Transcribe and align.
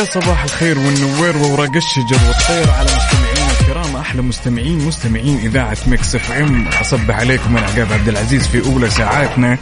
ويا 0.00 0.08
صباح 0.08 0.44
الخير 0.44 0.78
والنوير 0.78 1.36
وورق 1.36 1.76
الشجر 1.76 2.18
والطير 2.28 2.70
على 2.70 2.90
مستمعينا 2.96 3.60
الكرام. 3.60 3.96
أحلى 3.96 4.22
مستمعين 4.22 4.78
مستمعين 4.78 5.38
إذاعة 5.38 5.76
Mix 5.86 6.14
FM. 6.14 6.68
أصبح 6.80 7.16
عليكم 7.18 7.56
أنا 7.56 7.66
عقاب 7.66 7.92
عبد 7.92 8.08
العزيز 8.08 8.46
في 8.46 8.64
أولى 8.64 8.90
ساعاتنا. 8.90 9.58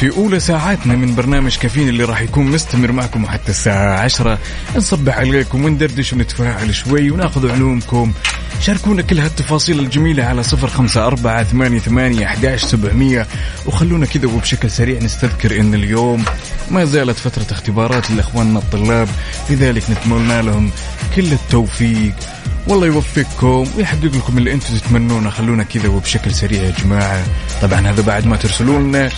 في 0.00 0.16
أولى 0.16 0.40
ساعاتنا 0.40 0.96
من 0.96 1.14
برنامج 1.14 1.56
كافيين 1.56 1.88
اللي 1.88 2.04
راح 2.04 2.20
يكون 2.20 2.44
مستمر 2.46 2.92
معكم 2.92 3.26
حتى 3.26 3.50
الساعة 3.50 3.98
عشرة. 3.98 4.38
نصبح 4.76 5.18
عليكم 5.18 5.64
وندردش 5.64 6.12
ونتفاعل 6.12 6.74
شوي 6.74 7.10
وناخذ 7.10 7.50
علومكم. 7.50 8.12
شاركونا 8.60 9.02
كل 9.02 9.18
هالتفاصيل 9.18 9.78
الجميلة 9.78 10.24
على 10.24 10.42
صفر 10.42 10.68
خمسة 10.68 11.06
أربعة 11.06 11.44
ثمانية 11.44 11.78
ثمانية 11.78 13.26
وخلونا 13.66 14.06
كذا 14.06 14.26
وبشكل 14.26 14.70
سريع 14.70 15.02
نستذكر 15.02 15.60
أن 15.60 15.74
اليوم 15.74 16.24
ما 16.70 16.84
زالت 16.84 17.18
فترة 17.18 17.46
اختبارات 17.50 18.10
لإخواننا 18.10 18.58
الطلاب 18.58 19.08
لذلك 19.50 19.90
نتمنى 19.90 20.42
لهم 20.42 20.70
كل 21.16 21.32
التوفيق. 21.32 22.14
والله 22.66 22.86
يوفقكم 22.86 23.66
ويحقق 23.76 24.04
لكم 24.04 24.38
اللي 24.38 24.52
أنتم 24.52 24.76
تتمنونه. 24.76 25.30
خلونا 25.30 25.62
كذا 25.64 25.88
وبشكل 25.88 26.34
سريع 26.34 26.62
يا 26.62 26.72
جماعة. 26.84 27.24
طبعا 27.62 27.88
هذا 27.90 28.02
بعد 28.02 28.26
ما 28.26 28.36
ترسلوا 28.36 28.78
لنا. 28.78 29.10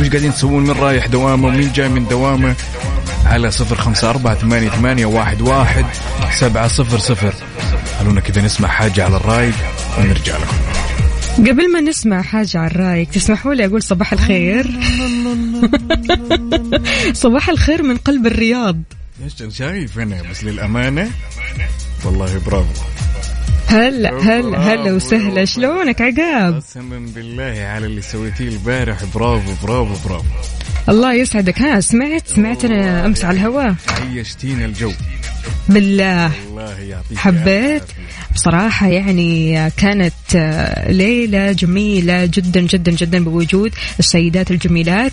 وش 0.00 0.08
قاعدين 0.08 0.34
تسوون 0.34 0.64
من 0.64 0.70
رايح 0.70 1.06
دوامة 1.06 1.48
ومين 1.48 1.72
جاي 1.72 1.88
من 1.88 2.08
دوامة؟ 2.08 2.54
على 3.26 3.50
صفر 3.50 3.76
خمسة 3.76 4.10
أربعة 4.10 4.34
ثمانية, 4.34 4.68
ثمانية 4.68 5.06
واحد, 5.06 5.40
واحد 5.40 5.84
سبعة 6.38 6.68
صفر 6.68 6.98
صفر. 6.98 7.34
خلونا 7.98 8.20
كذا 8.20 8.42
نسمع 8.42 8.68
حاجة 8.68 9.04
على 9.04 9.16
الرايق 9.16 9.54
ونرجع 9.98 10.36
لكم. 10.36 10.77
قبل 11.38 11.72
ما 11.72 11.80
نسمع 11.80 12.22
حاجة 12.22 12.58
على 12.58 12.70
الرايق 12.70 13.08
تسمحوا 13.08 13.54
لي 13.54 13.66
أقول 13.66 13.82
صباح 13.82 14.12
الخير؟ 14.12 14.66
صباح 17.12 17.48
الخير 17.48 17.82
من 17.82 17.96
قلب 17.96 18.26
الرياض. 18.26 18.82
شايف 19.48 19.98
أنا 19.98 20.22
بس 20.30 20.44
للأمانة؟ 20.44 21.10
والله 22.04 22.38
برافو. 22.46 22.84
هلا 23.66 24.10
هلا 24.22 24.58
هلا 24.58 24.92
وسهلا. 24.92 25.44
شلونك 25.44 26.00
عقاب؟ 26.00 26.54
قسما 26.54 26.98
بالله 27.14 27.66
على 27.74 27.86
اللي 27.86 28.02
سويتيه 28.02 28.48
البارح. 28.48 29.04
برافو 29.14 29.66
برافو 29.66 30.08
برافو. 30.08 30.24
الله 30.88 31.14
يسعدك. 31.14 31.62
ها 31.62 31.80
سمعت؟ 31.80 32.28
سمعت 32.28 32.64
أنا 32.64 33.06
أمس 33.06 33.24
على 33.24 33.36
الهواء. 33.36 33.74
عيشتينا 33.88 34.64
الجو. 34.64 34.92
بالله. 35.68 36.30
الله 36.48 36.80
يعطيك 36.80 37.18
حبيت. 37.18 37.82
بصراحة 38.34 38.88
يعني 38.88 39.70
كانت 39.76 40.12
ليلة 40.88 41.52
جميلة 41.52 42.24
جدا 42.24 42.60
جدا 42.60 42.92
جدا 42.92 43.24
بوجود 43.24 43.72
السيدات 43.98 44.50
الجميلات. 44.50 45.12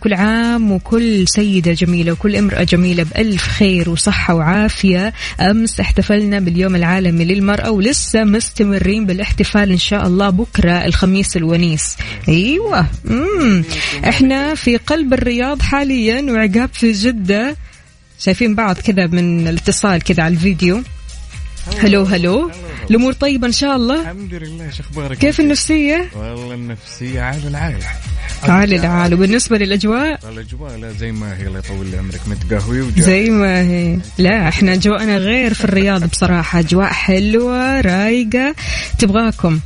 كل 0.00 0.14
عام 0.14 0.72
وكل 0.72 1.28
سيدة 1.28 1.72
جميلة 1.72 2.12
وكل 2.12 2.36
امرأة 2.36 2.62
جميلة 2.62 3.02
بألف 3.02 3.48
خير 3.48 3.90
وصحة 3.90 4.34
وعافية. 4.34 5.12
أمس 5.40 5.80
احتفلنا 5.80 6.38
باليوم 6.38 6.76
العالمي 6.76 7.24
للمرأة 7.24 7.70
ولسه 7.70 8.24
مستمرين 8.24 9.06
بالاحتفال 9.06 9.70
إن 9.70 9.78
شاء 9.78 10.06
الله 10.06 10.30
بكرة 10.30 10.84
الخميس 10.84 11.36
الونيس. 11.36 11.96
أيوة. 12.28 12.86
مم. 13.04 13.64
إحنا 14.08 14.54
في 14.54 14.76
قلب 14.76 15.12
الرياض 15.12 15.62
حاليا 15.62 16.22
وعقاب 16.22 16.70
في 16.72 16.92
جدة. 16.92 17.56
شايفين 18.18 18.54
بعض 18.54 18.76
كذا 18.76 19.06
من 19.06 19.48
الاتصال 19.48 20.02
كذا 20.02 20.22
على 20.22 20.34
الفيديو. 20.34 20.82
هلو 21.80 22.02
هلو 22.02 22.50
الأمور 22.90 23.12
طيبة 23.12 23.46
إن 23.46 23.52
شاء 23.52 23.76
الله. 23.76 24.00
الحمد 24.00 24.34
لله 24.34 24.70
شو 24.70 24.82
أخبارك؟ 24.82 25.18
كيف؟ 25.18 25.40
النفسية؟ 25.40 26.10
والله 26.16 26.54
النفسية 26.54 27.20
على 27.20 27.48
العال. 27.48 27.82
عالي 28.42 28.76
العال. 28.76 29.14
وبالنسبة 29.14 29.58
للأجواء؟ 29.58 30.20
الأجواء 30.28 30.76
لا 30.76 30.92
زي 30.92 31.12
ما 31.12 31.36
هي 31.38 31.46
الله 31.46 31.58
يطول 31.58 31.86
لي 31.86 31.98
عمرك. 31.98 32.20
متقهوي 32.26 32.80
وجاي. 32.80 33.02
زي 33.02 33.30
ما 33.30 33.60
هي. 33.60 33.98
لا 34.18 34.48
إحنا 34.48 34.72
أجواءنا 34.72 35.16
غير 35.16 35.54
في 35.54 35.64
الرياض 35.64 36.04
بصراحة. 36.04 36.58
أجواء 36.58 36.92
حلوة 36.92 37.80
رايقة. 37.80 38.54
تبغاكم؟ 38.98 39.60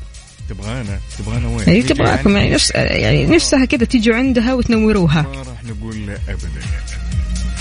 تبغانا؟ 0.48 0.98
تبغانا 1.18 1.48
وين؟ 1.48 1.68
إي 1.68 1.82
تبغاكم. 1.82 2.36
يعني, 2.36 2.50
نفس 2.50 2.70
يعني 2.74 3.26
نفسها 3.26 3.64
كذا 3.64 3.84
تيجوا 3.84 4.14
عندها 4.14 4.54
وتنوروها. 4.54 5.22
ما 5.22 5.42
راح 5.42 5.64
نقول 5.64 6.06
لا 6.06 6.18
ابدا. 6.28 6.60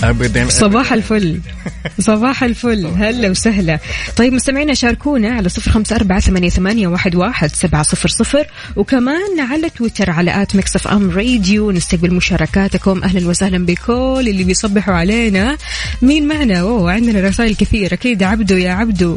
ابدا 0.02 0.48
صباح 0.48 0.92
الفل. 0.92 1.40
صباح 2.00 2.42
الفل. 2.44 2.86
هلا 2.86 3.30
وسهلا. 3.30 3.78
طيب 4.16 4.32
مستمعينا 4.32 4.74
شاركونا 4.74 5.28
على 5.28 5.48
صفر 5.48 5.70
خمسة 5.70 5.96
أربعة 5.96 6.20
ثمانية, 6.20 6.48
ثمانية 6.48 6.88
واحد, 6.88 7.14
واحد 7.14 7.48
سبعة 7.54 7.82
صفر 7.82 8.08
صفر. 8.08 8.46
وكمان 8.76 9.40
على 9.40 9.70
تويتر 9.70 10.10
على 10.10 10.42
at 10.42 10.56
Mix 10.56 10.76
FM 10.76 11.10
Radio. 11.10 11.70
نستقبل 11.70 12.14
مشاركاتكم. 12.14 13.02
أهلا 13.02 13.28
وسهلا 13.28 13.66
بكل 13.66 14.24
اللي 14.28 14.44
بيصبحوا 14.44 14.94
علينا. 14.94 15.56
مين 16.02 16.28
معنا؟ 16.28 16.60
أوه 16.60 16.92
عندنا 16.92 17.28
رسائل 17.28 17.54
كثير. 17.54 17.92
أكيد 17.94 18.22
عبدو 18.22 18.56
يا 18.56 18.70
عبدو. 18.70 19.16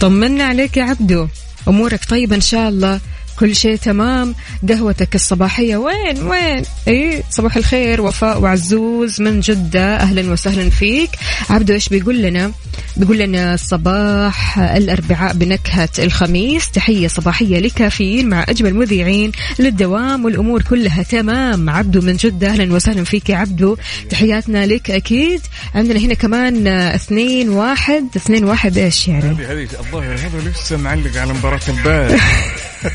طمنا 0.00 0.44
عليك 0.44 0.76
يا 0.76 0.84
عبدو. 0.84 1.26
أمورك 1.68 2.04
طيبة 2.04 2.36
إن 2.36 2.40
شاء 2.40 2.68
الله. 2.68 3.00
كل 3.40 3.56
شيء 3.56 3.76
تمام. 3.76 4.34
قهوتك 4.68 5.14
الصباحية 5.14 5.76
وين؟ 5.76 6.22
وين؟ 6.22 6.62
إي 6.88 7.22
صباح 7.30 7.56
الخير 7.56 8.00
وفاء 8.00 8.40
وعزوز 8.40 9.20
من 9.20 9.40
جدة. 9.40 9.96
أهلا 9.96 10.32
وسهلا 10.32 10.70
فيك. 10.70 11.10
عبدو 11.50 11.72
إيش 11.74 11.88
بيقول 11.88 12.22
لنا؟ 12.22 12.52
بيقول 12.96 13.18
لنا 13.18 13.56
صباح 13.56 14.58
الأربعاء 14.58 15.34
بنكهة 15.34 15.88
الخميس. 15.98 16.70
تحية 16.70 17.08
صباحية 17.08 17.58
لكافيين 17.58 18.28
مع 18.28 18.44
أجمل 18.48 18.74
مذيعين 18.74 19.32
للدوام 19.58 20.24
والأمور 20.24 20.62
كلها 20.62 21.02
تمام. 21.02 21.70
عبدو 21.70 22.00
من 22.00 22.16
جدة 22.16 22.48
أهلا 22.48 22.74
وسهلا 22.74 23.04
فيك 23.04 23.30
يا 23.30 23.36
عبدو. 23.36 23.76
تحياتنا 24.10 24.66
لك 24.66 24.90
أكيد. 24.90 25.40
عندنا 25.74 25.98
هنا 26.00 26.14
كمان 26.14 26.66
اثنين 26.66 27.48
واحد. 27.48 28.04
اثنين 28.16 28.44
واحد 28.44 28.78
إيش 28.78 29.08
يعني؟ 29.08 29.22
هذه 29.22 29.52
هذه 29.52 29.68
الظاهر 29.80 30.14
هذا 30.14 30.50
لسه 30.50 30.76
معلق 30.76 31.16
على 31.16 31.32
مباراة 31.32 31.60
امبارح 31.68 32.50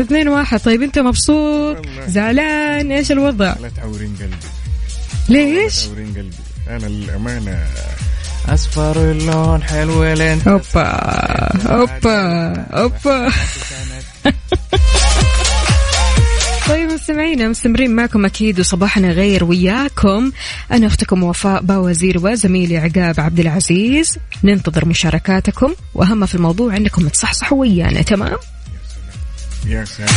اثنين 0.00 0.28
واحد. 0.28 0.60
طيب 0.60 0.82
انت 0.82 0.98
مبسوط. 0.98 1.76
زعلان؟ 2.06 2.92
إيش 2.92 3.12
الوضع؟ 3.12 3.54
لا 3.60 3.68
تعورين 3.68 4.16
قلبي. 4.20 4.36
ليش؟ 5.28 5.84
تعورين 5.84 6.14
قلبي. 6.14 6.36
أنا 6.68 6.86
للامانه 6.86 7.64
أصفر 8.48 9.10
اللون 9.10 9.62
حلو 9.62 10.04
لين 10.04 10.42
أوبا. 10.46 10.86
أوبا. 11.66 12.52
أوبا. 12.72 13.32
طيب 16.68 16.90
مستمعينا 16.90 17.48
مستمرين 17.48 17.96
معكم 17.96 18.24
أكيد 18.24 18.60
وصباحنا 18.60 19.10
غير 19.10 19.44
وياكم. 19.44 20.32
أنا 20.72 20.86
أختكم 20.86 21.22
وفاء 21.22 21.62
باوزير 21.62 22.18
وزميلي 22.26 22.76
عقاب 22.76 23.20
عبد 23.20 23.40
العزيز. 23.40 24.18
ننتظر 24.44 24.88
مشاركاتكم 24.88 25.74
وأهم 25.94 26.26
في 26.26 26.34
الموضوع 26.34 26.76
أنكم 26.76 27.08
تصحصحوا 27.08 27.60
ويانا 27.60 28.02
تمام؟ 28.02 28.36
يا 29.66 29.84
سلام 29.84 30.08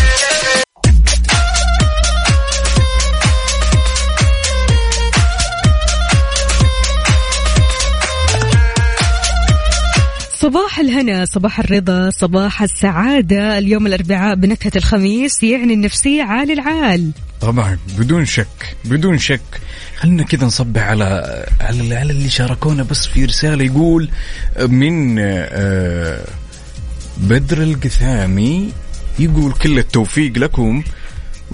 صباح 10.45 10.79
الهنا 10.79 11.25
صباح 11.25 11.59
الرضا 11.59 12.09
صباح 12.09 12.61
السعادة. 12.61 13.57
اليوم 13.57 13.87
الأربعاء 13.87 14.35
بنكهة 14.35 14.71
الخميس 14.75 15.43
يعني 15.43 15.73
النفسية 15.73 16.23
عال 16.23 16.51
العال. 16.51 17.11
طبعا 17.41 17.77
بدون 17.97 18.25
شك 18.25 18.75
بدون 18.85 19.17
شك. 19.17 19.41
خلينا 19.97 20.23
كذا 20.23 20.45
نصبح 20.45 20.81
على 20.81 21.45
على 21.61 21.95
على 21.95 22.11
اللي 22.11 22.29
شاركونا 22.29 22.83
بس 22.83 23.07
في 23.07 23.25
رسالة 23.25 23.65
يقول 23.65 24.09
من 24.59 25.15
آه، 25.19 26.25
بدر 27.17 27.63
القثامي 27.63 28.71
يقول 29.19 29.53
كل 29.53 29.79
التوفيق 29.79 30.37
لكم. 30.37 30.83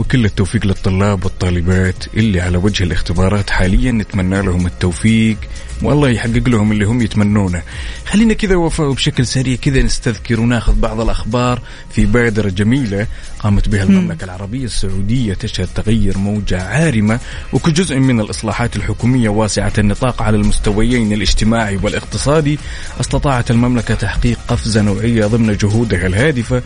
وكل 0.01 0.25
التوفيق 0.25 0.65
للطلاب 0.65 1.25
والطالبات 1.25 2.05
اللي 2.13 2.41
على 2.41 2.57
وجه 2.57 2.83
الاختبارات 2.83 3.49
حاليا 3.49 3.91
نتمنى 3.91 4.41
لهم 4.41 4.65
التوفيق 4.65 5.37
والله 5.81 6.09
يحقق 6.09 6.49
لهم 6.49 6.71
اللي 6.71 6.85
هم 6.85 7.01
يتمنونه. 7.01 7.61
خلينا 8.05 8.33
كذا 8.33 8.55
وفاء 8.55 8.91
بشكل 8.91 9.25
سريع 9.25 9.55
كذا 9.55 9.81
نستذكر 9.81 10.39
وناخذ 10.39 10.75
بعض 10.75 11.01
الأخبار 11.01 11.61
في 11.91 12.05
بادرة 12.05 12.49
جميلة 12.49 13.07
قامت 13.39 13.69
بها 13.69 13.83
المملكة 13.83 14.23
العربية 14.25 14.65
السعودية 14.65 15.33
تشهد 15.33 15.67
تغير 15.75 16.17
موجة 16.17 16.63
عارمة 16.63 17.19
وكجزء 17.53 17.99
من 17.99 18.19
الإصلاحات 18.19 18.75
الحكومية 18.75 19.29
واسعة 19.29 19.73
النطاق 19.77 20.21
على 20.21 20.37
المستويين 20.37 21.13
الاجتماعي 21.13 21.79
والاقتصادي. 21.83 22.59
استطاعت 22.99 23.51
المملكة 23.51 23.95
تحقيق 23.95 24.39
قفزة 24.51 24.81
نوعية 24.81 25.25
ضمن 25.25 25.57
جهودها 25.57 26.07
الهادفة 26.07 26.61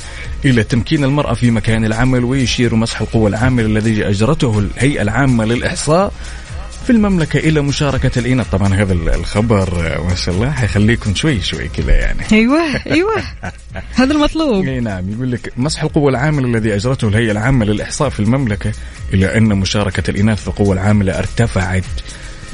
إلى 0.45 0.63
تمكين 0.63 1.03
المرأة 1.03 1.33
في 1.33 1.51
مكان 1.51 1.85
العمل 1.85 2.23
ويشير 2.23 2.75
مسح 2.75 3.01
القوى 3.01 3.29
العاملة 3.29 3.65
الذي 3.65 4.09
أجرته 4.09 4.59
الهيئة 4.59 5.01
العامة 5.01 5.45
للإحصاء 5.45 6.13
في 6.85 6.91
المملكة 6.91 7.39
إلى 7.39 7.61
مشاركة 7.61 8.19
الإناث. 8.19 8.49
طبعا 8.51 8.73
هذا 8.73 8.93
الخبر 8.93 9.99
ما 10.09 10.15
شاء 10.15 10.35
الله 10.35 10.51
حيخليكم 10.51 11.15
شوي 11.15 11.41
شوي 11.41 11.67
كذا 11.67 11.93
يعني. 11.93 12.21
أيوه 12.31 12.61
أيوه. 12.87 13.23
هذا 13.99 14.13
المطلوب. 14.13 14.65
إي 14.65 14.79
نعم 14.79 15.11
يقول 15.11 15.31
لك 15.31 15.53
مسح 15.57 15.83
القوى 15.83 16.11
العاملة 16.11 16.47
الذي 16.47 16.75
أجرته 16.75 17.07
الهيئة 17.07 17.31
العامة 17.31 17.65
للإحصاء 17.65 18.09
في 18.09 18.19
المملكة 18.19 18.71
إلى 19.13 19.37
أن 19.37 19.43
مشاركة 19.43 20.09
الإناث 20.09 20.41
في 20.41 20.47
القوى 20.47 20.73
العاملة 20.73 21.19
ارتفعت 21.19 21.83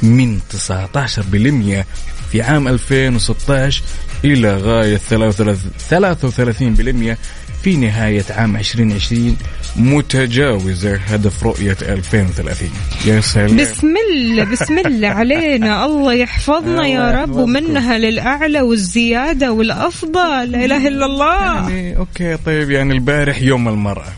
من 0.04 0.39
19% 0.39 1.86
في 2.31 2.42
عام 2.42 2.68
2016 2.68 3.83
إلى 4.25 4.57
غاية 4.57 4.98
33% 4.98 7.18
في 7.63 7.75
نهاية 7.75 8.24
عام 8.30 8.56
2020 8.56 9.38
متجاوزة 9.75 10.95
هدف 10.95 11.44
رؤية 11.44 11.78
2030 11.81 12.69
يا 13.06 13.22
سلام. 13.22 13.57
بسم 13.57 13.94
الله 14.12 14.44
بسم 14.44 14.80
الله 14.80 15.07
علينا. 15.07 15.86
الله 15.86 16.13
يحفظنا 16.13 16.88
يا 16.88 17.12
رب. 17.12 17.36
ومنها 17.36 17.98
للأعلى 17.98 18.62
والزيادة 18.62 19.51
والأفضل. 19.51 20.51
لا 20.51 20.66
إله 20.66 20.88
إلا 20.88 21.06
الله. 21.06 21.69
يعني 21.69 21.98
أوكي 21.98 22.38
طيب 22.38 22.72
يعني 22.72 22.94
البارح 22.94 23.42
يوم 23.42 23.68
المرأة. 23.68 24.13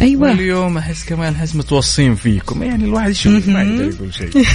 أيوة. 0.00 0.28
واليوم 0.28 0.78
أحس 0.78 1.04
كمان 1.04 1.32
أحس 1.32 1.56
متوصين 1.56 2.14
فيكم. 2.14 2.62
يعني 2.62 2.84
الواحد 2.84 3.10
يشوف 3.10 3.48
ما 3.48 3.62
يقدر 3.62 3.84
يقول 3.84 4.14
شيء. 4.14 4.30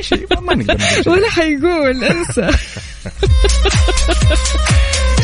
شيء 0.00 0.26
ما- 0.40 0.54
نقدر. 0.54 0.76
ولا 1.06 1.30
حيقول 1.30 2.04
انسى. 2.04 2.50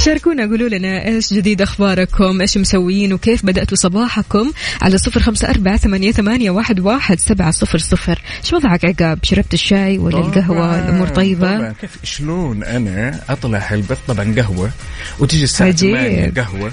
شاركونا 0.05 0.43
قولوا 0.47 0.69
لنا 0.69 1.07
إيش 1.07 1.33
جديد 1.33 1.63
أخباركم 1.63 2.41
إيش 2.41 2.59
مسويين 2.59 3.13
وكيف 3.13 3.47
بدأتوا 3.47 3.77
صباحكم 3.77 4.53
على 4.83 4.99
صفر 4.99 5.21
خمسة 5.21 5.51
أربعة 5.51 5.77
ثمانية, 5.77 6.13
ثمانية 6.13 6.51
واحد, 6.51 6.81
واحد 6.81 7.21
سبعة 7.21 7.51
صفر 7.51 7.79
صفر. 7.79 8.19
إيش 8.45 8.53
وضعك 8.53 8.85
عقاب؟ 8.85 9.19
شربت 9.23 9.55
الشاي 9.55 9.99
ولا 9.99 10.19
القهوة؟ 10.19 10.57
طبعاً، 10.67 10.85
الأمور 10.89 11.09
طيبة؟ 11.09 11.59
طبعاً. 11.59 11.75
كيف 11.81 11.91
شلون 12.05 12.65
أنا 12.65 13.21
أطلع 13.29 13.69
البث 13.75 13.99
طبعا 14.09 14.35
قهوة 14.37 14.71
وتيجي 15.19 15.45
الساعة 15.45 15.69
عجيب. 15.69 15.97
8 15.97 16.33
قهوة 16.37 16.73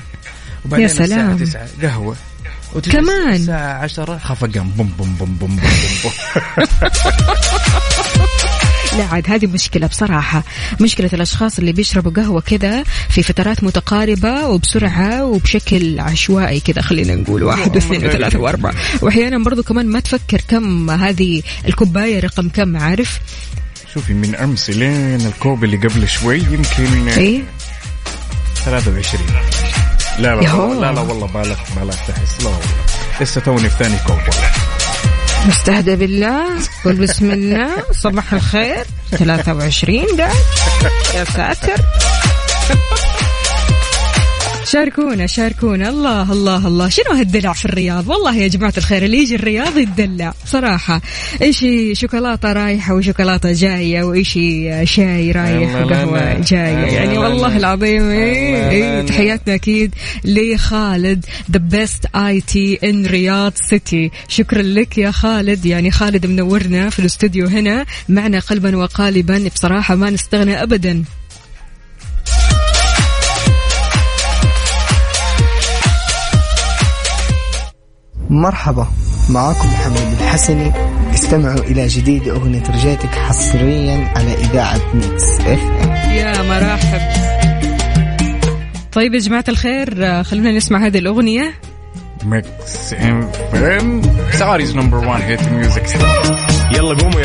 وبعدين 0.66 0.88
يا 0.88 0.94
سلام. 0.94 1.38
الساعة 1.42 1.66
9 1.66 1.90
قهوة. 1.90 2.07
وتيجي 2.10 2.37
كمان. 2.81 3.35
الساعة 3.35 3.83
10 3.83 4.18
خفقان 4.18 4.69
بوم 4.69 4.94
بوم 4.97 5.15
بوم 5.19 5.35
بوم 5.35 5.56
بوم 5.56 5.59
بوم. 6.03 6.12
لا 8.97 9.03
عاد 9.03 9.29
هذه 9.29 9.45
مشكلة 9.45 9.88
بصراحة. 9.88 10.44
مشكلة 10.81 11.09
الأشخاص 11.13 11.59
اللي 11.59 11.71
بيشربوا 11.71 12.12
قهوة 12.12 12.41
كذا 12.41 12.83
في 13.09 13.24
فترات 13.24 13.63
متقاربة 13.63 14.47
وبسرعة 14.47 15.25
وبشكل 15.25 16.00
عشوائي 16.00 16.59
كذا 16.59 16.81
خلينا 16.81 17.15
نقول. 17.15 17.44
واحد 17.44 17.75
واثنين 17.75 18.06
وثلاثة 18.06 18.39
وأربعة. 18.39 18.74
وأحيانا 19.01 19.44
برضو 19.44 19.63
كمان 19.63 19.88
ما 19.88 20.00
تفكر 20.00 20.41
كم 20.47 20.89
هذه 20.89 21.44
الكوباية 21.68 22.19
رقم 22.19 22.50
كم 22.50 22.77
عارف؟ 22.77 23.19
شوفي 23.94 24.13
من 24.13 24.35
أمس 24.35 24.69
لين 24.69 25.25
الكوب 25.27 25.63
اللي 25.63 25.77
قبل 25.77 26.07
شوي 26.07 26.38
يمكن 26.38 27.07
إيه؟ 27.07 27.41
23 28.65 29.23
لا 30.19 30.36
لا 30.36 30.42
لا 30.42 30.92
لا 30.92 31.02
والله 31.02 31.28
بالغ 31.28 31.56
بالغ 31.75 31.96
تحس. 32.08 32.42
لا 32.42 32.50
والله. 32.50 32.62
لسه 33.22 33.42
توني 33.42 33.69
في 33.69 33.84
ثاني 33.84 33.98
كوب 34.08 34.18
مستهدى 35.46 35.96
بالله. 35.96 36.44
قل 36.86 36.96
بسم 36.96 37.31
الله. 37.31 37.69
صباح 37.92 38.34
الخير. 38.34 38.86
23 39.12 40.06
قاعد 40.18 40.36
يا 41.16 41.24
ساتر. 41.24 41.81
شاركونا 44.72 45.28
شاركونا. 45.28 45.90
الله 45.90 46.31
الله 46.31 46.68
الله. 46.68 46.90
شنو 46.90 47.12
هالدلع 47.16 47.54
في 47.54 47.66
الرياض؟ 47.66 48.08
والله 48.10 48.36
يا 48.36 48.48
جماعة 48.48 48.74
الخير 48.78 49.04
اللي 49.04 49.18
يجي 49.18 49.36
الرياض 49.36 49.78
يتدلع 49.78 50.34
صراحة. 50.46 51.02
ايشي 51.42 51.96
شوكولاتة 51.96 52.54
رايحة 52.54 52.94
وشوكولاتة 52.96 53.52
جاية 53.52 54.04
وايشي 54.04 54.86
شاي 54.86 55.31
رايح 55.31 55.75
وقهوة. 55.75 56.34
جاية. 56.34 56.86
يعني 56.86 57.18
والله. 57.18 57.58
العظيم 57.58 58.10
إيه 58.10 59.02
لا. 59.02 59.08
تحياتنا 59.08 59.56
أكيد 59.56 59.96
لخالد 60.25 61.25
the 61.51 61.59
best 61.59 62.06
IT 62.15 62.80
in 62.83 63.06
Riyadh 63.06 63.54
City 63.69 64.12
شكرا 64.28 64.62
لك 64.62 64.98
يا 64.98 65.12
خالد. 65.12 65.66
يعني 65.66 65.92
خالد 65.92 66.25
منورنا 66.25 66.90
في 66.90 67.00
الاستوديو 67.00 67.48
هنا. 67.48 67.86
معنا 68.10 68.40
قلبا 68.40 68.78
وقالبا. 68.78 69.50
بصراحة 69.56 69.96
ما 69.96 70.10
نستغنى 70.10 70.64
ابدا. 70.64 71.04
مرحبا 78.29 78.88
معاكم 79.29 79.68
محمد 79.68 80.15
الحسني. 80.21 80.71
استمعوا 81.13 81.59
إلى 81.59 81.88
جديد 81.88 82.27
أغنية 82.27 82.63
رجيتك 82.69 83.09
حصريا 83.09 84.13
على 84.15 84.33
إذاعة 84.33 84.79
Mix 84.94 85.39
F 85.39 85.59
M. 85.83 86.12
يا 86.12 86.41
مرحب. 86.41 87.01
طيب 88.91 89.13
يا 89.13 89.19
جماعة 89.19 89.45
الخير 89.47 90.24
خلونا 90.24 90.51
نسمع 90.51 90.85
هذه 90.85 90.97
الأغنية. 90.97 91.53
Mix 92.24 92.94
FM. 92.94 94.01
Saudi's 94.31 94.75
number 94.75 94.98
1 94.97 95.21
hit 95.21 95.50
music 95.50 95.86
يلا 96.71 96.95
قوموا. 96.95 97.17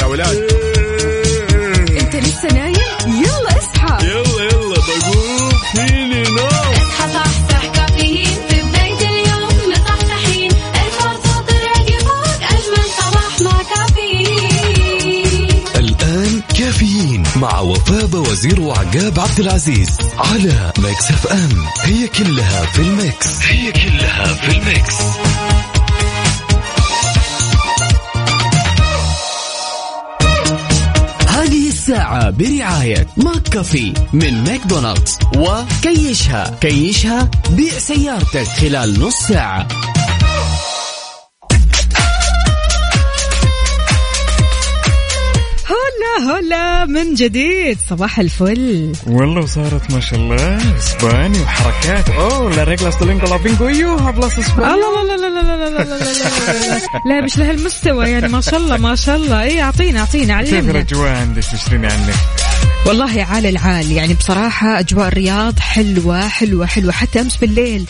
وفاء 18.42 18.50
وزير 18.50 18.60
وعقاب 18.60 19.20
عبد 19.20 19.40
العزيز 19.40 19.98
على 20.18 20.72
Mix 20.78 21.10
FM. 21.10 21.66
هي 21.82 22.08
كلها 22.08 22.66
في 22.66 22.78
ال 22.78 22.91
Mix. 22.91 23.42
هي 23.42 23.72
كلها 23.72 24.34
في 24.34 24.56
ال 24.58 24.65
Mix. 24.65 24.94
هذه 31.28 31.68
الساعة 31.68 32.30
برعاية 32.30 33.06
McCafé 33.16 33.94
من 34.12 34.44
ماكدونالدز. 34.44 35.18
وكيشها. 35.36 36.58
كيشها 36.60 37.30
بيع 37.50 37.78
سيارتك 37.78 38.46
خلال 38.46 39.00
نص 39.00 39.14
ساعة. 39.28 39.68
هلا 46.22 46.61
من 46.84 47.14
جديد. 47.14 47.78
صباح 47.90 48.18
الفل. 48.18 48.92
والله 49.06 49.42
وصارت 49.42 49.90
ما 49.90 50.00
شاء 50.00 50.18
الله 50.18 50.58
أسباني 50.78 51.40
وحركات. 51.40 52.10
أوه 52.10 52.56
لا 52.56 52.64
لا 53.26 53.36
بينكو. 53.36 53.64
yo 53.64 53.96
hablas 53.96 54.38
اسباني 54.38 54.74
الله 54.74 55.02
لا 55.02 55.16
لا 55.16 55.28
لا 55.28 55.42
لا 55.42 55.56
لا 55.56 55.84
لا 55.84 55.84
لا 55.84 56.86
لا 57.06 57.20
مش 57.24 57.38
لهالمستوى 57.38 58.10
يعني 58.10 58.28
ما 58.28 58.40
شاء 58.40 58.60
الله 58.60 58.76
ما 58.76 58.94
شاء 58.94 59.16
الله. 59.16 59.42
اي 59.42 59.62
أعطينا 59.62 60.00
أعطينا 60.00 60.42
كيف 60.42 60.54
علمنا 60.54 60.70
الأجواء 60.70 61.08
عندك؟ 61.08 61.42
تشتريني 61.42 61.86
عنك؟ 61.86 62.14
والله 62.86 63.22
عال 63.22 63.46
العال. 63.46 63.92
يعني 63.92 64.14
بصراحة 64.14 64.78
أجواء 64.80 65.08
الرياض 65.08 65.58
حلوة 65.58 66.28
حلوة 66.28 66.66
حلوة. 66.66 66.92
حتى 66.92 67.20
أمس 67.20 67.36
بالليل 67.36 67.84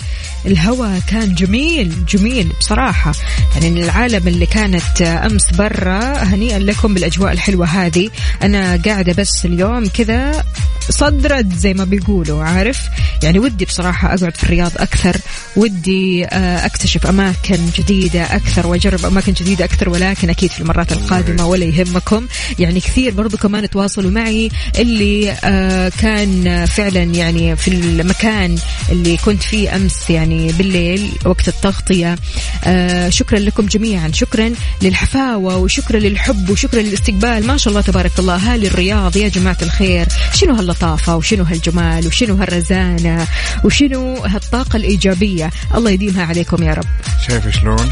الهواء 0.46 1.00
كان 1.06 1.34
جميل 1.34 2.06
جميل 2.06 2.52
بصراحة. 2.60 3.12
يعني 3.54 3.84
العالم 3.84 4.28
اللي 4.28 4.46
كانت 4.46 5.02
أمس 5.02 5.50
برا 5.50 6.22
هنيئا 6.22 6.58
لكم 6.58 6.94
بالأجواء 6.94 7.32
الحلوة 7.32 7.66
هذه. 7.66 8.10
أنا 8.42 8.80
قاعدة 8.84 9.12
بس 9.12 9.46
اليوم 9.46 9.86
كذا 9.86 10.44
صدرت 10.90 11.54
زي 11.54 11.74
ما 11.74 11.84
بيقولوا 11.84 12.44
عارف؟ 12.44 12.80
يعني 13.22 13.38
ودي 13.38 13.64
بصراحة 13.64 14.08
أقعد 14.14 14.36
في 14.36 14.44
الرياض 14.44 14.72
أكثر. 14.76 15.16
ودي 15.56 16.24
آه، 16.26 16.66
أكتشف 16.66 17.06
أماكن 17.06 17.58
جديدة 17.78 18.22
أكثر 18.22 18.66
وأجرب 18.66 19.06
أماكن 19.06 19.32
جديدة 19.32 19.64
أكثر. 19.64 19.88
ولكن 19.88 20.30
أكيد 20.30 20.50
في 20.50 20.60
المرات 20.60 20.92
القادمة 20.92 21.46
ولا 21.46 21.64
يهمكم. 21.64 22.26
يعني 22.58 22.80
كثير 22.80 23.14
برضو 23.14 23.36
كمان 23.36 23.70
تواصلوا 23.70 24.10
معي 24.10 24.50
اللي 24.82 25.30
آه، 25.44 25.88
كان 25.88 26.66
فعلا 26.66 27.02
يعني 27.02 27.56
في 27.56 27.68
المكان 27.68 28.58
اللي 28.90 29.16
كنت 29.16 29.42
فيه 29.42 29.76
أمس 29.76 30.10
يعني 30.10 30.52
بالليل 30.52 31.12
وقت 31.24 31.48
التغطية. 31.48 32.16
آه، 32.64 33.08
شكرا 33.08 33.38
لكم 33.38 33.66
جميعا. 33.66 34.10
شكرا 34.12 34.52
للحفاوة 34.82 35.56
وشكرا 35.56 35.98
للحب 35.98 36.50
وشكرا 36.50 36.80
للاستقبال. 36.80 37.46
ما 37.46 37.56
شاء 37.56 37.70
الله 37.70 37.80
تبارك 37.80 38.18
الله. 38.18 38.36
هالي 38.36 38.66
الرياض 38.66 39.16
يا 39.16 39.28
جماعة 39.28 39.58
الخير. 39.62 40.06
شنو 40.34 40.54
هاللطافة 40.54 41.16
وشنو 41.16 41.44
هالجمال 41.44 42.06
وشنو 42.06 42.34
هالرزانة 42.34 43.26
وشنو 43.64 44.14
هالطاقة 44.16 44.76
الإيجابية. 44.76 45.50
الله 45.74 45.90
يديمها 45.90 46.24
عليكم 46.24 46.62
يا 46.62 46.74
رب. 46.74 46.86
شايف 47.28 47.48
شلون؟ 47.48 47.88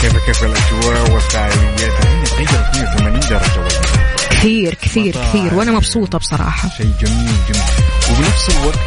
كيف 0.00 0.16
كيف 0.26 0.44
الأجواء 0.44 1.10
والفعاليات؟ 1.10 2.26
تغيرت 2.26 2.76
180 2.76 3.20
درجة 3.20 3.60
والله 3.60 4.11
كثير 4.42 4.74
كثير 4.74 5.08
مطاعم. 5.08 5.28
كثير 5.28 5.54
وأنا 5.54 5.70
مبسوطة 5.72 6.18
بصراحة. 6.18 6.68
شيء 6.76 6.92
جميل 7.00 7.32
جميل. 7.48 7.62
وبنفس 8.10 8.50
الوقت 8.50 8.78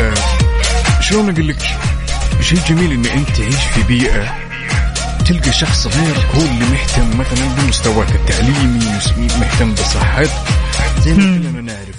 آه 0.00 0.14
شلون 1.00 1.30
أقول 1.30 1.48
لك؟ 1.48 1.62
شيء 2.40 2.58
جميل 2.68 2.92
إن 2.92 3.06
أنت 3.06 3.28
تعيش 3.28 3.54
في 3.74 3.82
بيئة 3.82 4.34
تلقى 5.26 5.52
شخص 5.52 5.86
غيرك 5.86 6.26
هو 6.34 6.40
اللي 6.40 6.64
مهتم 6.64 7.18
مثلا 7.18 7.48
بمستواك 7.48 8.10
التعليمي 8.14 8.84
مهتم 9.18 9.74
بصحتك. 9.74 10.30
زي 11.04 11.14
ما 11.14 11.38
كلنا 11.38 11.60
نعرف. 11.60 11.96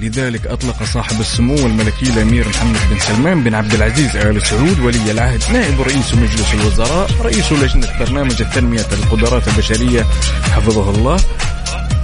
لذلك 0.00 0.46
أطلق 0.46 0.82
صاحب 0.82 1.20
السمو 1.20 1.54
الملكي 1.54 2.06
الأمير 2.06 2.48
محمد 2.48 2.78
بن 2.90 2.98
سلمان 2.98 3.44
بن 3.44 3.54
عبد 3.54 3.74
العزيز 3.74 4.16
آل 4.16 4.46
سعود 4.46 4.80
ولي 4.80 5.10
العهد 5.10 5.42
نائب 5.52 5.80
رئيس 5.80 6.14
مجلس 6.14 6.54
الوزراء 6.54 7.10
رئيس 7.20 7.52
لجنة 7.52 7.98
برنامج 8.00 8.42
التنمية 8.42 8.86
القدرات 8.92 9.48
البشرية 9.48 10.06
حفظه 10.52 10.90
الله. 10.90 11.20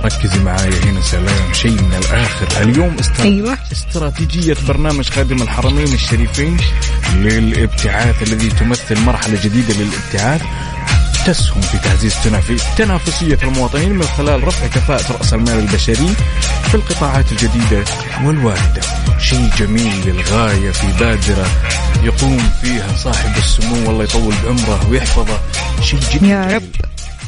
ركزي 0.07 0.39
معايا 0.39 0.85
هنا 0.85 1.01
سلام 1.01 1.53
شيء 1.53 1.71
من 1.83 1.95
الآخر 1.99 2.63
اليوم 2.63 2.97
استر... 3.01 3.23
أيوة. 3.25 3.59
استراتيجية 3.73 4.57
برنامج 4.69 5.09
خادم 5.09 5.43
الحرمين 5.43 5.93
الشريفين 5.95 6.57
للابتعاث 7.15 8.23
الذي 8.23 8.49
تمثل 8.49 9.01
مرحلة 9.01 9.39
جديدة 9.45 9.75
للابتعاث 9.75 10.43
تسهم 11.27 11.61
في 11.61 11.79
تعزيز 11.79 12.15
تنافي- 12.25 12.77
تنافسية 12.79 13.39
المواطنين 13.43 13.93
من 13.93 14.03
خلال 14.03 14.45
رفع 14.45 14.67
كفاءة 14.67 15.13
رأس 15.13 15.35
المال 15.35 15.59
البشري 15.59 16.15
في 16.69 16.75
القطاعات 16.75 17.33
الجديدة 17.33 17.85
والواردة 18.25 18.81
شيء 19.19 19.51
جميل 19.59 19.93
للغاية 20.07 20.71
في 20.71 20.87
بادرة 21.01 21.47
يقوم 22.03 22.51
فيها 22.63 22.97
صاحب 22.97 23.37
السمو 23.37 23.87
والله 23.89 24.05
يطول 24.05 24.35
بعمره 24.45 24.87
ويحفظه 24.91 25.41
شيء 25.83 26.01
جدا 26.15 26.27
يا. 26.27 26.55
رب. 26.57 26.63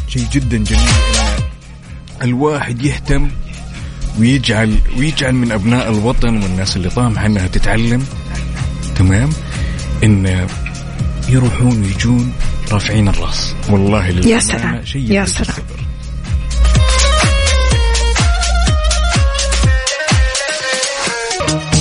شيء 0.09 0.27
جدا 0.33 0.57
جميل 0.57 0.89
الواحد 2.23 2.83
يهتم 2.83 3.31
ويجعل 4.19 4.79
ويجعل 4.99 5.33
من 5.33 5.53
أبناء 5.53 5.91
الوطن 5.91 6.43
والناس 6.43 6.77
اللي 6.77 6.91
طامحه 6.91 7.27
انها 7.27 7.47
تتعلم 7.47 8.05
تمام؟ 8.97 9.31
إن 10.05 10.47
يروحون 11.29 11.83
ويجون 11.83 12.33
رافعين 12.73 13.09
الرأس. 13.09 13.55
والله 13.71 14.07
يا 14.07 14.39
سلام. 14.39 14.85
شيء 14.85 15.13
يا 15.13 15.25
سلام. 15.25 15.57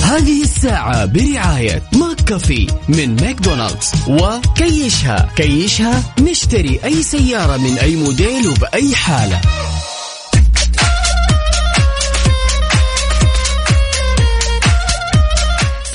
هذه 0.02 0.42
الساعة 0.42 1.04
برعاية 1.04 1.82
McCafé 1.92 2.66
من 2.88 3.16
ماكدونالدز 3.16 3.92
وكيشها. 4.08 5.32
كيشها 5.36 6.02
نشتري 6.20 6.80
أي 6.84 7.02
سيارة 7.02 7.56
من 7.56 7.78
أي 7.78 7.96
موديل 7.96 8.48
وبأي 8.48 8.96
حالة. 8.96 9.40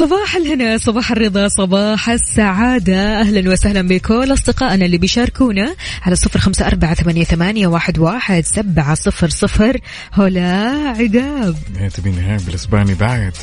صباح 0.03 0.35
الهنا 0.35 0.77
صباح 0.77 1.11
الرضا 1.11 1.47
صباح 1.47 2.09
السعادة. 2.09 3.21
أهلا 3.21 3.51
وسهلا 3.51 3.81
بكل 3.81 4.33
أصدقائنا 4.33 4.85
اللي 4.85 4.97
بيشاركونا 4.97 5.75
على 6.01 6.15
صفر 6.15 6.39
خمسة 6.39 6.67
أربعة 6.67 6.93
ثمانية, 6.93 7.23
ثمانية 7.23 7.67
واحد, 7.67 7.99
واحد 7.99 8.43
سبعة 8.45 8.95
صفر 8.95 9.29
صفر. 9.29 9.77
هلا 10.11 10.69
عقاب. 10.87 11.55
يا 11.79 11.89
تبيني 11.89 12.21
هاي 12.21 12.37
بالإسباني 12.37 12.93
بعد؟ 12.93 13.33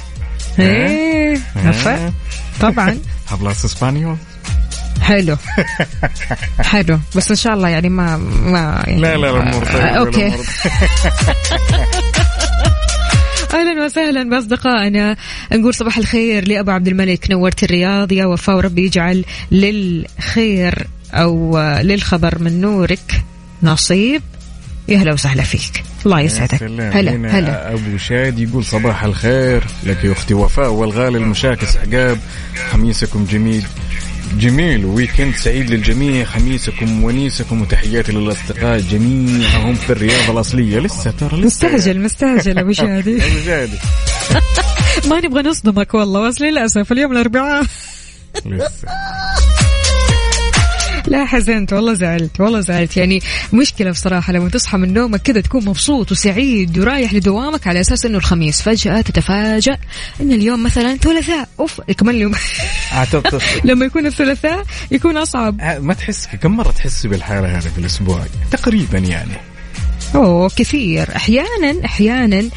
إيه 0.59 1.41
عفا. 1.57 2.13
طبعا. 2.61 2.99
Hablas 3.31 3.65
español 3.65 4.17
حلو. 5.03 5.37
حلو. 6.71 6.99
بس 7.17 7.31
إن 7.31 7.37
شاء 7.37 7.55
الله 7.55 7.69
يعني 7.69 7.89
ما 7.89 8.17
ما 8.17 8.85
يعني 8.87 9.01
لا 9.01 9.17
لا 9.17 9.31
الأمور 9.31 9.65
طيبة 9.65 9.85
آه، 9.85 9.99
أوكي. 9.99 10.33
أهلا 13.55 13.85
وسهلا 13.85 14.31
بأصدقائنا. 14.31 15.17
نقول 15.53 15.75
صباح 15.75 15.99
الخير 15.99 16.49
لأبو 16.49 16.71
عبد 16.71 16.89
الملك 16.89 17.31
نورت 17.31 17.63
الرياض 17.63 18.13
يا 18.13 18.27
وفاء 18.27 18.57
وربي 18.57 18.85
يجعل 18.85 19.25
للخير 19.53 20.87
أو 21.13 21.59
للخبر 21.83 22.39
من 22.39 22.61
نورك 22.61 23.25
نصيب. 23.63 24.23
يا 24.89 24.99
هلا 24.99 25.13
وسهلا 25.13 25.43
فيك. 25.43 25.83
الله 26.07 26.21
يسعدك. 26.21 26.63
هلا 26.63 27.39
هلا. 27.39 27.73
أبو 27.73 27.99
شاد 27.99 28.39
يقول 28.39 28.65
صباح 28.65 29.05
الخير 29.05 29.65
لك 29.85 30.05
يا 30.05 30.13
أختي 30.13 30.35
وفاء 30.35 30.73
والغالي 30.73 31.19
المشاكس 31.19 31.77
عقاب 31.77 32.19
خميسكم 32.71 33.25
جميل. 33.25 33.65
جميل. 34.39 34.85
ويكند 34.85 35.35
سعيد 35.35 35.71
للجميع. 35.71 36.25
خميسكم 36.25 37.05
ونيسكم 37.05 37.63
وتحياتي 37.63 38.13
للأصدقاء 38.13 38.79
جميعهم 38.81 39.75
في 39.75 39.91
الرياض 39.91 40.31
الأصلية. 40.31 40.79
لسه 40.79 41.11
ترى؟ 41.11 41.41
لسه 41.41 41.69
مستعجل 41.69 42.01
مستعجل 42.01 42.59
أبو 42.59 42.73
شادي. 42.83 43.17
أبو 43.17 43.45
شادي. 43.47 43.79
ما 45.11 45.21
نبغى 45.21 45.43
نصدمك 45.43 45.95
والله 45.95 46.29
بس 46.29 46.41
للأسف 46.41 46.93
اليوم 46.93 47.13
الأربعاء. 47.13 47.65
لسه. 48.47 48.89
لا 51.09 51.25
حزنت 51.25 51.73
والله 51.73 51.95
زعلت 51.95 52.41
والله 52.41 52.61
زعلت. 52.61 52.97
يعني 52.97 53.21
مشكلة 53.53 53.91
بصراحة 53.91 54.33
لما 54.33 54.49
تصحى 54.49 54.79
من 54.79 54.95
نومك 54.95 55.23
كذا 55.23 55.41
تكون 55.41 55.65
مبسوط 55.65 56.13
وسعيد 56.13 56.79
ورايح 56.79 57.15
لدوامك 57.15 57.67
على 57.67 57.81
أساس 57.81 58.07
إنه 58.07 58.19
الخميس 58.19 58.63
فجأة 58.63 59.01
تتفاجأ 59.01 59.79
إن 60.21 60.33
اليوم 60.33 60.63
مثلا 60.63 60.97
ثلاثاء. 60.97 61.49
أوف 61.61 61.81
كمان 61.81 62.15
اليوم. 62.15 62.33
اعتقد 62.93 63.43
لما 63.65 63.87
يكون 63.87 64.07
الثلاثاء 64.07 64.65
يكون 64.91 65.17
أصعب. 65.17 65.61
ما 65.81 65.95
تحس 65.95 66.29
كم 66.43 66.57
مرة 66.57 66.71
تحس 66.71 67.07
بالحالة 67.07 67.59
هذه 67.59 67.69
في 67.69 67.79
الأسبوع؟ 67.79 68.25
تقريبا 68.51 68.99
يعني. 68.99 69.50
أوه 70.15 70.49
كثير. 70.57 71.17
أحيانا 71.17 71.85
أحيانا 71.85 72.49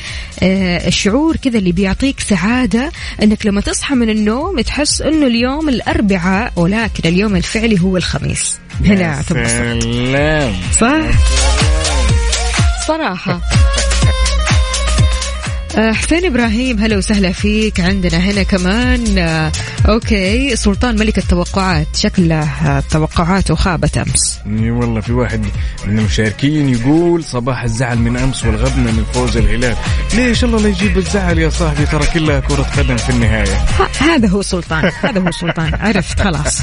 آه 0.43 0.87
الشعور 0.87 1.35
كذا 1.35 1.57
اللي 1.57 1.71
بيعطيك 1.71 2.19
سعادة 2.19 2.91
أنك 3.23 3.45
لما 3.45 3.61
تصحى 3.61 3.95
من 3.95 4.09
النوم 4.09 4.61
تحس 4.61 5.01
أنه 5.01 5.27
اليوم 5.27 5.69
الأربعاء 5.69 6.53
ولكن 6.55 7.09
اليوم 7.09 7.35
الفعلي 7.35 7.81
هو 7.81 7.97
الخميس. 7.97 8.59
هنا 8.85 9.21
تنبسط. 9.21 9.85
صح؟ 10.79 11.01
صراحة. 12.87 13.31
آه، 13.33 13.41
حسين 15.77 16.25
إبراهيم 16.25 16.79
هلا 16.79 16.97
وسهلا 16.97 17.31
فيك 17.31 17.79
عندنا 17.79 18.17
هنا 18.17 18.43
كمان. 18.43 19.17
آه، 19.17 19.51
أوكي 19.89 20.55
سلطان 20.55 20.95
ملك 20.99 21.17
التوقعات 21.17 21.87
شكله 21.95 22.43
آه، 22.43 22.83
توقعاته 22.91 23.55
خابت 23.55 23.97
أمس. 23.97 24.39
إي 24.45 24.71
والله 24.71 25.01
في 25.01 25.13
واحد 25.13 25.45
من 25.87 25.99
المشاركين 25.99 26.69
يقول 26.69 27.23
صباح 27.23 27.63
الزعل 27.63 27.97
من 27.97 28.17
أمس 28.17 28.45
والغبنة 28.45 28.91
من 28.91 29.05
فوز 29.13 29.37
الهلال. 29.37 29.75
ليش 30.13 30.43
الله 30.43 30.61
لا 30.61 30.69
يجيب 30.69 30.97
الزعل 30.97 31.37
يا 31.37 31.49
صاحبي؟ 31.49 31.85
ترى 31.85 32.05
كلها 32.13 32.39
كرة 32.39 32.65
قدم 32.77 32.97
في 32.97 33.09
النهاية. 33.09 33.65
هذا 33.99 34.27
هو 34.27 34.41
سلطان 34.41 34.91
هذا 35.01 35.19
هو 35.21 35.31
سلطان 35.31 35.75
عرفت 35.75 36.21
خلاص. 36.21 36.61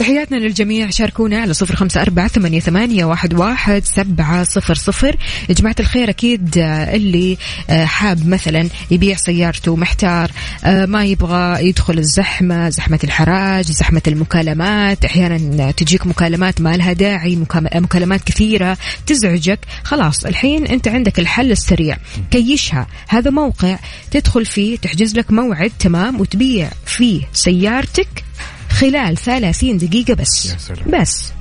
تحياتنا 0.00 0.36
للجميع. 0.36 0.90
شاركونا 0.90 1.38
على 1.38 1.54
صفر 1.54 1.76
خمسة 1.76 2.02
أربعة 2.02 2.28
ثمانية, 2.28 2.60
ثمانية 2.60 3.04
واحد, 3.04 3.34
واحد 3.34 3.84
سبعة 3.84 4.44
صفر 4.44 4.74
صفر. 4.74 5.16
يا 5.48 5.54
جماعة 5.54 5.74
الخير 5.80 6.10
أكيد 6.10 6.58
آه، 6.58 6.96
اللي 6.96 7.38
آه، 7.70 7.84
حاب 7.84 8.28
مثلا 8.28 8.68
يبيع 8.90 9.16
سيارته 9.16 9.76
محتار 9.76 10.30
آه، 10.64 10.86
ما 10.86 11.04
يبغى 11.04 11.68
يدخل 11.68 11.98
الزحمة 11.98 12.68
زحمة 12.68 12.98
الحراج 13.04 13.64
زحمة 13.64 14.02
المكالمات. 14.06 15.04
أحيانا 15.04 15.70
تجيك 15.70 16.06
مكالمات 16.06 16.60
ما 16.60 16.76
لها 16.76 16.92
داعي 16.92 17.36
مكالمات 17.74 18.24
كثيرة 18.24 18.78
تزعجك. 19.06 19.58
خلاص 19.84 20.24
الحين 20.24 20.66
أنت 20.66 20.88
عندك 20.88 21.18
الحل 21.18 21.50
السريع. 21.50 21.96
كيشها 22.30 22.86
هذا 23.08 23.30
موقع 23.30 23.78
تدخل 24.10 24.46
فيه 24.46 24.76
تحجز 24.76 25.16
لك 25.16 25.32
موعد 25.32 25.72
تمام 25.78 26.20
وتبيع 26.20 26.70
فيه 26.86 27.22
سيارتك. 27.32 28.30
خلال 28.70 29.16
30 29.16 29.78
دقيقة 29.78 30.14
بس 30.14 30.46
يا 30.46 30.58
سلام. 30.58 31.00
بس 31.00 31.32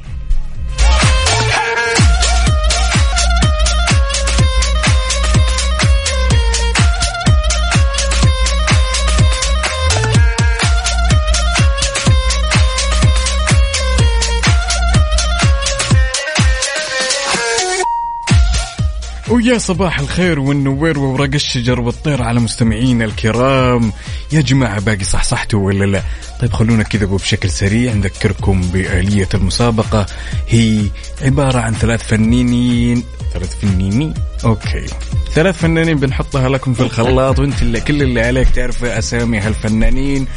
ويا 19.30 19.58
صباح 19.58 20.00
الخير 20.00 20.40
والنوير 20.40 21.00
وورق 21.00 21.34
الشجر 21.34 21.80
والطير 21.80 22.24
على 22.24 22.40
مستمعينا 22.40 23.06
الكرام. 23.06 23.92
يا 24.32 24.42
جماعة 24.42 24.80
باقي 24.80 25.04
صحصحتوا 25.04 25.60
ولا 25.60 25.86
لا؟ 25.86 26.02
طيب 26.42 26.54
خلونا 26.54 26.84
كذا 26.84 27.06
بشكل 27.06 27.50
سريع 27.50 27.94
نذكركم 27.94 28.62
بآلية 28.62 29.30
المسابقة. 29.34 30.06
هي 30.48 30.82
عبارة 31.22 31.60
عن 31.60 31.74
ثلاث 31.74 32.08
فنانين. 32.08 33.04
ثلاث 33.34 33.60
فنانين؟ 33.60 34.14
أوكي. 34.46 34.86
ثلاث 35.34 35.58
فنانين 35.58 35.98
بنحطها 35.98 36.50
لكم 36.50 36.74
في 36.74 36.84
الخلاط 36.84 37.40
وانت 37.40 37.62
اللي 37.62 37.82
كل 37.82 38.02
اللي 38.02 38.22
عليك 38.22 38.50
تعرف 38.50 38.84
أسامي 38.84 39.40
هالفنانين 39.40 40.28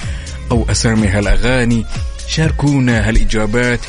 أو 0.51 0.67
أسامي 0.71 1.09
هالأغاني. 1.09 1.87
شاركونا 2.33 3.09
هالإجابات 3.09 3.81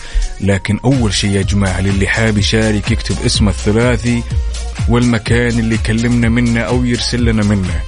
لكن 0.41 0.79
أول 0.85 1.13
شيء 1.13 1.31
يا 1.31 1.41
جماعة 1.41 1.81
للي 1.81 2.07
حاب 2.07 2.37
يشارك 2.37 2.91
يكتب 2.91 3.15
اسمه 3.25 3.49
الثلاثي 3.49 4.23
والمكان 4.89 5.59
اللي 5.59 5.75
يكلمنا 5.75 6.29
منه 6.29 6.59
أو 6.61 6.85
يرسل 6.85 7.25
لنا 7.25 7.43
منه. 7.43 7.81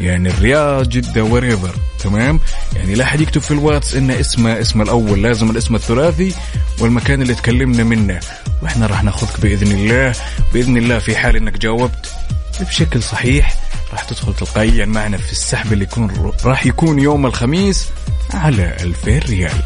يعني 0.00 0.28
الرياض 0.28 0.88
جدة 0.88 1.24
وريفر 1.24 1.74
تمام؟ 1.98 2.40
يعني 2.76 2.94
لا 2.94 3.04
أحد 3.04 3.20
يكتب 3.20 3.40
في 3.40 3.50
الواتس 3.50 3.94
إن 3.94 4.10
اسمه 4.10 4.60
اسمه 4.60 4.84
الأول 4.84 5.22
لازم 5.22 5.50
الاسم 5.50 5.74
الثلاثي 5.74 6.34
والمكان 6.80 7.22
اللي 7.22 7.34
تكلمنا 7.34 7.84
منه. 7.84 8.20
وإحنا 8.62 8.86
راح 8.86 9.04
ناخذك 9.04 9.40
بإذن 9.40 9.72
الله. 9.72 10.14
بإذن 10.54 10.76
الله 10.76 10.98
في 10.98 11.16
حال 11.16 11.36
إنك 11.36 11.58
جاوبت 11.58 12.12
بشكل 12.60 13.02
صحيح 13.02 13.56
راح 13.92 14.04
تدخل 14.04 14.34
تلقائيا 14.34 14.86
معنا 14.86 15.16
في 15.16 15.32
السحب 15.32 15.72
اللي 15.72 15.84
يكون 15.84 16.32
راح 16.44 16.66
يكون 16.66 16.98
يوم 16.98 17.26
الخميس 17.26 17.88
على 18.34 18.76
2000 18.80 19.18
ريال. 19.18 19.62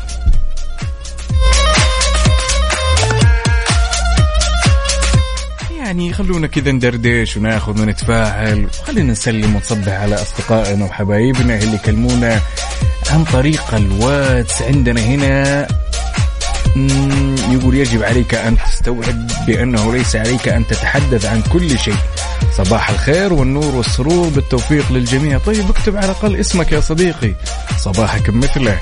يعني 5.87 6.13
خلونا 6.13 6.47
كذا 6.47 6.73
ندردش 6.73 7.37
وناخذ 7.37 7.81
ونتفاعل. 7.81 8.69
وخلينا 8.83 9.13
نسلم 9.13 9.57
ونصبح 9.57 9.93
على 9.93 10.15
أصدقائنا 10.15 10.85
وحبايبنا 10.85 11.59
اللي 11.59 11.75
يكلمونا 11.75 12.41
عن 13.11 13.25
طريق 13.25 13.75
الواتس. 13.75 14.63
عندنا 14.63 15.01
هنا 15.01 15.67
يقول 17.51 17.75
يجب 17.75 18.03
عليك 18.03 18.35
أن 18.35 18.57
تستوعب 18.59 19.27
بأنه 19.47 19.93
ليس 19.93 20.17
عليك 20.17 20.49
أن 20.49 20.67
تتحدث 20.67 21.27
عن 21.27 21.43
كل 21.43 21.79
شيء. 21.79 21.97
صباح 22.57 22.91
الخير 22.91 23.33
والنور 23.33 23.75
والسرور 23.75 24.29
بالتوفيق 24.29 24.93
للجميع. 24.93 25.39
طيب 25.39 25.71
اكتب 25.71 25.97
على 25.97 26.05
الأقل 26.05 26.37
اسمك 26.37 26.73
يا 26.73 26.81
صديقي. 26.81 27.35
صباحك 27.79 28.31
مثله. 28.31 28.79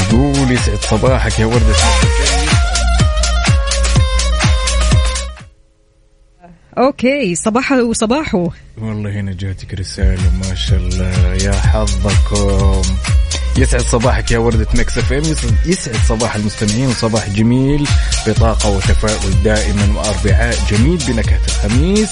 يقول 0.00 0.50
يسعد 0.50 0.78
صباحك 0.90 1.38
يا 1.38 1.46
وردة 1.46 1.74
okay 6.78 7.34
صباحه 7.34 7.82
وصباحه 7.82 8.48
والله 8.78 9.10
هنا 9.10 9.32
جاتك 9.32 9.74
رسالة 9.74 10.30
ما 10.42 10.54
شاء 10.54 10.78
الله. 10.78 11.34
يا 11.34 11.52
حظكم. 11.52 12.82
يسعد 13.58 13.80
صباحك 13.80 14.30
يا 14.30 14.38
وردة 14.38 14.66
Mix 14.74 14.98
FM. 14.98 15.18
يسعد, 15.18 15.54
يسعد 15.66 15.96
صباح 16.08 16.34
المستمعين 16.34 16.86
وصباح 16.86 17.28
جميل. 17.28 17.88
بطاقة 18.26 18.76
وتفاؤل 18.76 19.42
دائما 19.44 19.98
وأربعاء 19.98 20.58
جميل 20.70 20.96
بنكهة 20.96 21.40
الخميس. 21.48 22.10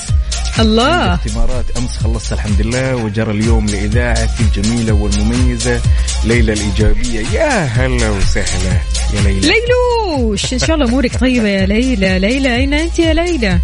الله. 0.61 1.15
اختبارات. 1.15 1.65
أمس 1.77 1.97
خلصت 1.97 2.33
الحمد 2.33 2.61
لله 2.61 2.97
وجرى 2.97 3.31
اليوم 3.31 3.67
لإذاعتي 3.67 4.43
الجميلة 4.43 4.93
والمميزة 4.93 5.81
ليلى 6.25 6.53
الإيجابية. 6.53 7.21
يا 7.33 7.65
هلا 7.65 8.11
وسهلا. 8.11 8.79
يا 9.15 9.21
ليلى. 9.21 9.53
ليلوش 9.53 10.53
إن 10.53 10.59
شاء 10.59 10.75
الله 10.75 10.89
أمورك 10.89 11.17
طيبة 11.17 11.49
يا 11.49 11.67
ليلى. 11.67 12.19
ليلى 12.19 12.57
أين 12.57 12.75
أنت 12.75 12.99
يا 12.99 13.15
ليلى؟ 13.15 13.59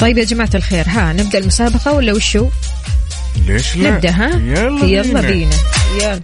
طيب 0.00 0.18
يا 0.18 0.24
جماعة 0.24 0.50
الخير 0.54 0.84
ها 0.88 1.12
نبدأ 1.12 1.38
المسابقة 1.38 1.92
ولا 1.92 2.12
وشو؟ 2.12 2.46
ليش 3.46 3.76
لا؟ 3.76 3.90
نبدأ 3.90 4.10
ها؟ 4.10 4.28
يلا, 4.36 4.84
يلا 4.84 5.20
بينا. 5.20 5.56
يلا. 6.02 6.20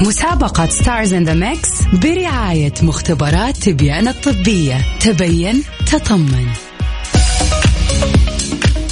مسابقة 0.00 0.68
Stars 0.68 1.14
in 1.14 1.24
the 1.24 1.34
Mix 1.34 1.70
برعاية 1.92 2.72
مختبرات 2.82 3.56
تبيان 3.56 4.08
الطبية. 4.08 4.80
تبين 5.00 5.62
تطمن. 5.86 6.46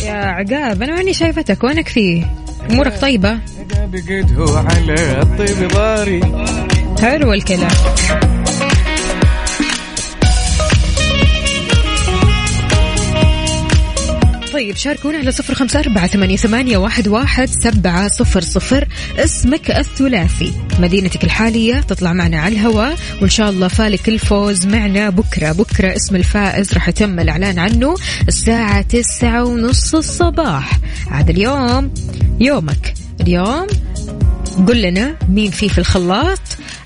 يا 0.05 0.13
عقاب 0.13 0.83
أنا 0.83 0.95
ماني 0.95 1.15
شايفتك. 1.15 1.65
وينك 1.65 1.89
فيه؟ 1.89 2.35
أمورك 2.71 3.01
طيبة؟ 3.01 3.39
بقيته 3.87 4.59
على 4.59 5.23
الطيب 5.23 5.69
ضاري. 5.69 6.21
حلو 7.01 7.33
الكلام. 7.33 7.71
طيب 14.63 14.77
شاركونا 14.77 15.19
على 15.19 15.33
صفر 15.33 15.55
خمسة 15.55 15.81
أربعة 15.81 16.07
ثمانية, 16.07 16.37
ثمانية 16.37 16.77
واحد, 16.77 17.09
واحد 17.09 17.49
سبعة 17.49 18.09
صفر 18.09 18.41
صفر. 18.41 18.89
اسمك 19.19 19.71
الثلاثي. 19.71 20.53
مدينتك 20.79 21.25
الحالية 21.25 21.81
تطلع 21.81 22.13
معنا 22.13 22.41
على 22.41 22.55
الهواء 22.55 22.97
وإن 23.21 23.29
شاء 23.29 23.51
الله 23.51 23.69
فالك 23.69 24.09
الفوز 24.09 24.67
معنا 24.67 25.11
بكرة. 25.11 25.53
بكرة 25.53 25.97
اسم 25.97 26.17
الفائز 26.17 26.75
راح 26.75 26.89
يتم 26.89 27.21
الإعلان 27.21 27.59
عنه 27.59 27.95
الساعة 28.29 28.83
تسعة 28.83 29.45
ونص 29.45 29.95
الصباح. 29.95 30.79
عاد 31.11 31.31
اليوم 31.31 31.95
يومك. 32.41 32.95
اليوم 33.21 33.67
قل 34.69 34.83
لنا 34.83 35.17
مين 35.29 35.51
فيه 35.51 35.69
في 35.69 35.79
الخلاط. 35.79 36.41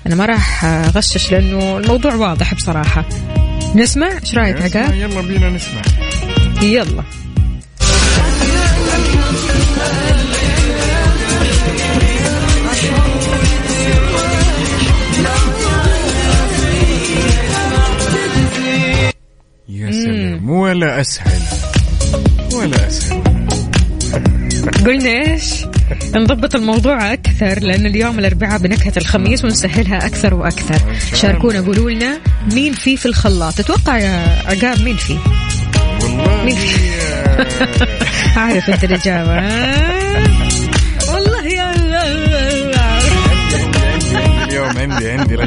أنا 0.07 0.15
ما 0.15 0.25
راح 0.25 0.65
أغشش 0.65 1.31
لأنه 1.31 1.77
الموضوع 1.77 2.15
واضح 2.15 2.53
بصراحة. 2.53 3.09
نسمع؟ 3.75 4.11
إيش 4.21 4.35
رأيك 4.35 4.61
عقاب؟ 4.61 4.93
يلا 4.93 5.21
بينا 5.21 5.49
نسمع. 5.49 5.81
يلا. 6.61 7.03
يا 19.69 19.91
سلام. 19.91 20.49
ولا 20.49 21.01
أسهل. 21.01 21.41
ولا 22.53 22.87
أسهل. 22.87 23.23
قلنا 24.85 25.09
إيش؟ 25.09 25.43
نضبط 26.15 26.55
الموضوع 26.55 27.13
أكثر 27.13 27.59
لأن 27.59 27.85
اليوم 27.85 28.19
الأربعاء 28.19 28.59
بنكهة 28.59 28.93
الخميس 28.97 29.45
ونسهلها 29.45 30.05
أكثر 30.05 30.33
وأكثر. 30.33 30.81
شاركونا 31.15 31.59
قولوا 31.61 31.91
لنا 31.91 32.17
مين 32.53 32.73
فيه 32.73 32.95
في 32.95 33.05
الخلاط. 33.05 33.53
تتوقع 33.53 33.97
يا 33.97 34.25
عقاب 34.45 34.81
مين 34.81 34.97
والله 36.03 36.43
مين 36.45 36.55
في- 36.55 36.97
عارف 38.39 38.69
أنت 38.69 38.83
الإجابة؟ 38.83 39.35
والله 41.13 41.47
يا 41.47 41.75
اليوم 44.49 44.77
عندي 44.77 45.11
عندي 45.11 45.37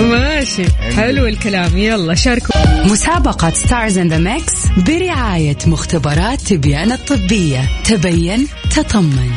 ماشي. 0.00 0.64
حلو 0.96 1.26
الكلام. 1.26 1.78
يلا 1.78 2.14
شاركوا. 2.14 2.67
مسابقة 2.90 3.50
Stars 3.50 3.98
in 3.98 4.08
the 4.08 4.18
Mix 4.18 4.52
برعاية 4.86 5.56
مختبرات 5.66 6.40
تبيان 6.40 6.92
الطبية. 6.92 7.60
تبين 7.84 8.46
تطمن. 8.76 9.30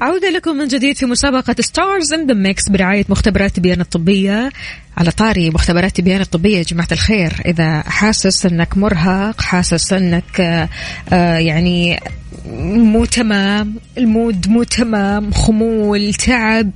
عودة 0.00 0.30
لكم 0.30 0.56
من 0.56 0.68
جديد 0.68 0.96
في 0.96 1.06
مسابقة 1.06 1.54
Stars 1.60 2.12
in 2.12 2.26
the 2.26 2.34
Mix 2.34 2.68
برعاية 2.68 3.04
مختبرات 3.08 3.56
تبيان 3.56 3.80
الطبية. 3.80 4.50
على 4.96 5.10
طاري 5.10 5.50
مختبرات 5.50 5.96
تبيان 5.96 6.20
الطبية 6.20 6.58
يا 6.58 6.62
جماعة 6.62 6.88
الخير. 6.92 7.32
إذا 7.46 7.80
حاسس 7.80 8.46
أنك 8.46 8.76
مرهق 8.76 9.40
حاسس 9.40 9.92
أنك 9.92 10.40
آه، 11.12 11.38
يعني 11.38 12.00
مو 12.62 13.04
تمام 13.04 13.74
المود 13.98 14.48
مو 14.48 14.62
تمام 14.62 15.32
خمول 15.32 16.14
تعب 16.14 16.70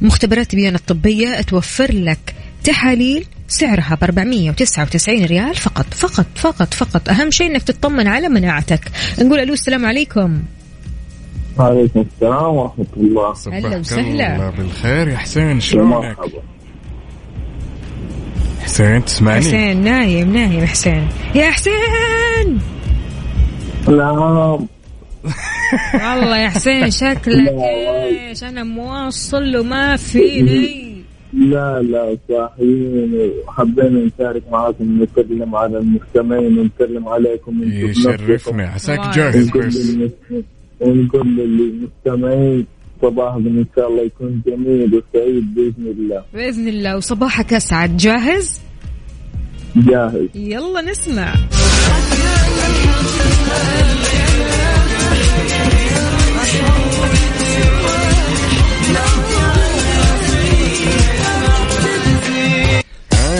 مختبرات 0.00 0.50
تبيان 0.50 0.74
الطبية 0.74 1.40
توفر 1.40 1.92
لك 1.92 2.34
تحاليل 2.64 3.26
سعرها 3.48 3.94
ب 3.94 4.04
499 4.04 5.24
ريال 5.24 5.54
فقط 5.54 5.94
فقط 5.94 6.26
فقط 6.34 6.74
فقط. 6.74 7.08
أهم 7.08 7.30
شيء 7.30 7.50
أنك 7.50 7.62
تطمن 7.62 8.06
على 8.06 8.28
مناعتك. 8.28 8.80
نقول 9.18 9.40
ألو 9.40 9.52
السلام 9.52 9.86
عليكم. 9.86 10.42
وعليكم 11.58 12.04
السلام 12.14 12.54
ورحمة 12.54 12.86
الله. 12.96 13.28
هلا 13.28 13.34
صبحك 13.34 13.64
وسهلا. 13.64 14.36
الله 14.36 14.50
بالخير. 14.50 15.08
يا 15.08 15.16
حسين 15.16 15.60
شلونك؟ 15.60 15.94
مرحبا. 15.94 16.42
حسين 18.62 19.04
تسمعني؟ 19.04 19.40
حسين 19.40 19.82
نايم 19.82 20.32
نايم 20.32 20.66
حسين. 20.66 21.08
يا 21.34 21.50
حسين! 21.50 22.60
لا 23.88 24.10
والله 24.10 24.68
يا 26.38 26.48
حسين 26.48 26.90
شكلك 26.90 27.48
إيش؟ 28.28 28.44
أنا 28.44 28.64
موصل 28.64 29.52
له 29.52 29.62
ما 29.62 29.96
فيني 29.96 30.93
لا 31.34 31.82
لا 31.82 32.16
صاحيين 32.28 33.30
وحبينا 33.48 34.04
نشارك 34.04 34.42
معاكم 34.52 35.02
نتكلم 35.02 35.56
على 35.56 35.78
المستمعين 35.78 36.58
ونتكلم 36.58 37.08
عليكم. 37.08 37.62
يشرفنا 37.62 38.68
عساك 38.68 38.98
الله 38.98 39.10
جاهز 39.10 39.50
بس. 39.50 39.94
ونقول 40.80 41.36
للمستمعين 41.36 42.66
صباحكم 43.02 43.46
إن 43.46 43.66
شاء 43.76 43.88
الله 43.88 44.02
يكون 44.02 44.42
جميل 44.46 44.94
وسعيد 44.94 45.54
بإذن 45.54 45.86
الله. 45.86 46.24
بإذن 46.34 46.68
الله. 46.68 46.96
وصباحك 46.96 47.52
أسعد. 47.54 47.96
جاهز؟ 47.96 48.60
جاهز. 49.76 50.28
يلا 50.34 50.80
نسمع. 50.80 51.34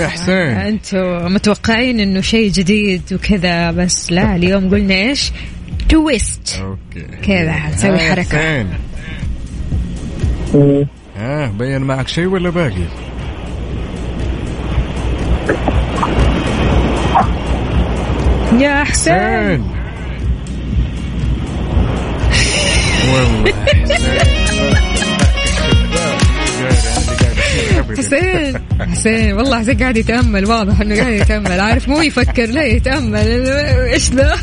يا 0.01 0.09
حسين. 0.09 0.35
أنتم 0.35 1.35
متوقعين 1.35 2.01
إنه 2.01 2.21
شيء 2.21 2.51
جديد 2.51 3.03
وكذا 3.13 3.71
بس 3.71 4.13
لا 4.13 4.37
اليوم 4.37 4.71
قلنا 4.71 4.95
إيش؟ 4.95 5.33
تويست. 5.89 6.61
أوكي. 6.61 7.07
كذا 7.27 7.53
حنسوي 7.53 7.99
حركة. 7.99 8.39
حسين. 8.39 8.69
ها 11.17 11.47
بين 11.47 11.83
معك 11.83 12.09
شيء 12.09 12.27
ولا 12.27 12.51
باقي؟ 12.51 12.85
يا 18.61 18.85
حسين. 18.85 19.15
حسين. 19.15 19.65
والله 23.15 23.53
حسين. 23.85 24.44
حسين 28.93 29.33
والله 29.33 29.59
حسين 29.61 29.79
قاعد 29.79 29.97
يتأمل 29.97 30.47
واضح 30.47 30.81
إنه 30.81 30.97
قاعد 30.97 31.13
يتأمل 31.13 31.61
عارف؟ 31.61 31.89
مو 31.89 32.01
يفكر 32.01 32.47
لا 32.47 32.65
يتأمل. 32.65 33.17
إيش 33.93 34.11
ذا؟ 34.11 34.35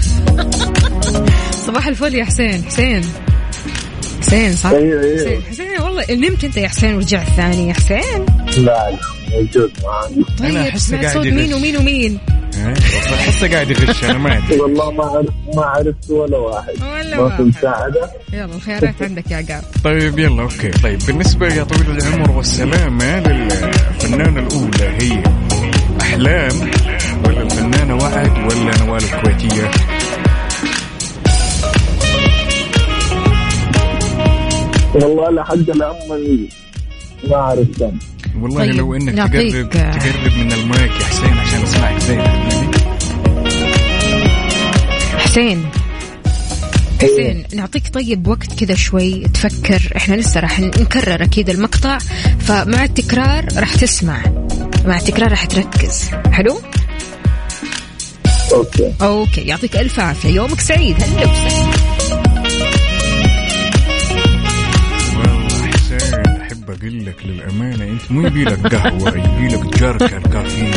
صباح 1.68 1.88
الفل 1.88 2.16
يا 2.16 2.26
حسين 2.26 2.64
حسين. 2.64 3.02
حسين 4.22 4.56
صح؟ 4.56 4.70
أيوه 4.70 5.04
أيوه. 5.04 5.18
حسين 5.18 5.42
حسين 5.50 5.82
والله 5.82 6.06
نمت 6.10 6.44
أنت 6.44 6.58
يا 6.58 6.68
حسين 6.68 6.96
ورجعت 6.96 7.28
ثاني 7.38 7.68
يا 7.68 7.74
حسين؟ 7.74 8.26
لا 8.58 8.64
لا 8.64 8.98
موجود 9.32 9.72
معانا 9.84 10.26
طيب 10.40 10.56
أحسه 10.58 10.80
سمعت 10.88 11.06
قاعد. 11.06 11.28
مين 11.28 11.54
ومين 11.54 11.78
ومين؟ 11.78 12.18
أحسه 13.14 13.52
قاعد 13.52 13.70
يغش 13.70 14.04
أنا 14.04 14.18
ما 14.18 14.38
أدري. 14.38 14.60
والله 14.62 14.92
ما 14.92 15.04
عرفت 15.04 15.34
ما 15.56 15.66
عرفت 15.66 16.10
ولا 16.10 16.38
واحد. 16.38 16.74
ولا 16.82 17.04
ما 17.04 17.10
في 17.16 17.20
واحد. 17.22 17.42
مساعدة. 17.42 18.12
يلا 18.34 18.46
الخيارات 18.46 19.02
عندك 19.02 19.32
يا 19.32 19.38
عقاب. 19.38 19.64
طيب 19.84 20.20
يلا 20.20 20.42
أوكي. 20.42 20.70
طيب 20.70 21.00
بالنسبة 21.08 21.48
يا 21.54 21.64
طويل 21.64 21.98
العمر 21.98 22.32
والسلامة 22.32 23.20
للفنانة 23.20 24.40
الأولى 24.40 24.90
هي 25.02 25.24
أحلام 26.02 26.72
ولا 27.26 27.42
الفنانة 27.42 27.96
وعد 27.96 28.38
ولا 28.38 28.86
نوال 28.86 29.02
الكويتية؟ 29.04 29.72
والله 34.96 35.30
لحد 35.32 35.70
الان 35.70 35.96
ما 37.30 37.38
عرفت 37.38 37.92
والله 38.42 38.66
طيب، 38.66 38.76
لو 38.76 38.96
إنك 38.96 39.16
تقرب 39.16 39.70
تقرب 39.70 40.34
من 40.38 40.52
المايك 40.52 40.92
يا 40.92 41.06
حسين 41.06 41.34
عشان 41.34 41.62
أسمعك 41.62 42.00
زين. 42.00 42.41
حسين. 45.32 45.70
حسين 47.02 47.44
نعطيك 47.54 47.94
طيب 47.94 48.28
وقت 48.28 48.60
كذا 48.60 48.76
شوي 48.76 49.28
تفكر. 49.28 49.94
إحنا 49.96 50.16
لسه 50.16 50.40
راح 50.40 50.60
نكرر 50.60 51.24
أكيد 51.24 51.50
المقطع 51.50 51.98
فمع 52.40 52.84
التكرار 52.84 53.46
راح 53.58 53.76
تسمع. 53.76 54.24
مع 54.86 54.98
التكرار 54.98 55.32
راح 55.32 55.46
تركز. 55.46 56.10
حلو؟ 56.32 56.62
Okay. 58.54 58.94
Okay 59.02 59.42
يعطيك 59.42 59.76
ألف 59.78 60.00
عافية. 60.00 60.30
يومك 60.30 60.62
سعيد. 60.62 61.04
هلا 61.04 61.32
وسهلا. 61.32 61.72
والله 65.18 65.68
حسين 65.74 66.26
أحب 66.42 66.70
أقول 66.70 67.06
لك 67.06 67.26
للأمانة 67.26 67.84
أنت 67.84 68.12
مو 68.12 68.28
يبي 68.28 68.44
لك 68.44 68.76
قهوة 68.76 69.10
يبي 69.10 69.48
لك 69.56 69.80
جرعة 69.80 70.20
كافيين 70.20 70.72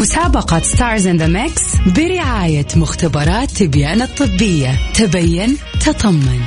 مسابقة 0.00 0.60
Stars 0.60 1.06
in 1.06 1.16
the 1.16 1.26
Mix 1.26 1.76
برعاية 1.86 2.66
مختبرات 2.76 3.50
تبيان 3.50 4.02
الطبية. 4.02 4.78
تبين 4.94 5.56
تطمن. 5.80 6.40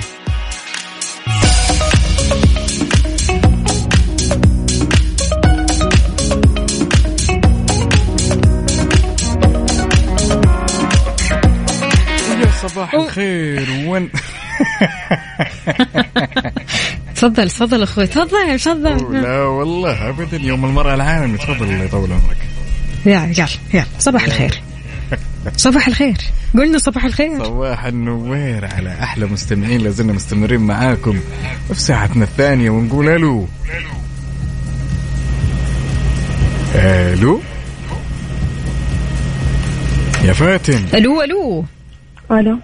صباح 12.62 12.94
الخير 12.94 13.68
وين؟ 13.88 14.10
تفضل 17.16 17.50
تفضل 17.50 17.84
أخوي 17.84 18.08
تفضل 18.08 18.60
تفضل. 18.60 19.22
لا 19.22 19.44
والله 19.44 20.10
ابدا 20.10 20.38
يوم 20.38 20.66
المرأة 20.66 20.94
العالمي. 20.96 21.38
تفضل 21.38 21.66
الله 21.66 21.84
يطول 21.84 22.12
عمرك. 22.12 22.53
يلا 23.06 23.24
يلا 23.26 23.48
يلا 23.74 23.86
صباح 24.00 24.24
الخير. 24.24 24.62
صباح 25.58 25.88
الخير. 25.88 26.18
قلنا 26.54 26.78
صباح 26.78 27.06
الخير. 27.06 27.44
صباح 27.44 27.86
النوير 27.86 28.66
على 28.66 28.94
أحلى 29.04 29.26
مستمعين 29.26 29.82
لازلنا 29.82 30.14
مستمرين 30.14 30.62
معاكم 30.62 31.20
في 31.74 31.82
ساعتنا 31.82 32.24
الثانية 32.24 32.70
ونقول 32.70 33.10
ألو. 33.10 33.48
ألو؟ 36.76 37.42
يا 40.24 40.34
فاتن. 40.34 40.86
ألو 40.94 41.22
ألو. 41.22 41.66
ألو. 42.32 42.60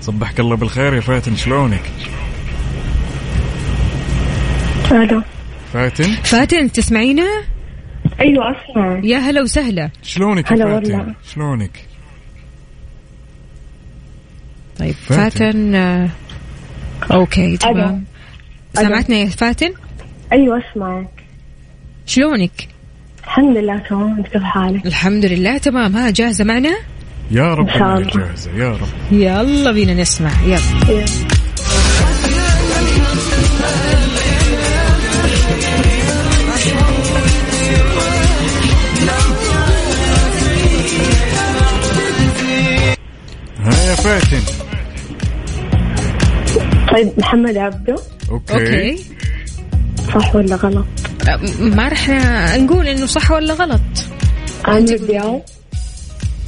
صبحك 0.00 0.40
الله 0.40 0.56
بالخير 0.56 0.94
يا 0.94 1.00
فاتن 1.00 1.36
شلونك؟ 1.36 1.82
ألو. 4.92 5.22
فاتن؟ 5.72 6.14
فاتن 6.24 6.72
تسمعينا؟ 6.72 7.26
أيوه 8.20 8.44
أسمع. 8.50 9.00
يا 9.04 9.18
هلا 9.18 9.42
وسهلا. 9.42 9.90
شلونك 10.02 10.52
هلا 10.52 10.64
فاتن؟ 10.64 10.94
والله. 10.94 11.14
شلونك؟ 11.34 11.84
طيب 14.78 14.94
فاتن. 14.94 15.20
فاتن 15.30 15.74
آه، 15.74 16.08
okay 17.12 17.56
تمام. 17.56 18.04
ألو. 18.78 18.86
سمعتنا 18.88 19.16
يا 19.16 19.26
فاتن؟ 19.26 19.72
أيوه 20.32 20.62
اسمعك 20.72 21.08
شلونك؟ 22.06 22.68
الحمد 23.24 23.56
لله 23.56 23.78
تمام. 23.78 24.22
كيف 24.22 24.42
حالك؟ 24.42 24.86
الحمد 24.86 25.24
لله 25.24 25.58
تمام. 25.58 25.96
ها 25.96 26.10
جاهزة 26.10 26.44
معنا؟ 26.44 26.76
يا 27.30 27.54
رب. 27.54 27.66
جاهزة 27.66 28.50
يا 28.56 28.68
رب. 28.72 29.12
يلا 29.12 29.72
بينا 29.72 29.94
نسمع 29.94 30.30
يلا. 30.46 30.88
إيه. 30.88 31.04
فاتن. 43.96 44.42
طيب 46.92 47.12
محمد 47.18 47.56
عبده. 47.56 47.96
Okay, 48.30 48.54
okay. 48.54 49.04
صح 50.14 50.36
ولا 50.36 50.56
غلط؟ 50.56 50.86
ما 51.60 51.88
رح 51.88 52.10
نقول 52.56 52.88
إنه 52.88 53.06
صح 53.06 53.30
ولا 53.30 53.54
غلط. 53.54 53.80
عمرو 54.64 54.96
دياب. 54.96 55.42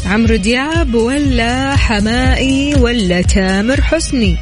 عمرو 0.06 0.37
دياب 0.37 0.94
ولا 0.94 1.76
حماقي 1.76 2.74
ولا 2.74 3.22
تامر 3.22 3.80
حسني؟ 3.80 4.37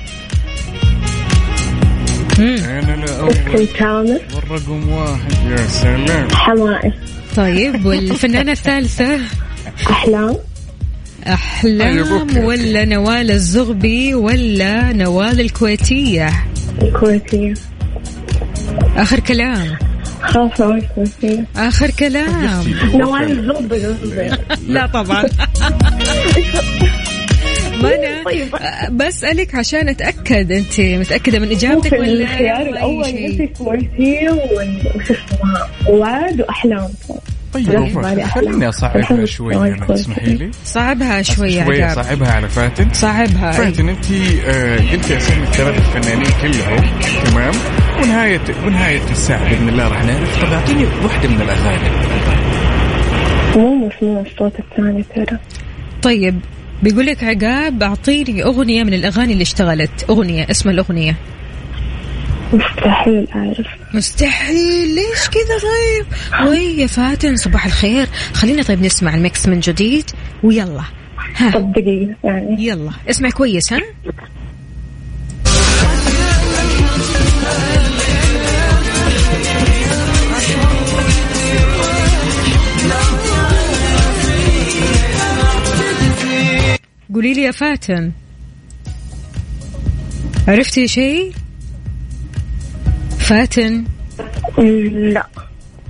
مم. 2.38 2.57
أنا 2.64 2.97
لا 3.07 3.21
أول 3.21 3.31
مسلم 3.31 3.66
تامر. 3.79 4.21
والرقم 4.35 4.88
واحد. 4.88 5.33
يا 5.51 5.66
سلام. 5.66 6.29
حماقي. 6.31 6.93
طيب 7.37 7.87
والفنانة 7.87 8.53
الثالثة؟ 8.53 9.21
أحلام. 9.90 10.29
طيب، 10.29 10.40
أحلام. 11.29 12.45
ولا 12.45 12.85
نوال 12.85 13.31
الزغبي 13.31 14.15
ولا 14.15 14.93
نوال 14.93 15.41
الكويتية؟ 15.41 16.29
الكويتية. 16.83 17.55
آخر 18.97 19.21
كلام. 19.21 19.77
الكويتية. 20.61 21.45
آخر 21.57 21.91
كلام. 21.91 22.65
نوال 22.95 23.53
قصدي 23.71 24.31
لا 24.69 24.87
طبعا. 24.87 25.25
ما 27.83 27.95
أنا 27.95 28.25
طيب. 28.25 28.49
بسألك 28.97 29.55
عشان 29.55 29.89
أتأكد 29.89 30.53
أنت 30.53 30.81
متأكدة 30.81 31.39
من 31.39 31.51
إجابتك 31.51 31.93
ممكن 31.93 31.99
ولا 32.01 32.12
الخيار 32.23 33.05
شيء؟ 33.05 33.41
قلت 33.43 33.59
كويتية 33.59 34.31
وال- 34.31 34.93
وش 34.97 35.03
اسمها؟ 35.11 35.69
وعد 35.89 36.41
وأحلام. 36.41 36.89
طيب. 37.53 37.99
خليني 38.35 38.69
أصعبها 38.69 39.25
شوي 39.25 39.57
أنا 39.57 39.87
كويس. 39.87 40.01
تسمحي 40.03 40.35
لي؟ 40.35 40.51
صعبها 40.65 41.23
شوية 41.23 41.65
شوي 41.65 41.83
عقاب. 41.83 42.05
صعبها 42.05 42.33
على 42.33 42.49
فاتن. 42.49 42.93
صعبها. 42.93 43.51
فاتن 43.51 43.89
أنت 43.89 44.05
قلتي 44.93 45.17
اسامي 45.17 45.43
الثلاث 45.43 45.79
الفنانين 45.79 46.27
كلهم 46.43 47.01
تمام؟ 47.25 47.55
ونهاية 48.03 48.41
ونهاية 48.67 49.11
الساعة 49.11 49.51
بإذن 49.51 49.69
الله 49.69 49.89
راح 49.89 50.05
نعرف. 50.05 50.45
طب 50.45 50.53
أعطيني 50.53 50.85
واحدة 51.05 51.29
من 51.29 51.41
الأغاني. 51.41 51.91
مو 53.57 53.87
مسموع 53.87 54.21
الصوت 54.21 54.53
الثاني 54.59 55.05
ترى؟ 55.15 55.39
طيب 56.03 56.41
بيقول 56.83 57.07
لك 57.07 57.25
عقاب 57.25 57.83
أعطيني 57.83 58.45
أغنية 58.45 58.85
من 58.85 58.95
الأغاني 58.95 59.33
اللي 59.33 59.43
اشتغلت. 59.43 60.05
أغنية 60.11 60.47
اسم 60.51 60.71
الأغنية. 60.71 61.17
مستحيل 62.53 63.29
أعرف. 63.35 63.67
مستحيل. 63.95 64.95
ليش 64.95 65.29
كذا 65.29 65.59
طيب؟ 65.63 66.07
وي 66.49 66.81
يا 66.81 66.87
فاتن 66.87 67.37
صباح 67.37 67.67
الخير. 67.67 68.07
خلينا 68.33 68.63
طيب 68.63 68.83
نسمع 68.83 69.15
الميكس 69.15 69.49
من 69.49 69.61
جديد. 69.61 70.11
ويلا. 70.43 70.83
ها. 71.37 71.51
طب 71.51 71.73
دقيقة 71.73 72.15
يعني. 72.25 72.67
يلا. 72.67 72.91
اسمع 73.11 73.31
كويس 73.31 73.73
ها. 73.73 73.81
قولي 87.15 87.35
لي 87.35 87.43
يا 87.43 87.51
فاتن. 87.51 88.13
عرفتي 90.49 90.89
شيء؟ 90.89 91.33
فاتن؟ 93.27 93.85
لا 94.93 95.27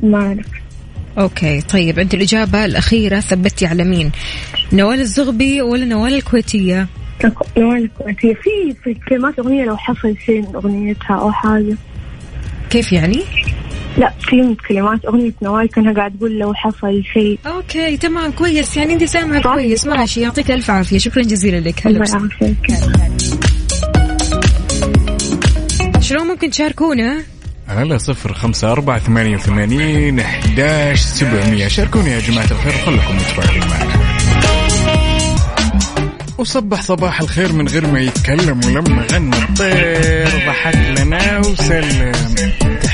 ما 0.02 0.26
أعرف. 0.26 0.46
Okay 1.18 1.60
طيب 1.60 1.98
انت 1.98 2.14
الإجابة 2.14 2.64
الأخيرة 2.64 3.20
ثبتي 3.20 3.66
على 3.66 3.84
مين؟ 3.84 4.10
نوال 4.72 5.00
الزغبي 5.00 5.62
ولا 5.62 5.84
نوال 5.84 6.14
الكويتية؟ 6.14 6.86
نوال 7.58 7.82
الكويتية. 7.82 8.34
في 8.34 8.74
في 8.84 8.94
كلمات 9.08 9.38
أغنية 9.38 9.64
لو 9.64 9.76
حصل 9.76 10.16
شيء 10.26 10.40
من 10.42 10.54
أغنيتها 10.54 11.16
أو 11.16 11.32
حاجة. 11.32 11.76
كيف 12.70 12.92
يعني؟ 12.92 13.20
لا 13.98 14.12
في 14.20 14.56
كلمات 14.68 15.04
أغنية 15.04 15.32
نوال 15.42 15.68
كأنها 15.68 15.92
قاعد 15.92 16.16
تقول 16.18 16.38
لو 16.38 16.54
حصل 16.54 17.02
شيء. 17.14 17.38
Okay 17.46 17.96
تمام 17.96 18.32
كويس. 18.32 18.76
يعني 18.76 18.92
انت 18.92 19.04
سامعة 19.04 19.42
كويس. 19.42 19.86
ماشي 19.86 20.20
يعطيك 20.20 20.50
ألف 20.50 20.70
عافية. 20.70 20.98
شكرا 20.98 21.22
جزيلا 21.22 21.68
لك. 21.68 21.86
هلا 21.86 22.04
شلون 26.06 26.26
ممكن 26.26 26.50
تشاركونا؟ 26.50 27.22
على 27.68 27.98
صفر 27.98 28.34
خمسة 28.34 28.72
أربعة 28.72 28.98
ثمانية 28.98 29.36
وثمانين 29.36 30.20
أحداش 30.20 31.00
سبعمية. 31.00 31.68
شاركوني 31.68 32.10
يا 32.10 32.20
جماعة 32.20 32.50
الخير 32.50 32.74
وخلكم 32.74 33.16
متفاعلين 33.16 33.68
معنا. 33.68 33.96
وصبح 36.38 36.82
صباح 36.82 37.20
الخير 37.20 37.52
من 37.52 37.68
غير 37.68 37.86
ما 37.86 38.00
يتكلم 38.00 38.60
ولما 38.64 39.06
غنى 39.12 39.36
الطير 39.36 40.28
ضحك 40.46 41.00
لنا 41.00 41.38
وسلم. 41.38 42.12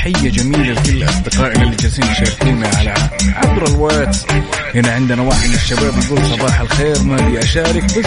تحية 0.03 0.29
جميلة 0.29 0.73
لكل 0.73 1.03
أصدقائنا 1.03 1.63
اللي 1.63 1.75
جالسين 1.75 2.05
يشاركونا 2.05 2.67
على 2.67 2.93
عبر 3.35 3.67
الواتس. 3.67 4.25
هنا 4.75 4.91
عندنا 4.91 5.21
واحد 5.21 5.49
من 5.49 5.55
الشباب 5.55 5.93
يقول 6.05 6.25
صباح 6.25 6.59
الخير 6.61 7.03
ما 7.03 7.27
أبي 7.27 7.39
أشارك 7.39 7.83
بس 7.83 8.05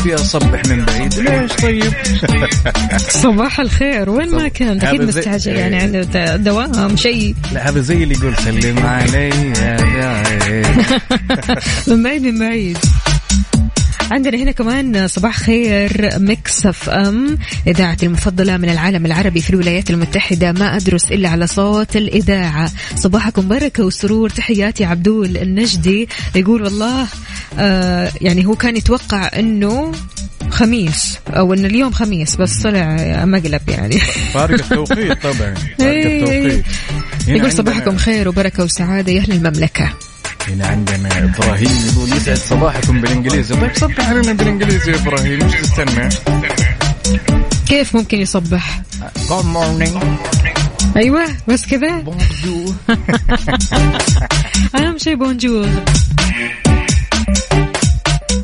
أبي 0.00 0.14
أصبح 0.14 0.62
من 0.68 0.84
بعيد. 0.84 1.14
ليش 1.14 1.52
طيب؟ 1.52 1.92
صباح 3.22 3.60
الخير. 3.60 4.10
وين 4.10 4.30
ما 4.30 4.48
كان 4.48 4.80
زي- 4.80 4.98
مستعجل 4.98 5.52
يعني 5.56 5.76
عنده 5.76 6.02
د- 6.02 6.44
دوام 6.44 6.96
شيء. 6.96 7.34
لا 7.52 7.68
هذا 7.68 7.80
زي 7.80 8.02
اللي 8.02 8.14
يقول 8.14 8.36
سلم 8.36 8.78
علي 8.86 9.28
يا 9.60 10.22
من 11.88 12.02
بعيد 12.02 12.22
من 12.22 12.38
بعيد. 12.38 12.78
عندنا 14.10 14.38
هنا 14.38 14.50
كمان 14.50 15.08
صباح 15.08 15.38
خير 15.38 16.10
Mix 16.18 16.66
FM 16.66 17.38
اذاعه 17.66 17.96
المفضلة 18.02 18.56
من 18.56 18.68
العالم 18.70 19.06
العربي 19.06 19.40
في 19.40 19.50
الولايات 19.50 19.90
المتحدة 19.90 20.52
ما 20.52 20.76
أدرس 20.76 21.12
إلا 21.12 21.28
على 21.28 21.46
صوت 21.46 21.96
الإذاعة. 21.96 22.70
صباحكم 22.94 23.48
بركة 23.48 23.84
وسرور 23.84 24.30
تحياتي 24.30 24.84
عبدول 24.84 25.36
النجدي. 25.36 26.08
يقول 26.34 26.62
والله 26.62 27.06
آه 27.58 28.12
يعني 28.20 28.46
هو 28.46 28.56
كان 28.56 28.76
يتوقع 28.76 29.30
إنه 29.38 29.92
خميس 30.50 31.18
أو 31.28 31.54
ان 31.54 31.64
اليوم 31.64 31.92
خميس 31.92 32.36
بس 32.36 32.62
طلع 32.62 32.96
مقلب 33.24 33.62
يعني. 33.68 33.98
فارق 34.34 34.54
التوقيت 34.54 35.22
طبعا 35.22 35.54
فارق 35.78 35.80
إيه. 35.80 36.18
التوقيت 36.18 36.64
يقول 37.28 37.52
صباحكم 37.52 37.96
خير 37.96 38.28
وبركة 38.28 38.64
وسعادة 38.64 39.12
يا 39.12 39.20
أهل 39.20 39.32
المملكة. 39.32 39.92
هنا 40.48 40.66
عندنا 40.66 41.08
إبراهيم 41.24 41.70
يقول. 41.92 42.12
يسعد 42.12 42.36
صباحكم 42.36 43.00
بالإنجليزي. 43.00 43.54
طيب 43.54 43.74
صبح 43.74 44.08
علينا 44.08 44.32
بالإنجليزي 44.32 44.90
يا 44.92 44.96
إبراهيم. 44.96 45.42
إيش 45.42 45.52
تستنى؟ 45.54 46.08
كيف 47.68 47.96
ممكن 47.96 48.18
يصبح؟ 48.18 48.82
Good 49.28 49.44
morning. 49.56 49.98
أيوه 50.96 51.24
بس 51.48 51.66
كذا. 51.66 52.04
Bonjour. 52.04 52.72
أهم 54.76 54.98
شيء 54.98 55.14
bonjour 55.14 55.68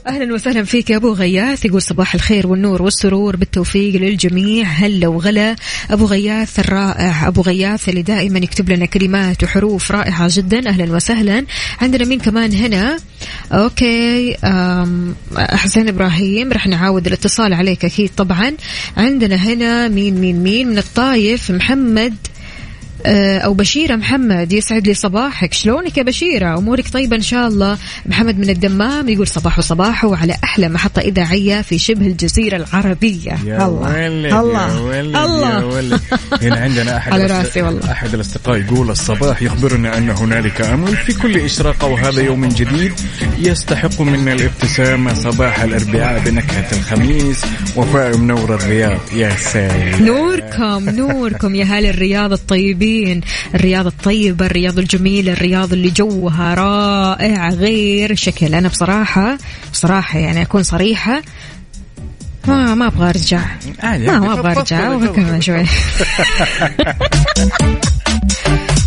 أهلا 0.07 0.35
وسهلا 0.35 0.65
فيك 0.65 0.91
يا 0.91 0.97
أبو 0.97 1.13
غياث. 1.13 1.65
يقول 1.65 1.83
صباح 1.83 2.15
الخير 2.15 2.47
والنور 2.47 2.83
والسرور. 2.83 3.37
بالتوفيق 3.37 3.95
للجميع. 4.01 4.67
هلا 4.67 5.09
وغلا. 5.09 5.57
أبو 5.91 6.05
غياث 6.05 6.59
الرائع. 6.59 7.29
أبو 7.29 7.41
غياث 7.41 7.89
اللي 7.89 8.03
دائما 8.03 8.39
يكتب 8.39 8.71
لنا 8.71 8.87
كلمات 8.87 9.45
وحروف 9.45 9.93
رائعة 9.93 10.29
جدا. 10.33 10.69
أهلا 10.69 10.95
وسهلا. 10.95 11.47
عندنا 11.81 12.05
مين 12.05 12.21
كمان 12.21 12.53
هنا؟ 12.53 12.97
Okay. 13.53 14.37
حسين 15.37 15.89
إبراهيم. 15.89 16.53
رح 16.53 16.67
نعاود 16.67 17.07
الاتصال 17.07 17.55
عليك 17.55 17.85
أكيد 17.85 18.11
طبعا. 18.17 18.53
عندنا 18.97 19.37
هنا 19.37 19.89
مين 19.89 20.15
مين 20.21 20.43
مين؟ 20.43 20.69
من 20.69 20.79
الطايف 20.79 21.51
محمد 21.51 22.15
أو 23.07 23.55
بشيرة 23.55 23.97
محمد 23.97 24.53
يسعد 24.53 24.87
لي 24.87 24.95
صباحك. 24.95 25.55
شلونك 25.55 25.99
يا 25.99 26.03
بشيرة؟ 26.03 26.59
أمورك 26.59 26.89
طيبة 26.89 27.17
إن 27.17 27.23
شاء 27.23 27.49
الله. 27.49 27.79
محمد 28.07 28.39
من 28.39 28.51
الدمام 28.51 29.09
يقول 29.09 29.29
صباح 29.29 29.61
صباح 29.61 30.05
وعلى 30.05 30.37
أحلى 30.45 30.69
محطه 30.69 31.01
اذاعيه 31.01 31.63
في 31.63 31.79
شبه 31.79 32.07
الجزيرة 32.07 32.57
العربية. 32.57 33.39
يا 33.47 33.67
الله. 33.67 33.81
ولد 33.81 34.33
الله. 34.33 34.75
يا 34.75 34.81
ولد 34.81 35.17
الله. 35.17 35.59
يا 35.59 35.65
ولد 35.65 36.01
هنا 36.43 36.57
عندنا 36.57 36.97
أحد 36.97 37.13
على 37.13 37.27
رأسي 37.27 37.63
والله. 37.63 37.93
أحد 37.93 38.15
الأصدقاء 38.15 38.57
يقول 38.57 38.91
الصباح 38.91 39.43
يخبرنا 39.43 39.99
أن 39.99 40.11
هنالك 40.11 40.61
أمل 40.61 40.97
في 40.97 41.13
كل 41.13 41.37
اشراقه 41.37 41.87
وهذا 41.87 42.23
يوم 42.23 42.49
جديد 42.49 42.93
يستحق 43.39 44.01
منا 44.01 44.33
الابتسامه 44.33 45.15
صباح 45.15 45.63
الأربعاء 45.63 46.21
بنكهة 46.21 46.67
الخميس 46.73 47.45
وفاء 47.77 48.17
منور 48.17 48.55
الرياض. 48.55 49.01
يا 49.17 49.37
سلام 49.37 50.07
نوركم 50.07 50.91
نوركم 50.91 51.55
يا 51.55 51.65
هال 51.65 51.87
الرياض 51.87 52.33
الطيبين. 52.33 52.94
الرياض 53.55 53.87
الطيبة 53.87 54.47
الرياض 54.47 54.79
الجميلة 54.79 55.33
الرياض 55.33 55.73
اللي 55.73 55.91
جوها 55.91 56.55
رائع 56.55 57.49
غير 57.49 58.15
شكل. 58.15 58.55
أنا 58.55 58.69
بصراحة 58.69 59.39
بصراحة 59.73 60.19
يعني 60.19 60.43
أكون 60.43 60.63
صريحة 60.63 61.23
ما 62.49 62.75
ما 62.75 62.87
أبغى 62.87 63.09
أرجع. 63.09 63.45
ما. 63.83 63.99
ما 63.99 64.33
أبغى 64.33 64.51
أرجع. 64.51 64.63
تفضل، 64.63 64.93
أبغى 64.93 65.09
تفضل. 65.09 65.23
كمان 65.23 65.41
شوي. 65.41 65.65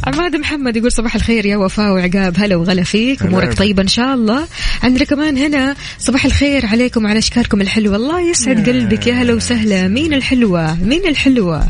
عماد 0.08 0.36
محمد 0.36 0.76
يقول 0.78 0.92
صباح 0.92 1.16
الخير 1.16 1.46
يا 1.46 1.58
وفاء 1.58 1.92
وعقاب. 1.92 2.34
هلا 2.38 2.56
وغلا 2.56 2.84
فيك. 2.84 3.22
أمورك 3.24 3.54
طيبة 3.54 3.84
إن 3.84 3.88
شاء 3.88 4.14
الله. 4.14 4.48
عندنا 4.84 5.06
كمان 5.06 5.38
هنا 5.38 5.76
صباح 6.00 6.26
الخير 6.26 6.66
عليكم 6.66 7.06
وعلى 7.06 7.20
أشكالكم 7.20 7.62
الحلوة. 7.62 7.96
الله 7.96 8.30
يسعد 8.30 8.70
قلبك. 8.70 9.08
يا 9.08 9.14
هلا 9.14 9.34
وسهلا. 9.34 9.88
مين 9.88 10.14
الحلوة؟ 10.14 10.76
مين 10.84 11.08
الحلوة؟ 11.08 11.68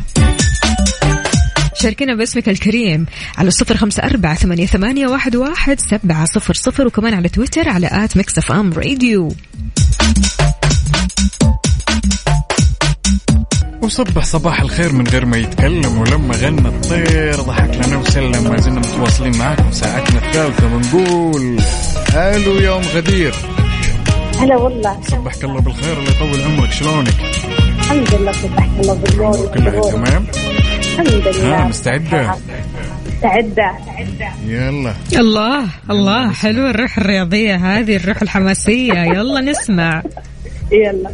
شاركنا 1.82 2.14
باسمك 2.14 2.48
الكريم 2.48 3.06
على 3.38 3.50
صفر 3.50 3.76
خمسة 3.76 4.02
أربعة 4.02 4.34
ثمانية, 4.34 4.66
ثمانية 4.66 5.06
واحد, 5.06 5.36
واحد 5.36 5.80
سبعة 5.80 6.24
صفر 6.24 6.54
صفر 6.54 6.86
وكمان 6.86 7.14
على 7.14 7.28
تويتر 7.28 7.68
على 7.68 7.88
at 7.92 8.16
Mix 8.16 8.38
FM 8.38 8.72
Radio 8.72 9.28
وصبح 13.82 14.24
صباح 14.24 14.60
الخير 14.60 14.92
من 14.92 15.06
غير 15.06 15.24
ما 15.24 15.36
يتكلم 15.36 15.98
ولما 15.98 16.36
غنى 16.36 16.68
الطير 16.68 17.34
ضحك 17.34 17.86
لنا 17.86 17.96
وسلم 17.96 18.50
ما 18.50 18.60
زلنا 18.60 18.80
متواصلين 18.80 19.38
معاكم 19.38 19.72
ساعتنا 19.72 20.26
الثالثة 20.26 20.68
بنقول 20.68 21.60
ألو 22.14 22.54
يوم 22.54 22.82
غدير 22.94 23.34
هلا 24.38 24.56
والله 24.56 25.00
صبحك 25.08 25.44
الله 25.44 25.60
بالخير 25.60 25.98
الله 25.98 26.10
يطول 26.10 26.40
عمرك 26.40 26.72
شلونك؟ 26.72 27.14
الحمد 27.78 28.14
لله 28.14 28.32
صبحت 28.32 28.70
الله 28.80 28.94
بالنور 28.94 29.46
كلها. 29.54 29.90
تمام؟ 29.90 30.26
الحمد 30.98 31.26
لله. 31.28 31.64
ها 31.64 31.68
مستعدة؟ 31.68 32.34
مستعدة. 33.06 33.72
يلا. 34.46 34.94
الله 35.12 35.64
الله 35.90 36.32
حلو 36.32 36.66
الروح 36.66 36.98
الرياضية 36.98 37.54
هذه 37.56 37.96
الروح 37.96 38.22
الحماسية. 38.22 38.92
يلا 38.92 39.40
نسمع. 39.40 40.02
يلا. 40.72 41.10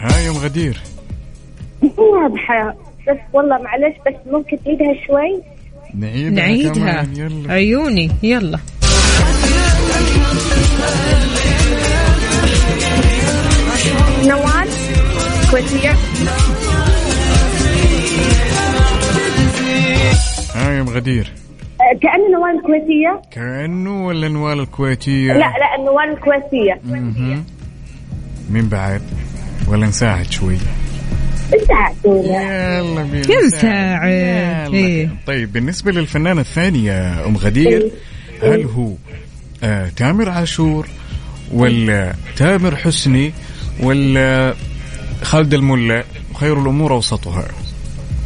ها 0.00 0.20
يوم 0.26 0.36
غدير. 0.36 0.80
واضحة. 1.82 2.74
بس 3.08 3.18
والله 3.32 3.58
معلش 3.58 3.96
بس 4.06 4.14
ممكن 4.32 4.58
تعيدها 4.64 5.06
شوي؟ 5.06 5.42
نعيدها 5.94 6.30
نعيدها. 6.30 7.06
عيوني 7.52 8.10
يلا. 8.22 8.58
نوال 14.26 14.68
كويتية. 15.50 15.94
ها 20.54 20.72
يوم 20.78 20.88
غدير. 20.88 21.32
كأن 22.02 22.32
نوال 22.32 22.56
الكويتية 22.58 23.22
كأنه 23.30 24.06
ولا 24.06 24.28
نوال 24.28 24.60
الكويتية؟ 24.60 25.32
لا 25.32 25.38
لا 25.38 25.74
النوال 25.78 26.10
الكويتية. 26.10 26.80
مين 28.50 28.68
بعد 28.68 29.02
ولا 29.68 29.86
نساعد 29.86 30.30
شوي. 30.30 30.58
يلا 32.04 33.02
بينا. 33.02 33.26
يلا. 33.28 34.04
إيه. 34.72 35.08
طيب 35.26 35.52
بالنسبة 35.52 35.92
للفنانة 35.92 36.40
الثانية 36.40 37.26
أم 37.26 37.36
غدير 37.36 37.90
هل 38.42 38.64
هو 38.64 38.92
تامر 39.96 40.28
عاشور 40.28 40.86
ولا 41.52 42.14
تامر 42.36 42.76
حسني 42.76 43.32
ولا 43.80 44.54
خالد 45.22 45.54
الملا 45.54 46.04
وخير 46.34 46.60
الأمور 46.62 46.92
أوسطها. 46.92 47.44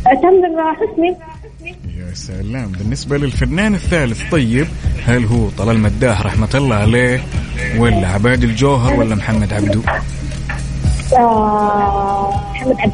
تامر 0.05 0.75
حسني. 0.75 1.17
يا 1.99 2.15
سلام. 2.15 2.73
بالنسبة 2.73 3.19
للفنان 3.19 3.75
الثالث 3.75 4.31
طيب 4.31 4.67
هل 5.07 5.25
هو 5.25 5.49
طلال 5.49 5.81
مداح 5.81 6.23
رحمة 6.23 6.49
الله 6.55 6.77
عليه 6.77 7.21
ولا 7.77 8.09
عباد 8.09 8.45
الجوهر 8.45 8.95
ولا 8.95 9.15
محمد 9.15 9.53
عبدو؟ 9.53 9.83
آه، 11.17 12.45
محمد 12.55 12.77
عبد 12.81 12.93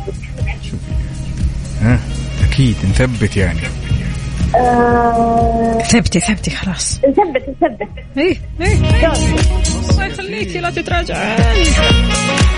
ها 1.82 2.00
أكيد 2.50 2.76
نثبت 2.90 3.36
يعني. 3.36 3.60
آه، 4.56 5.78
ثبتي 5.82 6.20
ثبتي 6.20 6.50
خلاص. 6.50 6.98
نثبت 6.98 7.48
نثبت 7.48 7.88
إيه 8.18 8.36
إيه. 8.60 8.74
الله 9.90 10.06
يخليكي 10.06 10.58
لا 10.60 10.70
تتراجعي 10.70 11.36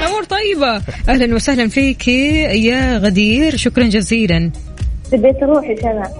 امور 0.07 0.25
طيبة. 0.25 0.83
أهلا 1.09 1.35
وسهلا 1.35 1.69
فيك 1.69 2.09
يا 2.09 2.99
غدير. 2.99 3.57
شكرا 3.57 3.85
جزيلا. 3.85 4.51
بديت 5.13 5.43
روحي 5.43 5.75
كمان. 5.75 6.11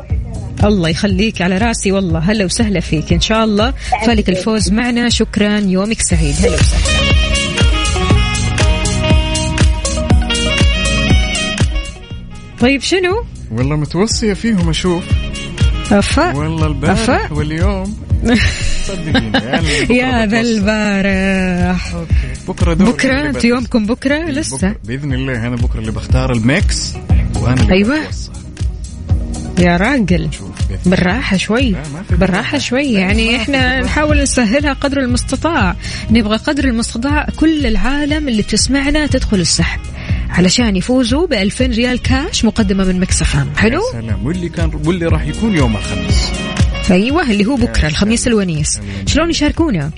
الله 0.65 0.89
يخليك 0.89 1.43
على 1.43 1.59
راسي. 1.59 1.93
والله 1.93 2.19
هلا 2.19 2.45
وسهلا 2.45 2.81
فيك. 2.81 3.13
إن 3.13 3.21
شاء 3.21 3.45
الله 3.45 3.75
فالك 4.07 4.29
الفوز 4.29 4.73
معنا. 4.73 5.09
شكرا. 5.09 5.59
يومك 5.59 6.01
سعيد. 6.01 6.35
هلا 6.41 6.55
وسهلا. 6.55 7.09
طيب 12.61 12.81
شنو؟ 12.81 13.25
والله 13.53 13.77
متوصية 13.77 14.33
فيهم 14.35 14.69
أشوف. 14.69 15.05
أفا 15.93 16.37
والله 16.37 16.67
البارح 16.67 17.01
أفا 17.01 17.33
واليوم. 17.33 17.97
صدقيني 18.85 19.33
يا 19.99 20.27
ذا. 20.27 20.41
البارح. 20.41 21.95
okay. 21.95 22.13
بكرة 22.49 22.75
دور 22.75 22.91
بكرة؟ 22.91 23.29
أنتوا 23.29 23.51
يومكم 23.51 23.87
بكرة؟ 23.87 24.25
لسه. 24.31 24.57
بكرة. 24.57 24.77
بإذن 24.85 25.13
الله 25.13 25.47
أنا 25.47 25.57
بكرة 25.57 25.81
اللي 25.81 25.93
بختار 25.93 26.33
ال 26.33 26.48
Mix 26.48 26.95
وأنا 27.37 27.63
اللي 27.63 27.75
أيوة. 27.75 28.01
بتوصل. 28.03 28.33
يا 29.59 29.77
راجل. 29.77 30.29
بالراحة 30.87 31.37
شوي. 31.37 31.77
بالراحة 32.11 32.59
شوي. 32.59 32.93
يعني 32.93 33.37
إحنا 33.37 33.81
نحاول 33.81 34.23
نسهلها 34.23 34.73
قدر 34.73 34.99
المستطاع. 34.99 35.77
نبغى 36.11 36.37
قدر 36.37 36.65
المستطاع 36.65 37.27
كل 37.37 37.67
العالم 37.67 38.29
اللي 38.29 38.43
بتسمعنا 38.43 39.07
تدخل 39.07 39.41
السحب. 39.41 39.81
علشان 40.29 40.77
يفوزوا 40.77 41.27
ب 41.27 41.33
2000 41.33 41.67
ريال 41.67 42.03
كاش 42.03 42.45
مقدمة 42.45 42.85
من 42.85 43.01
مكسفام 43.01 43.49
حلو؟ 43.57 43.83
يا 43.95 44.01
سلام. 44.01 44.27
واللي 44.27 44.49
كان 44.49 44.71
واللي 44.85 45.07
راح 45.07 45.27
يكون 45.27 45.57
يوم 45.57 45.77
الخميس. 45.77 46.31
أيوه 46.91 47.31
اللي 47.31 47.47
هو 47.47 47.57
بكرة 47.57 47.89
الخميس 47.89 48.27
الونيس. 48.27 48.81
شلون 49.07 49.31
يشاركونا؟ 49.31 49.91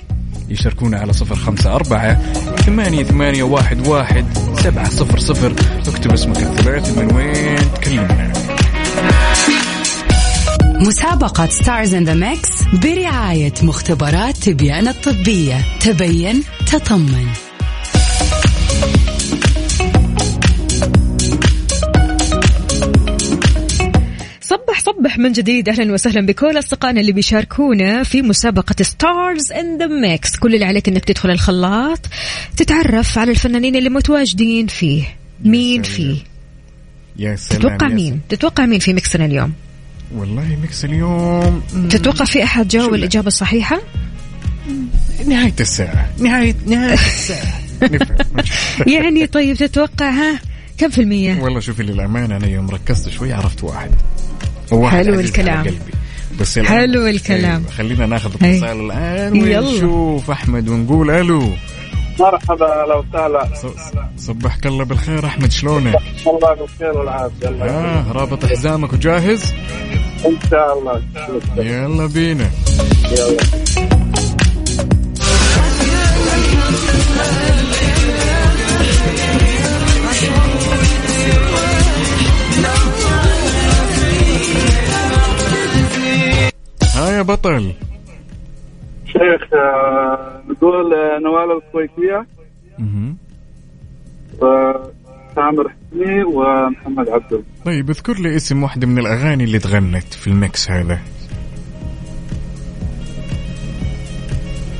يشاركونا 0.49 0.99
على 0.99 1.13
صفر 1.13 1.35
خمسة 1.35 1.75
أربعة 1.75 2.21
ثمانية 2.55 3.03
ثمانية 3.03 3.43
واحد 3.43 3.87
واحد 3.87 4.25
سبعة 4.63 4.89
صفر 4.89 5.19
صفر. 5.19 5.53
اكتب 5.87 6.11
اسمك 6.13 6.37
الثلاثي 6.37 6.91
من 6.91 7.15
وين 7.15 7.73
تكلمنا. 7.73 8.33
مسابقة 10.79 11.47
Stars 11.47 11.93
in 11.93 12.03
the 12.03 12.13
Mix 12.13 12.49
برعاية 12.73 13.53
مختبرات 13.63 14.37
تبيان 14.37 14.87
الطبية. 14.87 15.65
تبين 15.79 16.43
تطمن. 16.71 17.27
من 25.21 25.31
جديد. 25.31 25.69
أهلا 25.69 25.93
وسهلا 25.93 26.25
بكل 26.25 26.59
أصدقائنا 26.59 27.01
اللي 27.01 27.11
بيشاركونا 27.11 28.03
في 28.03 28.21
مسابقة 28.21 28.83
Stars 28.83 29.51
in 29.51 29.77
the 29.77 29.87
Mix 29.87 30.35
كل 30.35 30.53
اللي 30.53 30.65
عليك 30.65 30.87
إنك 30.87 31.05
تدخل 31.05 31.29
الخلاط 31.31 31.99
تتعرف 32.57 33.17
على 33.17 33.31
الفنانين 33.31 33.75
اللي 33.75 33.89
متواجدين 33.89 34.67
فيه. 34.67 35.03
مين. 35.43 35.83
فيه؟ 35.83 36.17
يا 37.17 37.35
سلام 37.35 37.61
تتوقع 37.61 37.87
يا 37.87 37.93
مين؟ 37.93 38.21
تتوقع 38.29 38.65
مين 38.65 38.79
في 38.79 38.93
ميكسنا 38.93 39.25
اليوم. 39.25 39.53
والله 40.15 40.57
ميكس 40.61 40.85
اليوم 40.85 41.63
تتوقع 41.89 42.25
في 42.25 42.43
أحد 42.43 42.67
جاوب؟ 42.67 42.93
الإجابة 42.93 43.27
الصحيحة؟ 43.27 43.81
نهاية 45.27 45.53
الساعة. 45.59 46.09
نهاية 46.17 46.55
نهاية 46.67 46.93
الساعة. 46.93 47.61
نفهم. 47.81 48.17
يعني 48.87 49.27
طيب 49.27 49.55
تتوقع 49.55 50.09
ها؟ 50.09 50.39
كم 50.77 50.89
في 50.89 51.01
المية؟ 51.01 51.41
والله 51.41 51.59
شوفي 51.59 51.83
للأمانة 51.83 52.37
أنا 52.37 52.47
يوم 52.47 52.69
ركزت 52.69 53.09
شوي 53.09 53.33
عرفت 53.33 53.63
واحد. 53.63 53.91
حلو 54.89 55.19
الكلام. 55.19 55.63
قلبي. 55.63 55.77
بس 56.39 56.59
حلو 56.59 57.07
الكلام. 57.07 57.61
أيوة، 57.61 57.71
خلينا 57.71 58.05
ناخذ 58.05 58.31
أي. 58.43 58.55
اتصال 58.57 58.79
الآن 58.91 59.35
يلا. 59.35 59.59
ونشوف 59.59 60.31
أحمد 60.31 60.69
ونقول 60.69 61.11
ألو 61.11 61.49
مرحبا 62.19 62.85
لو 62.89 63.03
سهلا 63.13 63.47
ص- 63.55 64.25
صبحك 64.25 64.65
الله 64.65 64.85
بالخير 64.85 65.25
أحمد 65.25 65.51
شلونك؟ 65.51 65.95
الله 66.27 66.53
بالخير 66.55 66.97
والعافية. 66.97 67.47
آه 67.63 68.11
رابط 68.11 68.45
حزامك 68.45 68.93
وجاهز؟ 68.93 69.53
إن 70.25 70.37
شاء 70.51 70.79
الله 70.79 71.01
يلا 71.57 72.05
بينا 72.05 72.49
يلا 73.11 73.90
يا 87.21 87.25
بطل. 87.25 87.73
شيخ 89.05 89.53
آه، 89.53 90.41
نقول 90.49 90.93
آه، 90.93 91.19
نوال 91.19 91.57
الكويتية. 91.57 92.25
مهم. 92.79 93.17
وتامر 94.33 95.69
حسني 95.69 96.23
ومحمد 96.23 97.09
عبده 97.09 97.43
طيب 97.65 97.89
اذكر 97.89 98.13
لي 98.13 98.35
اسم 98.35 98.63
واحدة 98.63 98.87
من 98.87 98.99
الأغاني 98.99 99.43
اللي 99.43 99.59
تغنت 99.59 100.13
في 100.13 100.27
الميكس 100.27 100.71
هذا. 100.71 100.99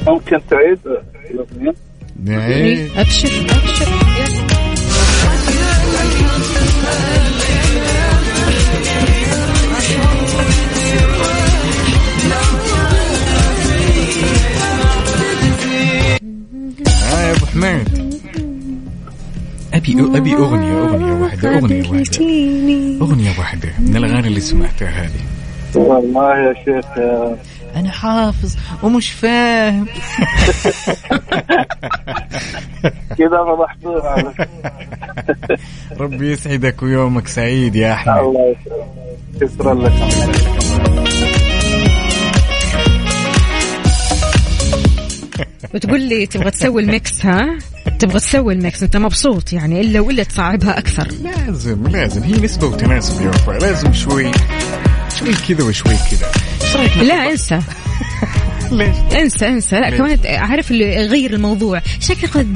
ممكن 0.07 0.39
تعيد؟ 0.49 0.79
آه، 0.87 1.03
الاغنيه 1.31 1.73
نعيد 2.23 2.91
يا 17.21 17.31
أبو 17.35 17.45
حميد. 17.45 18.11
أبي 19.73 20.17
أبي 20.17 20.35
أغنية 20.35 20.79
أغنية 20.81 21.13
واحدة 21.13 21.57
أغنية 21.57 21.89
واحدة. 21.89 22.17
أغنية 23.01 23.29
واحدة 23.39 23.69
من 23.79 23.95
الأغاني 23.95 24.27
اللي 24.27 24.39
سمعتها 24.39 24.89
هذه 24.89 25.21
والله 25.75 26.37
يا 26.37 26.53
شيخ 26.65 26.85
أنا 27.75 27.91
حافظ 27.91 28.55
ومش 28.83 29.11
فاهم. 29.11 29.85
كذا 33.17 33.37
فضحتوها 33.47 34.33
ربي 35.99 36.31
يسعدك 36.31 36.83
ويومك 36.83 37.27
سعيد 37.27 37.75
يا 37.75 37.93
أحمد. 37.93 38.17
الله 38.17 38.55
يسلمك 39.41 39.51
شكرا 39.53 39.73
لك. 39.73 39.91
وتقول 45.73 46.01
لي 46.01 46.25
تبغى 46.25 46.51
تسوي 46.51 46.81
ال 46.81 46.92
mix 46.92 47.25
ها؟ 47.25 47.57
تبغى 47.99 48.19
تسوي 48.19 48.53
ال 48.53 48.59
mix. 48.59 48.83
أنت 48.83 48.97
مبسوط 48.97 49.53
يعني 49.53 49.81
إلا 49.81 49.99
ولا 49.99 50.23
تصعبها 50.23 50.77
أكثر. 50.77 51.07
لازم 51.23 51.87
لازم. 51.87 52.23
هي 52.23 52.31
نسبة 52.31 52.67
وتناسب 52.67 53.21
يا 53.21 53.57
لازم 53.59 53.93
شوي 53.93 54.31
شوي 55.19 55.33
كذا 55.47 55.63
وشوي 55.63 55.95
كذا. 56.11 56.31
لا 57.03 57.31
انسى. 57.31 57.59
ليش؟ 58.71 58.95
انسى 59.15 59.47
انسى. 59.47 59.75
لا 59.75 59.89
ليش؟ 59.89 59.97
كمان 59.99 60.19
عارف 60.25 60.71
اللي 60.71 60.95
يغير 60.95 61.33
الموضوع. 61.33 61.81
شكل 61.99 62.27
قد 62.27 62.53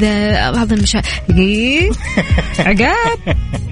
بعض 0.56 0.74
المشاكل 0.74 1.08
دقيق 1.30 1.94
عقاب 2.60 3.20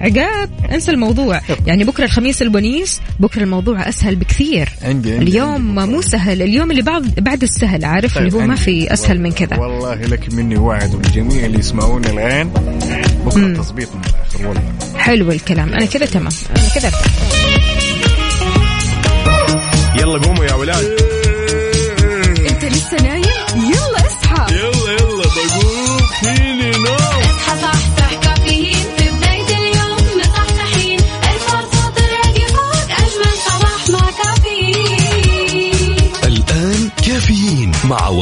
عقاب. 0.00 0.50
انسى 0.72 0.90
الموضوع. 0.90 1.40
يعني 1.66 1.84
بكرة 1.84 2.04
الخميس 2.04 2.42
الونيس 2.42 3.00
بكرة 3.20 3.42
الموضوع 3.42 3.88
أسهل 3.88 4.16
بكثير. 4.16 4.68
عندي 4.82 5.12
عندي 5.12 5.24
اليوم 5.30 5.78
عندي 5.78 5.92
مو 5.92 6.00
سهل. 6.00 6.42
اليوم 6.42 6.70
اللي 6.70 6.82
بعد 6.82 7.14
بعد 7.20 7.42
السهل 7.42 7.84
عارف؟ 7.84 8.14
طيب 8.14 8.26
اللي 8.26 8.38
هو 8.38 8.46
ما. 8.46 8.54
في 8.54 8.92
أسهل 8.92 9.20
من 9.20 9.32
كذا. 9.32 9.56
والله 9.56 9.94
لك 9.94 10.34
مني 10.34 10.56
وعد 10.56 10.94
والجميع 10.94 11.44
اللي 11.46 11.58
يسمعونا 11.58 12.10
الان 12.10 12.48
بكرة. 13.26 13.54
تظبيط 13.56 13.88
من 13.94 14.00
الآخر 14.00 14.46
والله. 14.48 14.62
حلو 14.98 15.32
الكلام. 15.32 15.68
أنا 15.74 15.84
كذا 15.86 16.06
تمام. 16.06 16.32
أنا 16.56 16.68
كذا. 16.74 16.90
يلا 20.00 20.18
قوموا 20.18 20.44
يا 20.44 20.54
ولاد. 20.54 21.13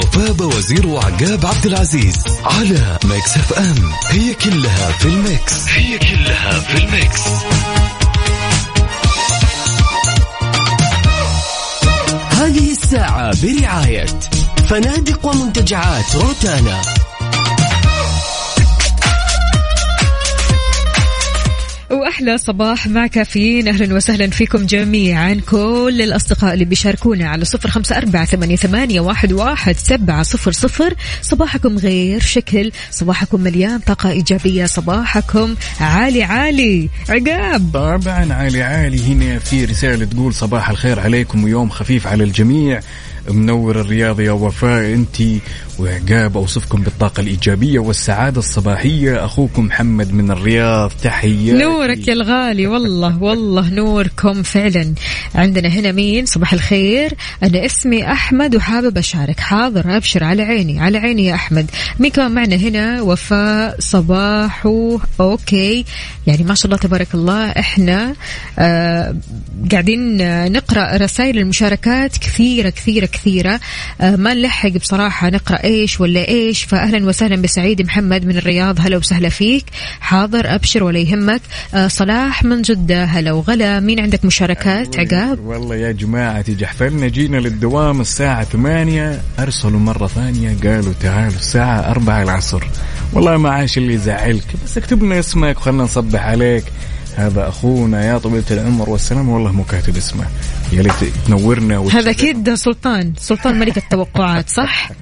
وفاء 0.03 0.43
وزير 0.43 0.87
وعقاب 0.87 1.47
عبد 1.47 1.67
العزيز 1.67 2.17
على 2.45 2.99
Mix 3.05 3.37
FM. 3.37 3.93
هي 4.09 4.35
كلها 4.35 4.93
في 4.93 5.05
ال 5.05 5.18
Mix. 5.18 5.69
هي 5.69 5.99
كلها 5.99 6.61
في 6.61 6.85
ال 6.85 6.92
Mix. 6.92 7.21
هذه 12.31 12.73
الساعة 12.73 13.33
برعاية 13.43 14.07
فنادق 14.69 15.27
ومنتجعات 15.27 16.17
روتانا. 16.17 16.83
واحلى 22.23 22.39
صباح 22.39 22.87
مع 22.87 23.07
كافيين. 23.07 23.69
أهلا 23.69 23.95
وسهلا 23.95 24.31
فيكم 24.31 24.67
جميعا. 24.67 25.41
كل 25.51 26.01
الأصدقاء 26.03 26.55
اللي 26.55 26.65
بيشاركونا 26.65 27.29
على 27.29 27.45
صفر 27.45 27.97
أربعة 27.97 28.25
ثمانية, 28.25 28.57
ثمانية 28.57 29.01
واحد, 29.01 29.33
واحد 29.33 29.77
سبعة 29.77 30.23
صفر 30.23 30.53
صفر. 30.53 30.95
صباحكم 31.23 31.79
غير 31.79 32.21
شكل 32.21 32.73
صباحكم 32.91 33.41
مليان 33.41 33.79
طاقة 33.79 34.11
إيجابية. 34.11 34.67
صباحكم 34.67 35.55
عالي 35.81 36.23
عالي. 36.23 36.89
عقاب. 37.09 37.71
طبعا 37.73 38.33
عالي 38.33 38.63
عالي. 38.63 39.13
هنا 39.13 39.39
في 39.39 39.65
رسالة 39.65 40.05
تقول 40.05 40.35
صباح 40.35 40.71
الخير 40.71 41.01
عليكم 41.01 41.45
ويوم 41.45 41.71
خفيف 41.71 42.07
على 42.07 42.25
الجميع. 42.25 42.81
منور 43.31 43.81
الرياض 43.81 44.21
يا 44.21 44.33
وفاء 44.33 44.95
انت 44.95 45.23
وعقاب 45.79 46.37
أوصفكم 46.37 46.83
بالطاقة 46.83 47.21
الإيجابية 47.21 47.79
والسعادة 47.79 48.39
الصباحية. 48.39 49.25
أخوكم 49.25 49.65
محمد 49.65 50.13
من 50.13 50.31
الرياض 50.31 50.91
تحية 51.03 51.53
نورك 51.53 52.09
يا 52.09 52.13
الغالي 52.13 52.67
والله 52.67 53.23
والله 53.23 53.71
نوركم 53.71 54.43
فعلا. 54.43 54.95
عندنا 55.35 55.69
هنا 55.69 55.93
مين؟ 55.93 56.27
صباح 56.27 56.53
الخير. 56.53 57.15
أنا 57.43 57.67
اسمي 57.67 58.13
أحمد 58.13 58.57
وحابب 58.57 58.99
أشارك. 58.99 59.41
حاضر 59.41 59.97
أبشر 59.97 60.25
على 60.25 60.43
عيني 60.43 60.81
على 60.81 60.99
عيني 60.99 61.25
يا 61.25 61.35
أحمد. 61.35 61.71
مين 61.99 62.11
كمان 62.11 62.33
معنا 62.33 62.57
هنا 62.57 63.03
وفاء 63.03 63.77
صباحو 63.79 65.01
أوكي. 65.21 65.85
يعني 66.27 66.45
ما 66.45 66.55
شاء 66.55 66.67
الله 66.67 66.77
تبارك 66.77 67.15
الله 67.15 67.51
إحنا 67.51 68.15
آه 68.59 69.17
قاعدين 69.73 70.21
آه، 70.21 70.49
نقرأ 70.49 70.97
رسائل 70.97 71.39
المشاركات 71.39 72.17
كثيرة 72.17 72.71
كثيرة 72.71 73.07
كثيرة. 73.07 73.61
آه 74.01 74.17
ما 74.17 74.35
نلحق 74.35 74.71
بصراحة 74.71 75.31
نقرأ 75.31 75.62
إيش 75.65 76.01
ولا 76.01 76.29
إيش؟ 76.29 76.65
فأهلا 76.65 77.07
وسهلا 77.07 77.43
بسعيد 77.43 77.83
محمد 77.83 78.27
من 78.27 78.37
الرياض. 78.37 78.81
هلا 78.81 78.97
وسهلا 78.97 79.29
فيك. 79.29 79.65
حاضر 80.01 80.55
أبشر 80.55 80.85
ولا 80.85 80.99
يهمك. 80.99 81.41
آه 81.75 81.89
صلاح 81.89 82.45
من 82.45 82.63
جدة. 82.63 83.05
هلا 83.05 83.33
وغلا. 83.33 83.81
مين 83.81 84.01
عندك 84.01 84.25
مشاركات؟ 84.25 84.99
عقاب؟ 84.99 85.41
والله 85.41 85.77
يا 85.77 85.93
جماعة 85.93 86.41
تجحفلنا 86.41 87.09
جينا 87.09 87.37
للدوام 87.37 88.01
الساعة 88.01 88.45
ثمانية. 88.45 89.21
أرسلوا 89.39 89.81
مرة 89.81 90.07
ثانية 90.07 90.57
قالوا 90.65 90.93
تعالوا 91.01 91.37
الساعة 91.37 91.91
أربعة 91.91 92.23
العصر. 92.23 92.65
والله 93.13 93.37
ما 93.37 93.51
عاش 93.51 93.79
اللي 93.79 93.95
يزعلك 93.95 94.45
بس 94.65 94.79
اكتب 94.79 95.03
لنا 95.03 95.19
اسمك 95.19 95.57
وخلنا 95.57 95.83
نصبح 95.83 96.27
عليك. 96.27 96.65
هذا 97.17 97.49
أخونا 97.49 98.07
يا 98.07 98.19
طويلة 98.19 98.45
العمر 98.51 98.91
والسلام 98.91 99.29
والله 99.29 99.53
مو 99.53 99.65
كاتب 99.65 99.97
اسمه. 99.97 100.25
يا 100.73 100.83
ليت 100.83 100.93
تنورنا 101.27 101.89
هذا 101.93 102.11
أكيد 102.11 102.55
سلطان. 102.55 103.13
سلطان 103.19 103.59
ملك 103.59 103.77
التوقعات 103.77 104.51
صح؟ 104.51 104.91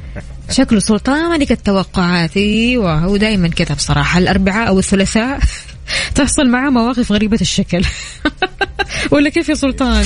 شكله 0.50 0.80
سلطان 0.80 1.30
ملك 1.30 1.52
التوقعات. 1.52 2.36
إيوه 2.36 2.98
هو 2.98 3.16
دائما 3.16 3.48
كذا 3.48 3.74
بصراحة. 3.74 4.18
الأربعاء 4.18 4.68
أو 4.68 4.78
الثلاثاء 4.78 5.38
تحصل 6.14 6.48
معاه 6.48 6.70
مواقف 6.70 7.12
غريبة 7.12 7.38
الشكل. 7.40 7.84
ولا 9.12 9.30
كيف 9.30 9.48
يا 9.48 9.54
سلطان؟ 9.54 10.04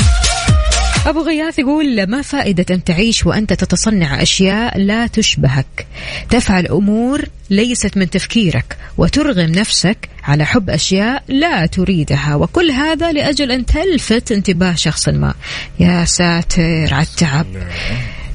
أبو 1.06 1.22
غياث 1.22 1.58
يقول 1.58 2.06
ما 2.06 2.22
فائدة 2.22 2.74
أن 2.74 2.84
تعيش 2.84 3.26
وأنت 3.26 3.52
تتصنع 3.52 4.22
أشياء 4.22 4.78
لا 4.78 5.06
تشبهك. 5.06 5.86
تفعل 6.30 6.66
أمور 6.66 7.24
ليست 7.50 7.96
من 7.96 8.10
تفكيرك 8.10 8.76
وترغم 8.98 9.50
نفسك 9.50 10.08
على 10.24 10.44
حب 10.44 10.70
أشياء 10.70 11.22
لا 11.28 11.66
تريدها. 11.66 12.34
وكل 12.34 12.70
هذا 12.70 13.12
لأجل 13.12 13.50
أن 13.50 13.66
تلفت 13.66 14.32
انتباه 14.32 14.74
شخص 14.74 15.08
ما. 15.08 15.34
يا 15.80 16.04
ساتر 16.04 16.94
على 16.94 17.02
التعب. 17.02 17.46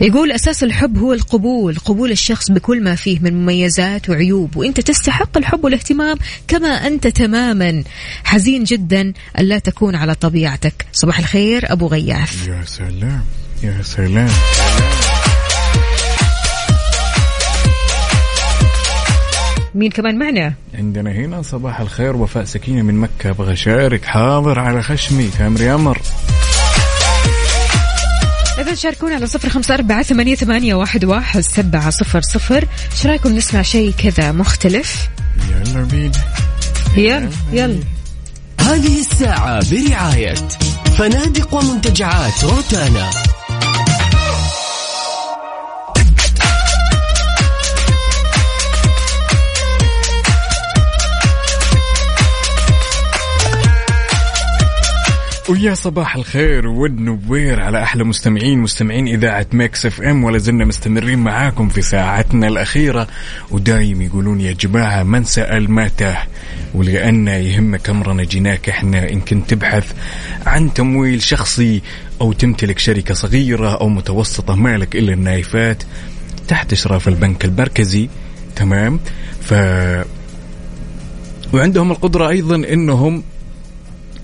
يقول 0.01 0.31
أساس 0.31 0.63
الحب 0.63 0.97
هو 0.97 1.13
القبول 1.13 1.75
قبول 1.75 2.11
الشخص 2.11 2.51
بكل 2.51 2.83
ما 2.83 2.95
فيه 2.95 3.19
من 3.19 3.33
مميزات 3.33 4.09
وعيوب 4.09 4.57
وأنت 4.57 4.79
تستحق 4.79 5.37
الحب 5.37 5.63
والاهتمام 5.63 6.17
كما 6.47 6.67
أنت 6.67 7.07
تماما. 7.07 7.83
حزين 8.23 8.63
جدا 8.63 9.13
ألا 9.39 9.59
تكون 9.59 9.95
على 9.95 10.15
طبيعتك. 10.15 10.85
صباح 10.93 11.19
الخير 11.19 11.71
أبو 11.71 11.87
غياث. 11.87 12.47
يا 12.47 12.63
سلام 12.65 13.23
يا 13.63 13.81
سلام. 13.81 14.29
مين 19.75 19.91
كمان 19.91 20.19
معنا؟ 20.19 20.53
عندنا 20.73 21.11
هنا 21.11 21.41
صباح 21.41 21.79
الخير 21.79 22.15
وفاء 22.15 22.43
سكينة 22.43 22.81
من 22.81 22.95
مكة. 22.95 23.29
أبغى 23.29 23.53
أشارك 23.53 24.05
حاضر 24.05 24.59
على 24.59 24.83
خشمي 24.83 25.29
تامر 25.37 25.75
أمر 25.75 26.01
إذا 28.59 28.75
شاركونا 28.75 29.15
على 29.15 29.27
صفر 29.27 29.49
خمسة 29.49 29.73
أربعة 29.73 30.03
ثمانية, 30.03 30.35
ثمانية 30.35 30.75
واحد, 30.75 31.05
واحد 31.05 31.39
سبعة 31.39 31.89
صفر 31.89 32.21
صفر. 32.21 32.67
إيش 32.91 33.05
رأيكم 33.05 33.35
نسمع 33.35 33.61
شيء 33.61 33.91
كذا 33.91 34.31
مختلف؟ 34.31 35.09
يلا 35.49 35.83
بينا 35.83 36.11
يلا 36.97 37.29
يلا. 37.51 37.79
هذه 38.61 38.99
الساعة 38.99 39.71
برعاية 39.71 40.33
فنادق 40.97 41.53
ومنتجعات 41.53 42.43
روتانا. 42.43 43.09
ويا 55.49 55.73
صباح 55.73 56.15
الخير 56.15 56.67
والنوير 56.67 57.59
على 57.59 57.83
أحلى 57.83 58.03
مستمعين 58.03 58.59
مستمعين 58.59 59.07
إذاعة 59.07 59.45
Mix 59.53 59.85
FM 59.85 60.23
ولا 60.23 60.37
زلنا 60.37 60.65
مستمرين 60.65 61.19
معاكم 61.19 61.69
في 61.69 61.81
ساعتنا 61.81 62.47
الأخيرة. 62.47 63.07
ودايم 63.51 64.01
يقولون 64.01 64.41
يا 64.41 64.51
جماعة 64.51 65.03
من 65.03 65.23
سأل 65.23 65.71
ما 65.71 65.87
تاه 65.87 66.17
ولأن 66.73 67.27
يهمك 67.27 67.89
امرنا 67.89 68.23
جيناك 68.23 68.69
إحنا 68.69 69.09
إن 69.09 69.21
كنت 69.21 69.49
تبحث 69.49 69.93
عن 70.45 70.73
تمويل 70.73 71.21
شخصي 71.21 71.81
أو 72.21 72.33
تمتلك 72.33 72.79
شركة 72.79 73.13
صغيرة 73.13 73.81
أو 73.81 73.89
متوسطة 73.89 74.55
مالك 74.55 74.95
إلا 74.95 75.13
النايفات 75.13 75.83
تحت 76.47 76.73
إشراف 76.73 77.07
البنك 77.07 77.45
المركزي. 77.45 78.09
تمام؟ 78.55 78.99
ف 79.41 79.53
وعندهم 81.53 81.91
القدرة 81.91 82.29
أيضا 82.29 82.55
إنهم 82.55 83.23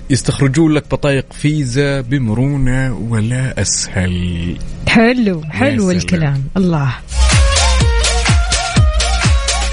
يستخرجون 0.10 0.72
لك 0.72 0.84
بطايق 0.91 1.26
فيزا 1.34 2.01
بمرونة 2.01 2.93
ولا 3.10 3.62
أسهل. 3.62 4.58
حلو 4.88 5.41
حلو. 5.43 5.91
الكلام. 5.91 6.43
الله. 6.58 6.95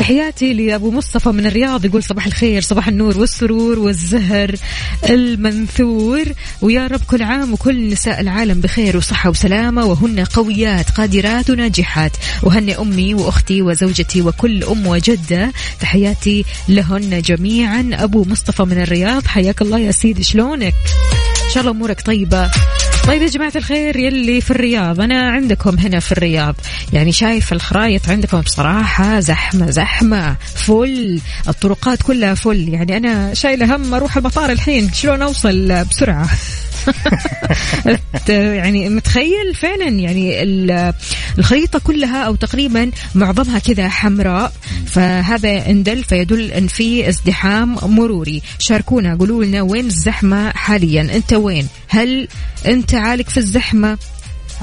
تحياتي 0.02 0.52
لأبو 0.52 0.90
مصطفى 0.90 1.28
من 1.28 1.46
الرياض 1.46 1.84
يقول 1.84 2.02
صباح 2.02 2.26
الخير 2.26 2.62
صباح 2.62 2.88
النور 2.88 3.18
والسرور 3.18 3.78
والزهر 3.78 4.54
المنثور. 5.08 6.24
ويا 6.62 6.86
رب 6.86 7.00
كل 7.06 7.22
عام 7.22 7.52
وكل 7.52 7.88
نساء 7.88 8.20
العالم 8.20 8.60
بخير 8.60 8.96
وصحة 8.96 9.30
وسلامة 9.30 9.84
وهن 9.84 10.24
قويات 10.24 10.90
قادرات 10.90 11.50
وناجحات. 11.50 12.12
وهن 12.42 12.70
أمي 12.70 13.14
وأختي 13.14 13.62
وزوجتي 13.62 14.22
وكل 14.22 14.64
أم 14.64 14.86
وجدة. 14.86 15.52
تحياتي 15.80 16.44
لهن 16.68 17.22
جميعا. 17.22 17.90
أبو 17.92 18.24
مصطفى 18.24 18.62
من 18.62 18.82
الرياض 18.82 19.26
حياك 19.26 19.62
الله 19.62 19.78
يا 19.78 19.92
سيدي 19.92 20.22
شلونك؟ 20.22 20.74
إن 21.46 21.50
شاء 21.54 21.60
الله 21.60 21.72
أمورك 21.72 22.00
طيبة. 22.00 22.50
طيب 23.06 23.22
يا 23.22 23.26
جماعة 23.26 23.52
الخير 23.56 23.96
يلي 23.96 24.40
في 24.40 24.50
الرياض. 24.50 25.00
أنا 25.00 25.30
عندكم 25.30 25.78
هنا 25.78 26.00
في 26.00 26.12
الرياض. 26.12 26.54
يعني 26.92 27.12
شايف 27.12 27.52
الخرايط 27.52 28.08
عندكم 28.08 28.40
بصراحة 28.40 29.20
زحمة 29.20 29.70
زحمة 29.70 30.36
فل. 30.54 31.20
الطرقات 31.48 32.02
كلها 32.02 32.34
فل. 32.34 32.68
يعني 32.68 32.96
أنا 32.96 33.34
شايلة 33.34 33.76
هم 33.76 33.94
أروح 33.94 34.16
المطار 34.16 34.50
الحين. 34.52 34.92
شلون 34.92 35.22
أوصل 35.22 35.84
بسرعة؟ 35.84 36.28
يعني 38.28 38.88
متخيل 38.88 39.54
فعلا 39.54 39.88
يعني 39.88 40.42
ال- 40.42 40.92
الخريطة 41.38 41.78
كلها 41.78 42.22
أو 42.22 42.34
تقريبا 42.34 42.90
معظمها 43.14 43.58
كذا 43.58 43.88
حمراء 43.88 44.52
فهذا 44.86 45.70
إن 45.70 45.82
دل 45.82 46.04
فيدل 46.04 46.52
أن 46.52 46.66
في 46.66 47.08
ازدحام 47.08 47.76
مروري. 47.82 48.42
شاركونا 48.58 49.14
قولوا 49.14 49.44
لنا 49.44 49.62
وين 49.62 49.86
الزحمة 49.86 50.50
حاليا؟ 50.50 51.00
أنت 51.16 51.32
وين؟ 51.32 51.68
هل 51.88 52.28
أنت 52.66 52.94
عالق 52.94 53.28
في 53.28 53.36
الزحمة؟ 53.36 53.98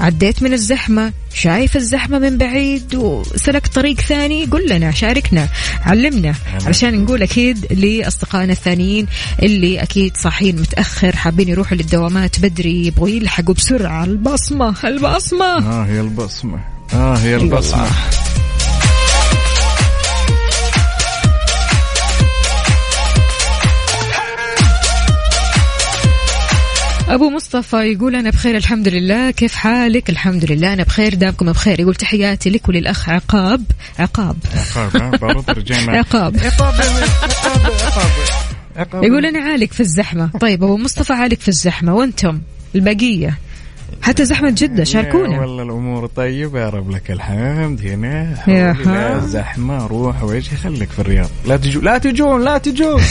عديت 0.00 0.42
من 0.42 0.52
الزحمة 0.52 1.12
شايف 1.34 1.76
الزحمة 1.76 2.18
من 2.18 2.38
بعيد 2.38 2.94
وسلك 2.94 3.66
طريق 3.66 4.00
ثاني 4.00 4.44
قل 4.44 4.68
لنا 4.68 4.90
شاركنا 4.90 5.48
علمنا. 5.82 6.34
علشان 6.66 7.04
نقول 7.04 7.22
أكيد 7.22 7.72
لأصدقائنا 7.72 8.52
الثانيين 8.52 9.06
اللي 9.42 9.82
أكيد 9.82 10.16
صاحيين 10.16 10.56
متأخر 10.56 11.16
حابين 11.16 11.48
يروحوا 11.48 11.76
للدوامات 11.76 12.40
بدري 12.40 12.86
يبغوا 12.86 13.08
يلحقوا 13.08 13.54
بسرعة. 13.54 14.04
البصمة 14.04 14.74
البصمة. 14.84 15.44
آه 15.44 15.84
هي 15.84 16.00
البصمة. 16.00 16.60
آه 16.94 17.16
هي 17.16 17.36
البصمة. 17.36 17.86
أبو 27.10 27.30
مصطفى 27.30 27.76
يقول 27.76 28.16
أنا 28.16 28.30
بخير 28.30 28.56
الحمد 28.56 28.88
لله. 28.88 29.30
كيف 29.30 29.54
حالك؟ 29.54 30.10
الحمد 30.10 30.52
لله 30.52 30.72
أنا 30.72 30.82
بخير. 30.82 31.14
دامكم 31.14 31.52
بخير. 31.52 31.80
يقول 31.80 31.94
تحياتي 31.94 32.50
لك 32.50 32.68
وللأخ 32.68 33.08
عقاب. 33.08 33.64
عقاب. 33.98 34.36
عقاب 34.56 34.96
ها؟ 35.02 35.10
برضه 35.16 35.52
رجعنا 35.52 35.92
عقاب 35.98 36.36
عقاب. 36.36 36.74
عقاب 36.74 37.72
عقاب 37.86 38.10
عقاب. 38.76 39.04
يقول 39.04 39.26
أنا 39.26 39.38
عالق 39.38 39.72
في 39.72 39.80
الزحمة. 39.80 40.30
طيب 40.40 40.64
أبو 40.64 40.76
مصطفى 40.76 41.12
عالق 41.12 41.38
في 41.38 41.48
الزحمة. 41.48 41.94
وأنتم؟ 41.94 42.40
البقية. 42.74 43.38
حتى 44.02 44.24
زحمة 44.24 44.50
جدة. 44.50 44.80
يا 44.80 44.84
شاركونا. 44.84 45.40
والله 45.40 45.62
الأمور 45.62 46.06
طيبة. 46.06 46.60
يا 46.60 46.68
رب 46.68 46.90
لك 46.90 47.10
الحمد. 47.10 47.80
هنا 47.80 48.36
لا 48.46 48.72
ها. 48.86 49.26
زحمة 49.26 49.86
روح 49.86 50.22
وايش 50.22 50.48
خليك 50.48 50.90
في 50.90 50.98
الرياض. 50.98 51.30
لا 51.46 51.56
تجو 51.56 51.80
لا 51.80 51.98
تجون 51.98 52.44
لا 52.44 52.58
تجون. 52.58 53.02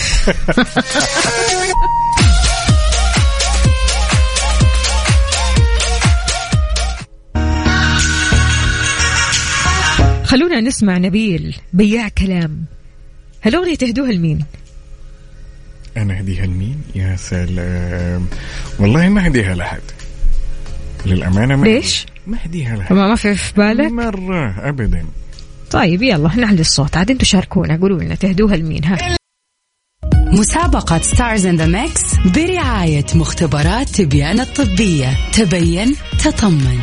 خلونا 10.30 10.62
نسمع 10.62 10.98
نبيل 10.98 11.56
بياع 11.74 12.08
كلام. 12.08 12.66
هالأغنية 13.44 13.76
تهدوها 13.76 14.12
لمين؟ 14.12 14.46
أنا 15.98 16.18
أهديها 16.18 16.46
لمين؟ 16.46 16.82
يا 16.96 17.16
سلام. 17.16 18.28
والله 18.80 19.10
ما 19.10 19.26
أهديها 19.26 19.56
لحد 19.56 19.82
للأمانة 21.06 21.56
ما 21.56 21.66
ليش؟ 21.66 22.06
ما 22.28 22.38
أهديها 22.44 22.78
لحد 22.78 22.94
ما 22.94 23.08
ما 23.08 23.16
في 23.16 23.36
في 23.36 23.54
بالك؟ 23.58 23.92
مرة 23.92 24.70
ابدا. 24.70 25.06
طيب 25.72 26.04
يلا 26.04 26.36
نعلي 26.36 26.62
الصوت. 26.62 26.98
عاد 26.98 27.12
أنتم 27.12 27.26
شاركونا 27.26 27.78
قولوا 27.78 28.04
لنا 28.04 28.16
تهدوها 28.16 28.56
لمين؟ 28.56 28.86
ها. 28.86 29.18
مسابقة 30.14 31.02
Stars 31.02 31.46
in 31.46 31.56
the 31.56 31.66
Mix 31.66 32.16
برعاية 32.26 33.06
مختبرات 33.16 33.90
تبيان 33.90 34.40
الطبية. 34.40 35.18
تبين 35.34 35.96
تطمن. 36.24 36.80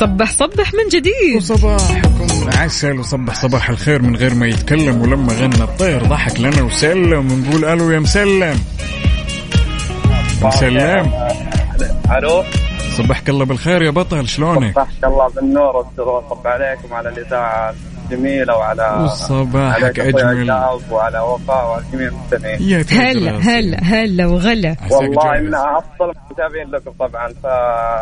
صبح 0.00 0.30
صبح 0.30 0.74
من 0.74 0.88
جديد. 0.88 1.36
وصباحكم 1.36 2.50
عسل 2.58 2.98
وصبح 2.98 3.34
صباح 3.34 3.70
الخير 3.70 4.02
من 4.02 4.16
غير 4.16 4.34
ما 4.34 4.46
يتكلم 4.46 5.02
ولما 5.02 5.32
غنى 5.32 5.62
الطير 5.62 6.06
ضحك 6.06 6.40
لنا 6.40 6.62
وسلم 6.62 7.32
ونقول 7.32 7.64
ألو 7.64 7.90
يا 7.90 7.98
مسلم. 7.98 8.60
مسلم. 10.42 11.12
ألو. 12.18 12.44
صبحك 12.98 13.28
الله 13.28 13.44
بالخير 13.44 13.82
يا 13.82 13.90
بطل 13.90 14.28
شلونك؟ 14.28 14.74
صبحك 14.74 15.04
الله 15.04 15.28
بالنور 15.28 15.76
والسرور 15.76 16.24
صب 16.30 16.46
عليكم 16.46 16.94
على 16.94 17.08
الإذاعة. 17.08 17.74
الجميله 18.12 18.56
وعلى 18.56 18.82
أخوي 18.82 19.42
أجمل. 20.08 20.50
وعلى 20.90 21.18
وفاء 21.20 21.66
وعلى 21.66 21.84
جميع 21.92 22.08
المستمعين 22.08 22.84
هلا. 22.90 23.38
هلا 23.38 23.78
هلا 23.82 24.26
وغلا. 24.26 24.76
والله. 24.90 25.40
من 25.40 25.54
أفضل 25.54 26.12
المتابعين 26.26 26.70
لكم 26.70 26.90
طبعا. 26.98 27.28
ف 27.28 27.46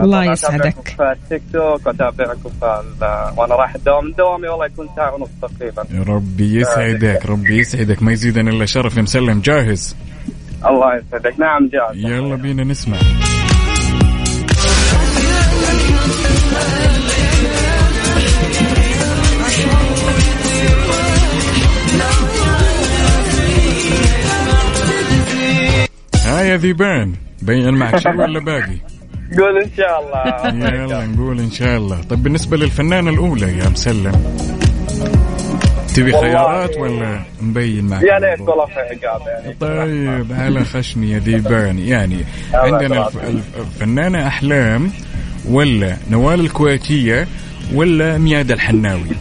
الله 0.04 0.24
يسعدك. 0.32 0.88
في 0.96 1.12
التيك 1.12 1.42
توك 1.52 1.86
وأتابعكم 1.86 2.50
وأنا 3.36 3.54
رايح 3.54 3.74
الدوام. 3.74 4.12
دوامي 4.18 4.48
والله 4.48 4.66
يكون 4.66 4.88
ساعة 4.96 5.14
ونص 5.14 5.28
تقريبا. 5.42 5.84
يا 5.90 6.02
ربي 6.14 6.60
يسعدك 6.60 7.26
ربي 7.26 7.58
يسعدك. 7.58 8.02
ما 8.02 8.12
يزيدنا 8.12 8.50
إلا 8.50 8.66
شرف. 8.66 8.96
يا 8.96 9.02
مسلم 9.02 9.40
جاهز؟ 9.40 9.96
الله 10.66 10.96
يسعدك. 10.96 11.40
نعم 11.40 11.68
جاهز. 11.72 11.96
يلا 11.96 12.34
بينا 12.34 12.64
نسمع. 12.64 12.98
ها 26.28 26.42
يا 26.42 26.56
ذيبان 26.56 27.12
بين 27.42 27.74
معك. 27.74 27.96
شيء 27.98 28.12
ولا 28.20 28.40
باقي؟ 28.40 28.76
قول 29.38 29.62
إن 29.62 29.70
شاء 29.76 30.00
الله. 30.00 30.68
يلا 30.68 31.06
نقول 31.06 31.38
إن 31.40 31.50
شاء 31.50 31.76
الله. 31.78 32.02
طيب 32.02 32.22
بالنسبة 32.22 32.56
للفنانة 32.56 33.10
الأولى 33.10 33.58
يا 33.58 33.68
مسلم 33.68 34.12
تبي. 35.94 36.12
خيارات 36.12 36.76
ولا 36.76 37.20
مبين 37.40 37.84
معك؟ 37.84 38.02
يا 38.02 38.18
ليت؟ 38.18 38.40
والله 38.48 38.66
في 38.66 38.72
عقاب 38.80 39.20
يعني. 39.26 39.54
طيب 39.60 40.32
على 40.32 40.64
خشمي 40.64 41.10
يا 41.10 41.18
ذيبان 41.18 41.78
يعني 41.78 42.24
عندنا 42.54 43.06
الف- 43.08 43.24
الف- 43.24 43.56
الفنانة 43.58 44.26
أحلام 44.26 44.90
ولا 45.48 45.96
نوال 46.10 46.40
الكويتية 46.40 47.28
ولا 47.74 48.18
مياد 48.18 48.50
الحناوي؟ 48.50 49.16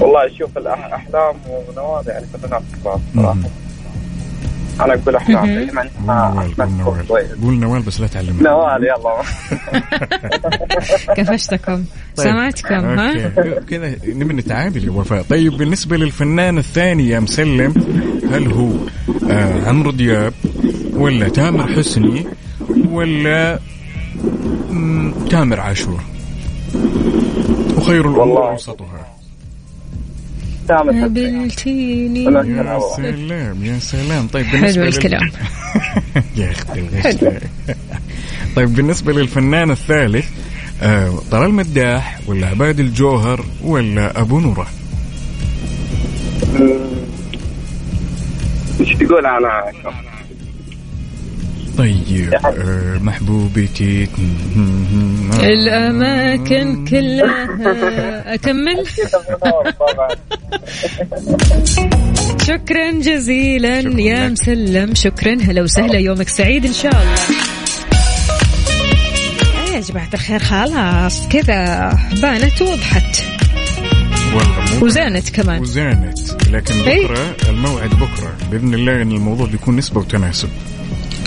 والله 0.00 0.28
شوف 0.38 0.50
الأح- 0.58 0.92
أحلام 0.94 1.34
ونوال 1.48 2.04
يعني 2.08 2.26
فنانات 2.26 2.62
كبار 2.80 3.00
صراحة. 3.16 3.36
أنا 4.80 4.94
أقول 4.94 5.18
قول 5.18 5.70
ما 5.74 6.32
نوال 6.34 6.56
قول 6.56 6.70
نوال. 6.78 7.06
كويس. 7.08 7.26
قول 7.42 7.54
نوال 7.54 7.82
بس 7.82 8.00
لا 8.00 8.06
تعلمنا 8.06 8.50
نوال 8.50 8.84
يلا. 8.84 9.22
كفشتكم. 11.16 11.84
طيب. 12.16 12.26
سمعتكم 12.26 12.74
ها. 12.74 13.30
كذا 13.70 13.94
نبي 14.06 14.34
نتعادل 14.34 14.84
يا 14.84 14.90
وفاء. 14.90 15.22
طيب 15.22 15.52
بالنسبة 15.56 15.96
للفنان 15.96 16.58
الثاني 16.58 17.08
يا 17.08 17.20
مسلم 17.20 17.74
هل 18.32 18.52
هو 18.52 18.70
آه 19.30 19.68
عمرو 19.68 19.90
دياب 19.90 20.32
ولا 20.92 21.28
تامر 21.28 21.66
حسني 21.66 22.26
ولا 22.90 23.58
تامر 25.30 25.60
عاشور؟ 25.60 26.00
وخير 27.76 28.00
الأمور 28.00 28.18
والله. 28.18 28.56
حسني 30.78 31.00
قابلتيني. 31.00 32.24
يا. 32.24 32.80
سلام 32.96 33.64
يا 33.64 33.78
سلام. 33.78 34.26
طيب 34.26 34.46
حلو 34.46 34.60
بالنسبة 34.60 34.82
لل- 34.82 34.88
الكلام. 34.88 35.30
يا 36.36 36.50
أختي 36.50 36.80
الغش 36.80 37.14
طيب 38.56 38.74
بالنسبة 38.74 39.12
للفنان 39.12 39.70
الثالث 39.70 40.26
آه 40.82 41.18
طلال 41.30 41.46
المداح 41.46 42.20
ولا 42.26 42.46
عباد 42.46 42.80
الجوهر 42.80 43.44
ولا 43.64 44.20
أبو 44.20 44.40
نورة؟ 44.40 44.66
إيش 48.80 48.94
تقول 48.94 49.26
أنا؟ 49.26 49.62
طيب 51.80 52.34
آه 52.34 52.98
محبوبتي 52.98 54.08
الأماكن 55.40 56.84
كلها 56.84 58.34
أكمل. 58.34 58.86
شكرا 62.42 62.90
جزيلا 62.92 63.80
شكراً 63.80 64.00
يا 64.00 64.26
لك. 64.28 64.32
مسلم. 64.32 64.94
شكرا. 64.94 65.34
هلا 65.42 65.62
وسهلا 65.62 65.98
يومك 65.98 66.28
سعيد 66.28 66.66
إن 66.66 66.72
شاء 66.72 66.92
الله. 66.92 67.14
إيه 69.68 69.74
يا 69.74 69.80
جماعة 69.80 70.08
الخير 70.14 70.38
خلاص 70.38 71.28
كذا 71.28 71.90
بانت 72.22 72.62
والله 72.62 72.78
مو 74.80 74.86
وزانت 74.86 75.30
كمان. 75.30 75.60
وزانت. 75.60 76.18
لكن 76.50 76.74
إيه. 76.74 77.06
بكرة 77.06 77.36
الموعد 77.48 77.90
بكرة. 77.90 78.36
بإذن 78.50 78.74
الله 78.74 79.02
إن 79.02 79.12
الموضوع 79.12 79.46
بيكون 79.46 79.76
نسبة 79.76 80.00
وتناسب. 80.00 80.48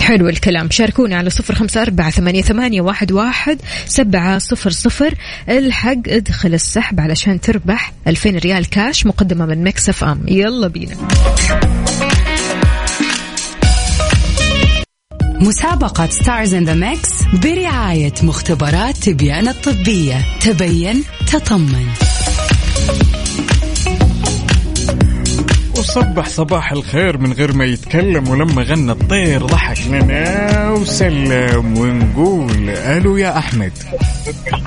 حلو 0.01 0.29
الكلام. 0.29 0.69
شاركونا 0.71 1.17
على 1.17 1.29
صفر 1.29 1.55
خمسة 1.55 1.81
أربعة 1.81 2.09
ثمانية, 2.09 2.41
ثمانية 2.41 2.81
واحد, 2.81 3.11
واحد 3.11 3.61
سبعة 3.85 4.37
صفر 4.37 4.69
صفر. 4.69 5.13
الحق 5.49 6.01
ادخل 6.07 6.53
السحب 6.53 6.99
علشان 6.99 7.41
تربح 7.41 7.93
ألفين 8.07 8.37
ريال 8.37 8.69
كاش 8.69 9.05
مقدمة 9.05 9.45
من 9.45 9.63
مكسف 9.63 10.03
أم. 10.03 10.25
يلا 10.27 10.67
بينا. 10.67 10.95
مسابقة 15.39 16.09
Stars 16.09 16.53
in 16.53 16.65
the 16.65 16.74
Mix 16.74 17.09
برعاية 17.43 18.13
مختبرات 18.23 18.97
تبيان 18.97 19.47
الطبية. 19.47 20.25
تبين 20.41 21.03
تطمن. 21.31 22.12
وصبح 25.78 26.28
صباح 26.28 26.71
الخير 26.71 27.17
من 27.17 27.34
غير 27.34 27.53
ما 27.53 27.65
يتكلم 27.65 28.30
ولما 28.30 28.63
غنى 28.63 28.91
الطير 28.91 29.45
ضحك. 29.45 29.88
لنا 29.88 30.69
وسلم 30.69 31.78
ونقول 31.78 32.69
ألو 32.69 33.17
يا 33.17 33.38
أحمد. 33.38 33.71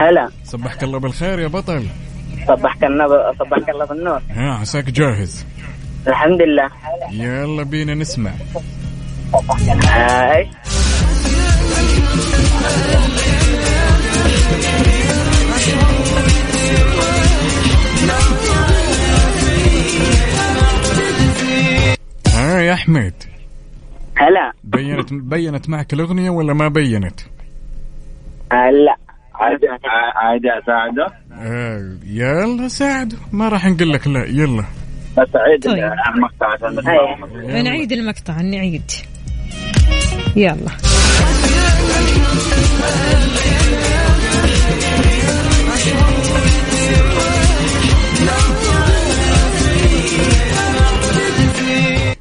هلا. 0.00 0.28
صبحك 0.44 0.82
الله 0.82 0.98
بالخير 0.98 1.38
يا 1.40 1.48
بطل. 1.48 1.86
صبحك 2.48 2.84
الله 2.84 3.06
صبحك 3.38 3.70
الله 3.70 3.84
بالنور. 3.84 4.20
ها 4.30 4.50
عساك 4.50 4.84
جاهز. 4.90 5.44
الحمد 6.08 6.42
لله. 6.42 6.70
يلا 7.10 7.62
بينا 7.62 7.94
نسمع. 7.94 8.30
آه، 9.88 10.46
ها 22.46 22.60
يا 22.60 22.72
أحمد. 22.72 23.12
هلا. 24.16 24.52
بينت 24.64 25.12
بينت 25.12 25.68
معك 25.68 25.92
الأغنية 25.92 26.30
ولا 26.30 26.52
ما 26.54 26.68
بينت؟ 26.68 27.20
آه، 28.52 28.70
لا. 28.70 28.96
عادي 29.34 29.66
عادي 30.16 30.48
أساعده. 30.62 31.06
آه 31.32 31.96
يلا 32.06 32.68
ساعده. 32.68 33.16
ما 33.32 33.48
راح 33.48 33.66
نقول 33.66 33.92
لك 33.92 34.06
لا. 34.06 34.24
يلا. 34.24 34.64
بس 35.18 35.28
عيد 35.36 35.64
طيب. 35.64 35.92
المقطع. 36.14 36.52
عشان. 36.52 37.64
نعيد 37.64 37.92
المقطع 37.92 38.40
نعيد. 38.40 38.90
يلا. 40.36 40.70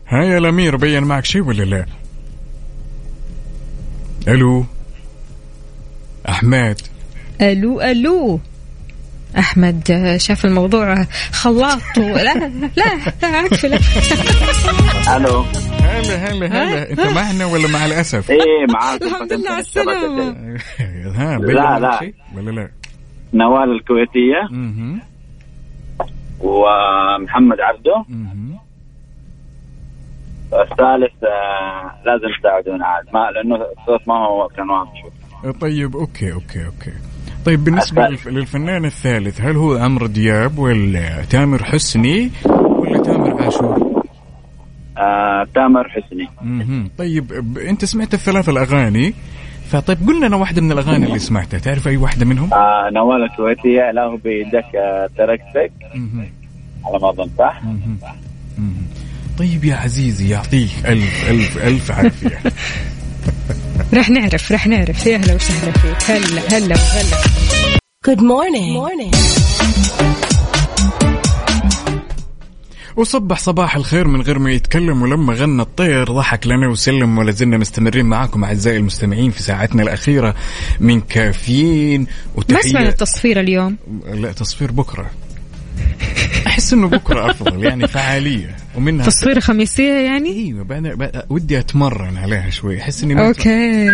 ها 0.07 0.23
يا 0.23 0.37
الأمير 0.37 0.75
بين 0.75 1.03
معك 1.03 1.25
شيء 1.25 1.41
ولا 1.41 1.63
لا؟ 1.63 1.85
ألو 4.27 4.65
أحمد 6.29 6.81
ألو 7.41 7.81
ألو 7.81 8.39
أحمد 9.37 10.15
شاف 10.17 10.45
الموضوع 10.45 11.03
خلاط 11.31 11.81
لا 11.97 12.33
لا 12.33 12.51
لا 13.21 13.27
عكف 13.27 13.65
لا 13.65 13.79
ألو 15.17 15.45
هلا 15.81 16.15
هلا 16.31 16.45
هلا 16.47 16.91
أنت 16.91 16.99
معنا 16.99 17.45
ولا 17.45 17.67
مع 17.67 17.85
الأسف؟ 17.85 18.31
إيه 18.31 18.39
معاك 18.69 19.01
الحمد 19.01 19.33
لله 19.33 19.49
على 19.51 19.59
السلامة 19.59 20.29
ها 21.15 21.37
لا، 21.39 21.79
لا. 21.79 22.11
ولا 22.35 22.51
لا؟ 22.51 22.69
نوال 23.33 23.71
الكويتية 23.71 24.41
مهم. 24.51 24.99
ومحمد 26.39 27.57
عبده. 27.59 28.05
الثالث 30.53 31.23
آه، 31.23 31.91
لازم 32.05 32.27
تساعدونا 32.39 32.85
عاد 32.85 33.05
ما 33.13 33.19
لأنه 33.31 33.55
الصوت 33.55 34.07
ما 34.07 34.13
هو 34.27 34.47
كان 34.47 34.69
واضح 34.69 35.03
طيب 35.61 35.95
okay 35.95 36.33
okay 36.33 36.65
okay 36.65 36.91
طيب 37.45 37.63
بالنسبة 37.63 38.01
للف- 38.07 38.27
للفنان 38.27 38.85
الثالث 38.85 39.41
هل 39.41 39.55
هو 39.55 39.77
عمرو 39.77 40.07
دياب 40.07 40.59
ولا 40.59 41.21
تامر 41.29 41.63
حسني 41.63 42.31
ولا 42.49 43.03
تامر 43.03 43.43
عاشور؟ 43.43 44.03
آه، 44.97 45.47
تامر 45.55 45.89
حسني 45.89 46.27
مهم. 46.41 46.89
طيب 46.97 47.57
أنت 47.57 47.85
سمعت 47.85 48.13
الثلاث 48.13 48.49
الأغاني 48.49 49.13
فطيب 49.69 49.97
قل 50.07 50.25
لنا 50.27 50.35
واحدة 50.35 50.61
من 50.61 50.71
الأغاني 50.71 51.05
اللي 51.05 51.19
سمعتها 51.19 51.59
تعرف 51.59 51.87
أي 51.87 51.97
واحدة 51.97 52.25
منهم؟ 52.25 52.53
آه، 52.53 52.89
نوال 52.89 53.23
الكويتية 53.23 53.91
له 53.91 54.17
بيدك 54.17 54.65
تركتك. 55.17 55.71
على 56.85 56.99
ما 57.01 57.09
أظن 57.09 57.29
صح؟ 57.37 57.61
طيب 59.37 59.65
يا 59.65 59.75
عزيزي 59.75 60.29
يعطيك 60.29 60.69
ألف 60.85 61.29
ألف 61.29 61.57
ألف 61.57 61.91
عافية. 61.91 62.39
رح 63.99 64.09
نعرف 64.09 64.51
رح 64.51 64.67
نعرف. 64.67 65.05
يا 65.05 65.17
هلا 65.17 65.35
وسهلا 65.35 65.71
فيك. 65.71 66.11
هلا 66.11 66.57
هلا 66.57 66.75
هلا. 66.75 67.17
Good 68.07 68.19
morning. 68.19 68.75
morning. 68.77 69.15
وصبح 72.95 73.39
صباح 73.39 73.75
الخير 73.75 74.07
من 74.07 74.21
غير 74.21 74.39
ما 74.39 74.51
يتكلم 74.51 75.01
ولما 75.01 75.33
غنى 75.33 75.61
الطير. 75.61 76.11
ضحك 76.11 76.47
لنا 76.47 76.67
وسلم 76.67 77.17
ولا 77.17 77.31
زلنا 77.31 77.57
مستمرين 77.57 78.05
معاكم 78.05 78.43
أعزائي 78.43 78.77
المستمعين 78.77 79.31
في 79.31 79.43
ساعتنا 79.43 79.83
الأخيرة 79.83 80.35
من 80.79 81.01
كافيين. 81.01 82.01
ما 82.01 82.07
وتحيه 82.35 82.61
سمعنا 82.61 82.89
التصفير 82.89 83.39
اليوم؟ 83.39 83.77
لا 84.13 84.31
تصفير 84.31 84.71
بكرة. 84.71 85.11
أحس 86.55 86.73
إنه 86.73 86.87
بكرة 86.87 87.31
افضل 87.31 87.63
يعني 87.63 87.87
فعالية. 87.87 88.55
ومنها 88.75 89.05
تصفير 89.05 89.39
خميسية 89.39 89.93
يعني؟ 89.93 90.29
إيوه 90.29 90.63
بعد 90.63 91.25
ودي 91.29 91.59
أتمرن 91.59 92.17
عليها 92.17 92.49
شوي. 92.49 92.81
أحس 92.81 93.03
إني 93.03 93.15
ما 93.15 93.27
أوكي. 93.27 93.49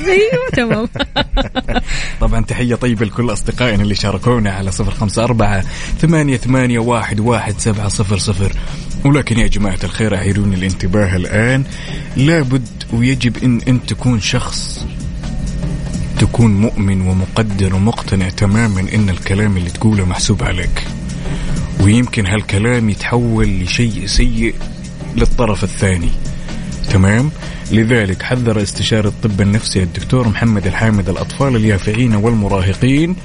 أيوه 0.00 0.50
تمام. 0.52 0.88
طبعا 2.20 2.44
تحية 2.44 2.74
طيبة 2.74 3.06
لكل 3.06 3.32
أصدقائنا 3.32 3.82
اللي 3.82 3.94
شاركونا 3.94 4.52
على 4.52 4.70
صفر 4.72 4.90
خمسة 4.90 5.24
أربعة 5.24 5.64
ثمانية, 5.98 6.36
ثمانية 6.36 6.78
واحد, 6.78 7.20
واحد 7.20 7.58
سبعة 7.58 7.88
صفر 7.88 8.18
صفر. 8.18 8.52
ولكن 9.04 9.38
يا 9.38 9.46
جماعة 9.46 9.78
الخير 9.84 10.16
أعيروني 10.16 10.54
الانتباه 10.54 11.16
الآن. 11.16 11.64
لابد 12.16 12.68
ويجب 12.92 13.44
أن 13.44 13.60
أنت 13.68 13.90
تكون 13.90 14.20
شخص 14.20 14.86
تكون 16.18 16.54
مؤمن 16.60 17.00
ومقدر 17.00 17.74
ومقتنع 17.74 18.28
تماما 18.28 18.80
أن 18.80 19.10
الكلام 19.10 19.56
اللي 19.56 19.70
تقوله 19.70 20.04
محسوب 20.04 20.42
عليك. 20.42 20.86
ويمكن 21.80 22.26
هالكلام 22.26 22.90
يتحول 22.90 23.60
لشيء 23.60 24.06
سيء 24.06 24.54
للطرف 25.16 25.64
الثاني. 25.64 26.10
تمام؟ 26.90 27.30
لذلك 27.72 28.22
حذر 28.22 28.62
استشاري 28.62 29.08
الطب 29.08 29.40
النفسي 29.40 29.82
الدكتور 29.82 30.28
محمد 30.28 30.66
الحامد 30.66 31.08
الأطفال 31.08 31.56
اليافعين 31.56 32.14
والمراهقين 32.14 33.16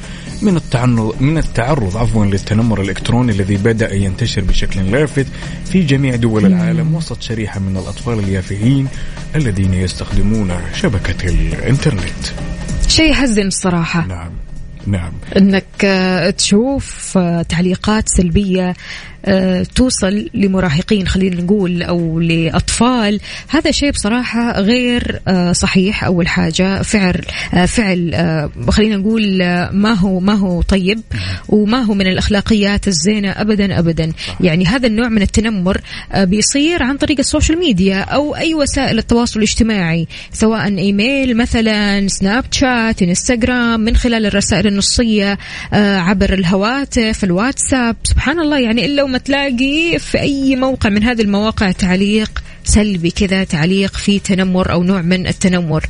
من 0.42 0.58
التعنر 0.58 1.16
من 1.20 1.38
التعرض 1.38 1.98
عفوا 1.98 2.26
للتنمر 2.26 2.82
الإلكتروني 2.82 3.32
الذي 3.32 3.58
بدأ 3.58 3.94
ينتشر 3.94 4.42
بشكل 4.42 4.92
لافت 4.92 5.26
في 5.66 5.84
جميع 5.84 6.16
دول 6.16 6.46
العالم 6.46 6.96
وسط 6.96 7.22
شريحة 7.22 7.60
من 7.60 7.78
الأطفال 7.78 8.20
اليافعين 8.20 8.88
الذين 9.36 9.74
يستخدمون 9.74 10.52
شبكة 10.76 11.30
الإنترنت. 11.30 12.26
شيء 12.88 13.12
يحزن 13.12 13.48
الصراحة. 13.48 14.06
نعم 14.08 14.32
نعم. 14.88 15.12
إنك 15.38 15.66
آه، 15.84 16.30
تشوف 16.30 17.18
آه، 17.18 17.42
تعليقات 17.42 18.10
سلبية 18.10 18.74
توصل 19.76 20.30
لمراهقين 20.34 21.08
خلينا 21.08 21.42
نقول 21.42 21.84
أو 21.84 22.20
لأطفال. 22.20 23.20
هذا 23.48 23.72
شيء 23.72 23.92
بصراحة 23.92 24.60
غير 24.62 25.20
آه، 25.28 25.52
صحيح. 25.52 26.04
أول 26.04 26.28
حاجة 26.28 26.82
فعل 26.82 27.22
آه، 27.54 27.66
فعل 27.66 28.12
آه، 28.14 28.50
خلينا 28.70 28.98
نقول 28.98 29.42
آه، 29.42 29.70
ما 29.72 29.94
هو 29.94 30.20
ما 30.20 30.34
هو 30.34 30.62
طيب 30.62 31.02
وما 31.50 31.82
هو 31.82 31.94
من 31.94 32.08
الأخلاقيات 32.08 32.88
الزينة 32.88 33.30
ابدا 33.32 33.80
ابدا. 33.80 34.12
يعني 34.42 34.66
هذا 34.66 34.88
النوع 34.88 35.10
من 35.10 35.22
التنمر 35.22 35.82
آه، 36.12 36.24
بيصير 36.24 36.84
عن 36.84 36.98
طريق 36.98 37.20
ال 37.20 37.26
social 37.26 37.60
media 37.60 38.00
أو 38.00 38.36
أي 38.36 38.54
وسائل 38.56 38.98
التواصل 38.98 39.40
الاجتماعي 39.40 40.08
سواء 40.34 40.78
إيميل 40.78 41.38
مثلا 41.38 42.08
سناب 42.08 42.46
شات 42.52 43.02
إنستغرام 43.02 43.80
من 43.80 43.96
خلال 43.96 44.26
الرسائل 44.26 44.68
النصية 44.68 45.38
آه، 45.74 45.98
عبر 45.98 46.34
الهواتف 46.34 47.24
الواتساب. 47.24 47.96
سبحان 48.04 48.40
الله 48.40 48.60
يعني 48.60 48.86
إلا 48.86 49.04
وما 49.10 49.18
تلاقي 49.18 50.00
في 50.00 50.20
أي 50.20 50.56
موقع 50.56 50.90
من 50.90 51.04
هذه 51.04 51.22
المواقع 51.22 51.72
تعليق 51.72 52.44
سلبي 52.64 53.12
كذا 53.12 53.44
تعليق 53.44 53.98
فيه 53.98 54.20
تنمر 54.20 54.72
أو 54.72 54.84
نوع 54.84 55.02
من 55.02 55.28
التنمر. 55.28 55.86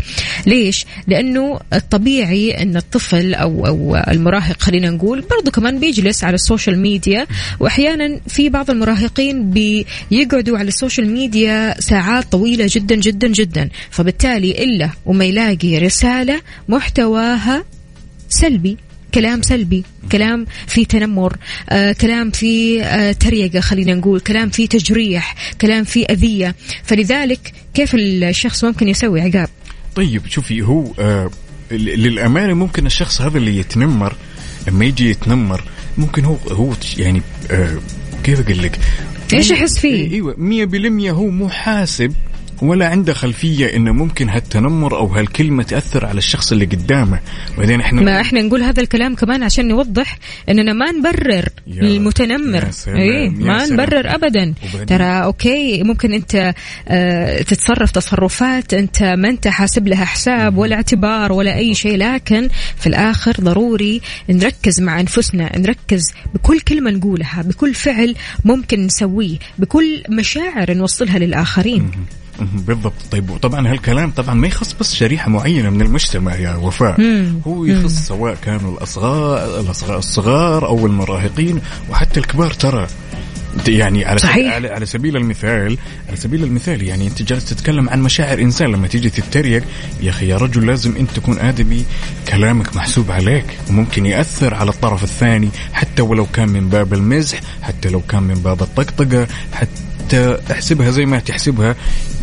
ليش؟ 0.46 0.86
لأنه 1.08 1.60
الطبيعي 1.74 2.64
إن 2.64 2.78
الطفل 2.78 3.34
أو 3.34 3.68
أو 3.68 3.96
المراهق 3.96 4.62
خلينا 4.62 4.90
نقول 4.90 5.22
برضو 5.22 5.52
كمان 5.52 5.80
بيجلس 5.80 6.24
على 6.24 6.36
ال 6.36 6.42
social 6.42 6.80
media 6.80 7.28
وأحيانا 7.60 8.20
في 8.28 8.50
بعض 8.50 8.70
المراهقين 8.70 9.52
بيقعدوا 9.52 10.58
على 10.58 10.68
ال 10.68 10.73
social 10.73 11.08
media 11.08 11.82
ساعات 11.82 12.32
طويلة 12.32 12.66
جدا 12.70 12.96
جدا 12.96 13.28
جدا. 13.28 13.70
فبالتالي 13.90 14.64
إلا 14.64 14.90
وما 15.06 15.26
يلاقي 15.26 15.78
رسالة 15.78 16.42
محتواها 16.70 17.64
سلبي. 18.30 18.78
كلام 19.14 19.42
سلبي 19.42 19.84
كلام 20.12 20.46
فيه 20.68 20.86
تنمر 20.86 21.38
آه، 21.70 21.92
كلام 21.92 22.32
فيه 22.32 22.84
آه، 22.84 23.12
تريقة 23.12 23.60
خلينا 23.60 23.94
نقول 23.94 24.20
كلام 24.20 24.50
فيه 24.50 24.68
تجريح 24.68 25.36
كلام 25.62 25.84
فيه 25.84 26.06
أذية. 26.06 26.56
فلذلك 26.84 27.54
كيف 27.74 27.96
الشخص 27.96 28.64
ممكن 28.64 28.88
يسوي 28.88 29.22
عقاب؟ 29.22 29.50
طيب 29.96 30.28
شوفي 30.28 30.62
هو 30.62 30.94
آه 31.00 31.30
للأمانة 31.72 32.54
ممكن 32.54 32.86
الشخص 32.86 33.22
هذا 33.22 33.38
اللي 33.38 33.58
يتنمر 33.58 34.16
لما 34.68 34.86
يجي 34.86 35.10
يتنمر 35.10 35.64
ممكن 35.98 36.26
هو 36.26 36.36
هو 36.52 36.74
يعني 36.98 37.22
آه 37.52 37.78
كيف 38.24 38.40
أقول 38.40 38.64
لك؟ 38.64 38.80
إيش 39.34 39.52
يحس 39.52 39.80
فيه؟ 39.80 40.12
إيوه 40.12 40.36
100% 41.10 41.10
هو 41.10 41.28
مو 41.28 41.50
حاسب 41.50 42.14
ولا 42.62 42.88
عنده 42.88 43.14
خلفية 43.14 43.76
انه 43.76 43.92
ممكن 43.92 44.30
هالتنمر 44.30 44.98
أو 44.98 45.06
هالكلمة 45.08 45.64
تأثر 45.64 46.06
على 46.06 46.18
الشخص 46.18 46.52
اللي 46.52 46.66
قدامه. 46.66 47.20
بعدين 47.58 47.82
إحنا 47.82 48.02
ما 48.02 48.22
إحنا 48.22 48.42
نقول 48.42 48.62
هذا 48.64 48.82
الكلام 48.82 49.16
كمان 49.16 49.44
عشان 49.44 49.68
نوضح 49.68 50.18
إننا 50.50 50.74
ما 50.74 50.92
نبرر 50.92 51.46
إيه 52.88 53.26
يا 53.26 53.30
ما 53.30 53.66
سلام. 53.66 53.74
نبرر 53.82 54.16
ابدا. 54.16 54.54
وبعدين- 54.64 54.86
ترى 54.86 55.04
أوكي 55.24 55.84
ممكن 55.84 56.14
أنت 56.14 56.54
آه 56.88 57.42
تتصرف 57.42 57.92
تصرفات 57.92 58.74
أنت 58.74 59.04
ما 59.04 59.30
أنت 59.30 59.48
حاسب 59.48 59.88
لها 59.88 60.06
حساب 60.06 60.58
ولا 60.58 60.76
اعتبار 60.76 61.32
ولا 61.32 61.56
أي 61.58 61.76
شيء 61.76 61.98
لكن 61.98 62.50
في 62.80 62.88
الآخر 62.88 63.32
ضروري 63.42 64.02
نركز 64.30 64.82
مع 64.82 65.00
أنفسنا 65.00 65.58
نركز 65.60 66.04
بكل 66.34 66.60
كلمة 66.60 66.92
نقولها 66.92 67.42
بكل 67.42 67.74
فعل 67.74 68.16
ممكن 68.46 68.86
نسويه 68.86 69.38
بكل 69.60 70.04
مشاعر 70.10 70.74
نوصلها 70.74 71.20
للآخرين. 71.20 71.92
بالضبط. 72.40 72.94
طيب 73.12 73.30
وطبعا 73.30 73.72
هالكلام 73.72 74.12
طبعا 74.12 74.36
ما 74.36 74.48
يخص 74.48 74.76
بس 74.80 74.96
شريحة 74.96 75.30
معينة 75.30 75.70
من 75.70 75.82
المجتمع 75.82 76.36
يا 76.36 76.56
وفاء. 76.56 77.02
مم. 77.02 77.42
هو 77.48 77.66
يخص 77.66 78.08
سواء 78.08 78.36
كانوا 78.36 78.74
الأصغار 78.78 79.60
الاصغار 79.60 79.98
الصغار 79.98 80.66
أو 80.66 80.86
المراهقين 80.86 81.62
وحتى 81.90 82.20
الكبار 82.20 82.52
ترى. 82.52 82.88
يعني 83.68 84.06
على 84.06 84.20
صحيح. 84.20 84.34
سبيل 84.36 84.52
على, 84.52 84.68
على 84.70 84.86
سبيل 84.86 85.18
المثال 85.18 85.78
على 86.08 86.18
سبيل 86.18 86.44
المثال 86.44 86.84
يعني 86.84 87.08
أنت 87.08 87.22
جالس 87.22 87.46
تتكلم 87.46 87.90
عن 87.90 88.02
مشاعر 88.02 88.40
إنسان 88.40 88.72
لما 88.72 88.88
تيجي 88.88 89.10
تتريق 89.10 89.64
يا 90.02 90.10
أخي 90.10 90.28
يا 90.28 90.38
رجل 90.38 90.68
لازم 90.68 90.96
أنت 90.96 91.12
تكون 91.12 91.40
آدمي 91.40 91.86
كلامك 92.30 92.76
محسوب 92.76 93.12
عليك 93.12 93.46
وممكن 93.70 94.06
يأثر 94.06 94.54
على 94.54 94.70
الطرف 94.70 95.04
الثاني 95.04 95.50
حتى 95.74 96.02
ولو 96.02 96.26
كان 96.26 96.50
من 96.50 96.70
باب 96.70 96.94
المزح 96.94 97.40
حتى 97.62 97.90
لو 97.90 98.02
كان 98.02 98.24
من 98.24 98.36
باب 98.36 98.62
الطقطقة 98.62 99.28
حتى 99.54 99.82
احسبها 100.52 100.92
زي 100.92 101.06
ما 101.06 101.20
تحسبها. 101.20 101.76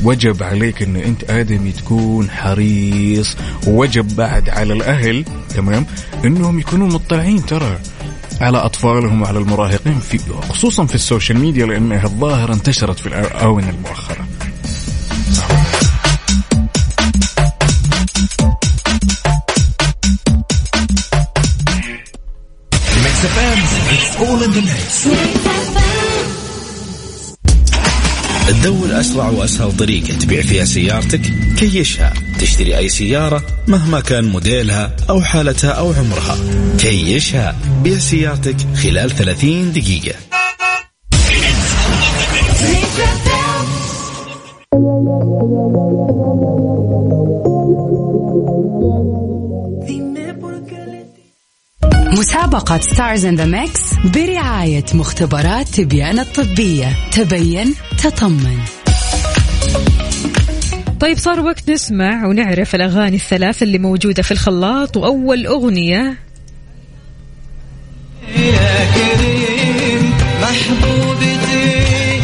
وجب 0.02 0.42
عليك 0.42 0.82
إن 0.82 0.96
أنت 0.96 1.30
آدمي 1.30 1.72
تكون 1.72 2.30
حريص. 2.30 3.36
ووجب 3.66 4.16
بعد 4.16 4.48
على 4.48 4.72
الأهل 4.72 5.24
تمام؟ 5.54 5.86
إنهم 6.24 6.58
يكونوا 6.58 6.88
مطلعين 6.88 7.46
ترى 7.46 7.78
على 8.40 8.58
أطفالهم 8.58 9.22
وعلى 9.22 9.38
المراهقين 9.38 10.00
في 10.00 10.18
خصوصا 10.48 10.86
في 10.86 10.94
ال 10.94 11.00
social 11.00 11.38
media 11.38 11.66
لأنها 11.66 12.04
الظاهرة 12.04 12.54
انتشرت 12.54 12.98
في 12.98 13.06
الاونه 13.06 13.70
المؤخره. 13.70 14.26
It's 23.90 24.16
all 24.16 24.44
in 24.44 24.50
the 24.50 24.60
mix 24.60 25.06
تدور 28.48 29.00
أسرع 29.00 29.28
وأسهل 29.28 29.76
طريقة 29.76 30.14
تبيع 30.18 30.42
فيها 30.42 30.64
سيارتك 30.64 31.20
كيشها. 31.58 32.14
تشتري 32.38 32.78
أي 32.78 32.88
سيارة 32.88 33.42
مهما 33.68 34.00
كان 34.00 34.24
موديلها 34.24 34.96
أو 35.10 35.22
حالتها 35.22 35.70
أو 35.70 35.92
عمرها. 35.92 36.36
كيشها. 36.78 37.56
بيع 37.82 37.98
سيارتك 37.98 38.56
خلال 38.82 39.10
30 39.10 39.72
دقيقة. 39.72 40.14
مسابقة 52.12 52.80
Stars 52.80 53.24
in 53.24 53.36
the 53.36 53.44
mix 53.44 53.80
برعاية 54.04 54.84
مختبرات 54.94 55.68
تبيان 55.68 56.18
الطبية. 56.18 56.96
تبين 57.12 57.74
تطمن. 57.96 58.58
طيب 61.00 61.18
صار 61.18 61.40
وقت 61.40 61.70
نسمع 61.70 62.26
ونعرف 62.26 62.74
الأغاني 62.74 63.16
الثلاث 63.16 63.62
اللي 63.62 63.78
موجودة 63.78 64.22
في 64.22 64.32
الخلاط 64.32 64.96
وأول 64.96 65.46
أغنية. 65.46 66.14
يا 68.36 68.92
كريم 68.94 70.14
محبوبتي 70.42 72.20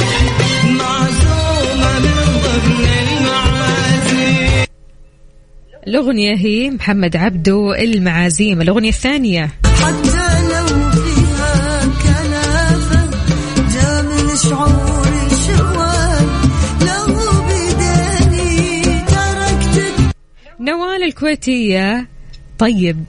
معزومة 0.64 1.98
من 1.98 2.40
ضمن 2.44 2.86
المعازيم. 3.18 4.66
الأغنية 5.86 6.36
هي 6.36 6.70
محمد 6.70 7.16
عبدو 7.16 7.72
المعازيم. 7.72 8.60
الأغنية 8.62 8.88
الثانية. 8.88 9.50
نوال 21.02 21.08
الكويتية 21.08 22.08
طيب. 22.58 23.04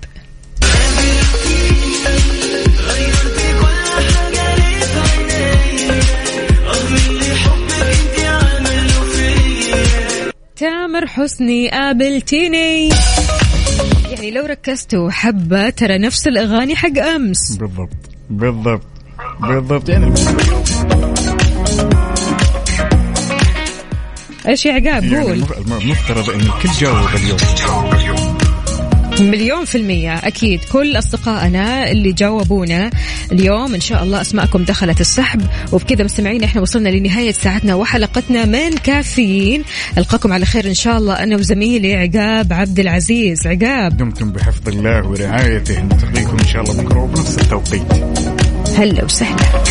تامر 10.56 11.08
حسني 11.08 11.70
قابلتيني 11.70 12.90
يعني 14.12 14.32
لو 14.32 14.46
ركزتوا 14.46 15.12
حبة 15.12 15.70
ترى 15.70 15.98
نفس 15.98 16.28
الأغاني 16.28 16.76
حق 16.76 16.98
أمس. 16.98 17.58
بالضبط. 17.58 17.90
بالضبط. 18.30 18.88
بالضبط. 19.40 19.90
إيش 24.48 24.66
يا 24.66 24.74
عقاب؟ 24.74 25.04
يعني 25.04 25.20
قول. 25.24 25.34
المف- 25.34 25.82
المفترض 25.82 26.30
إن 26.30 26.40
الكل 26.40 26.70
جاوب 26.80 27.08
اليوم. 27.16 27.38
مليون 29.20 29.66
في 29.66 29.78
المية 29.78 30.14
أكيد. 30.16 30.60
كل 30.72 30.98
أصدقائنا 30.98 31.92
اللي 31.92 32.12
جاوبونا 32.12 32.90
اليوم 33.32 33.74
إن 33.74 33.80
شاء 33.80 34.04
الله 34.04 34.22
أسماءكم 34.22 34.64
دخلت 34.64 35.02
السحب. 35.02 35.42
وبكذا 35.72 36.04
مستمعين 36.04 36.44
إحنا 36.44 36.62
وصلنا 36.62 36.90
لنهاية 36.90 37.32
ساعتنا 37.32 37.76
وحلقتنا 37.76 38.46
من 38.46 38.78
كافيين. 38.78 39.64
ألقاكم 39.98 40.34
على 40.34 40.46
خير 40.46 40.68
إن 40.68 40.74
شاء 40.74 40.98
الله 40.98 41.14
أنا 41.14 41.36
وزميلي 41.36 41.96
عقاب 41.96 42.54
عبد 42.54 42.80
العزيز. 42.80 43.48
عقاب. 43.48 43.98
دمتم 43.98 44.32
بحفظ 44.32 44.68
الله 44.70 45.08
ورعايته 45.08 45.82
نلتقيكم 45.82 46.38
إن 46.40 46.48
شاء 46.48 46.62
الله 46.62 46.84
بكرة 46.84 47.00
وبنفس 47.00 47.38
التوقيت. 47.38 47.94
هلا 48.78 49.04
وسهلا. 49.04 49.64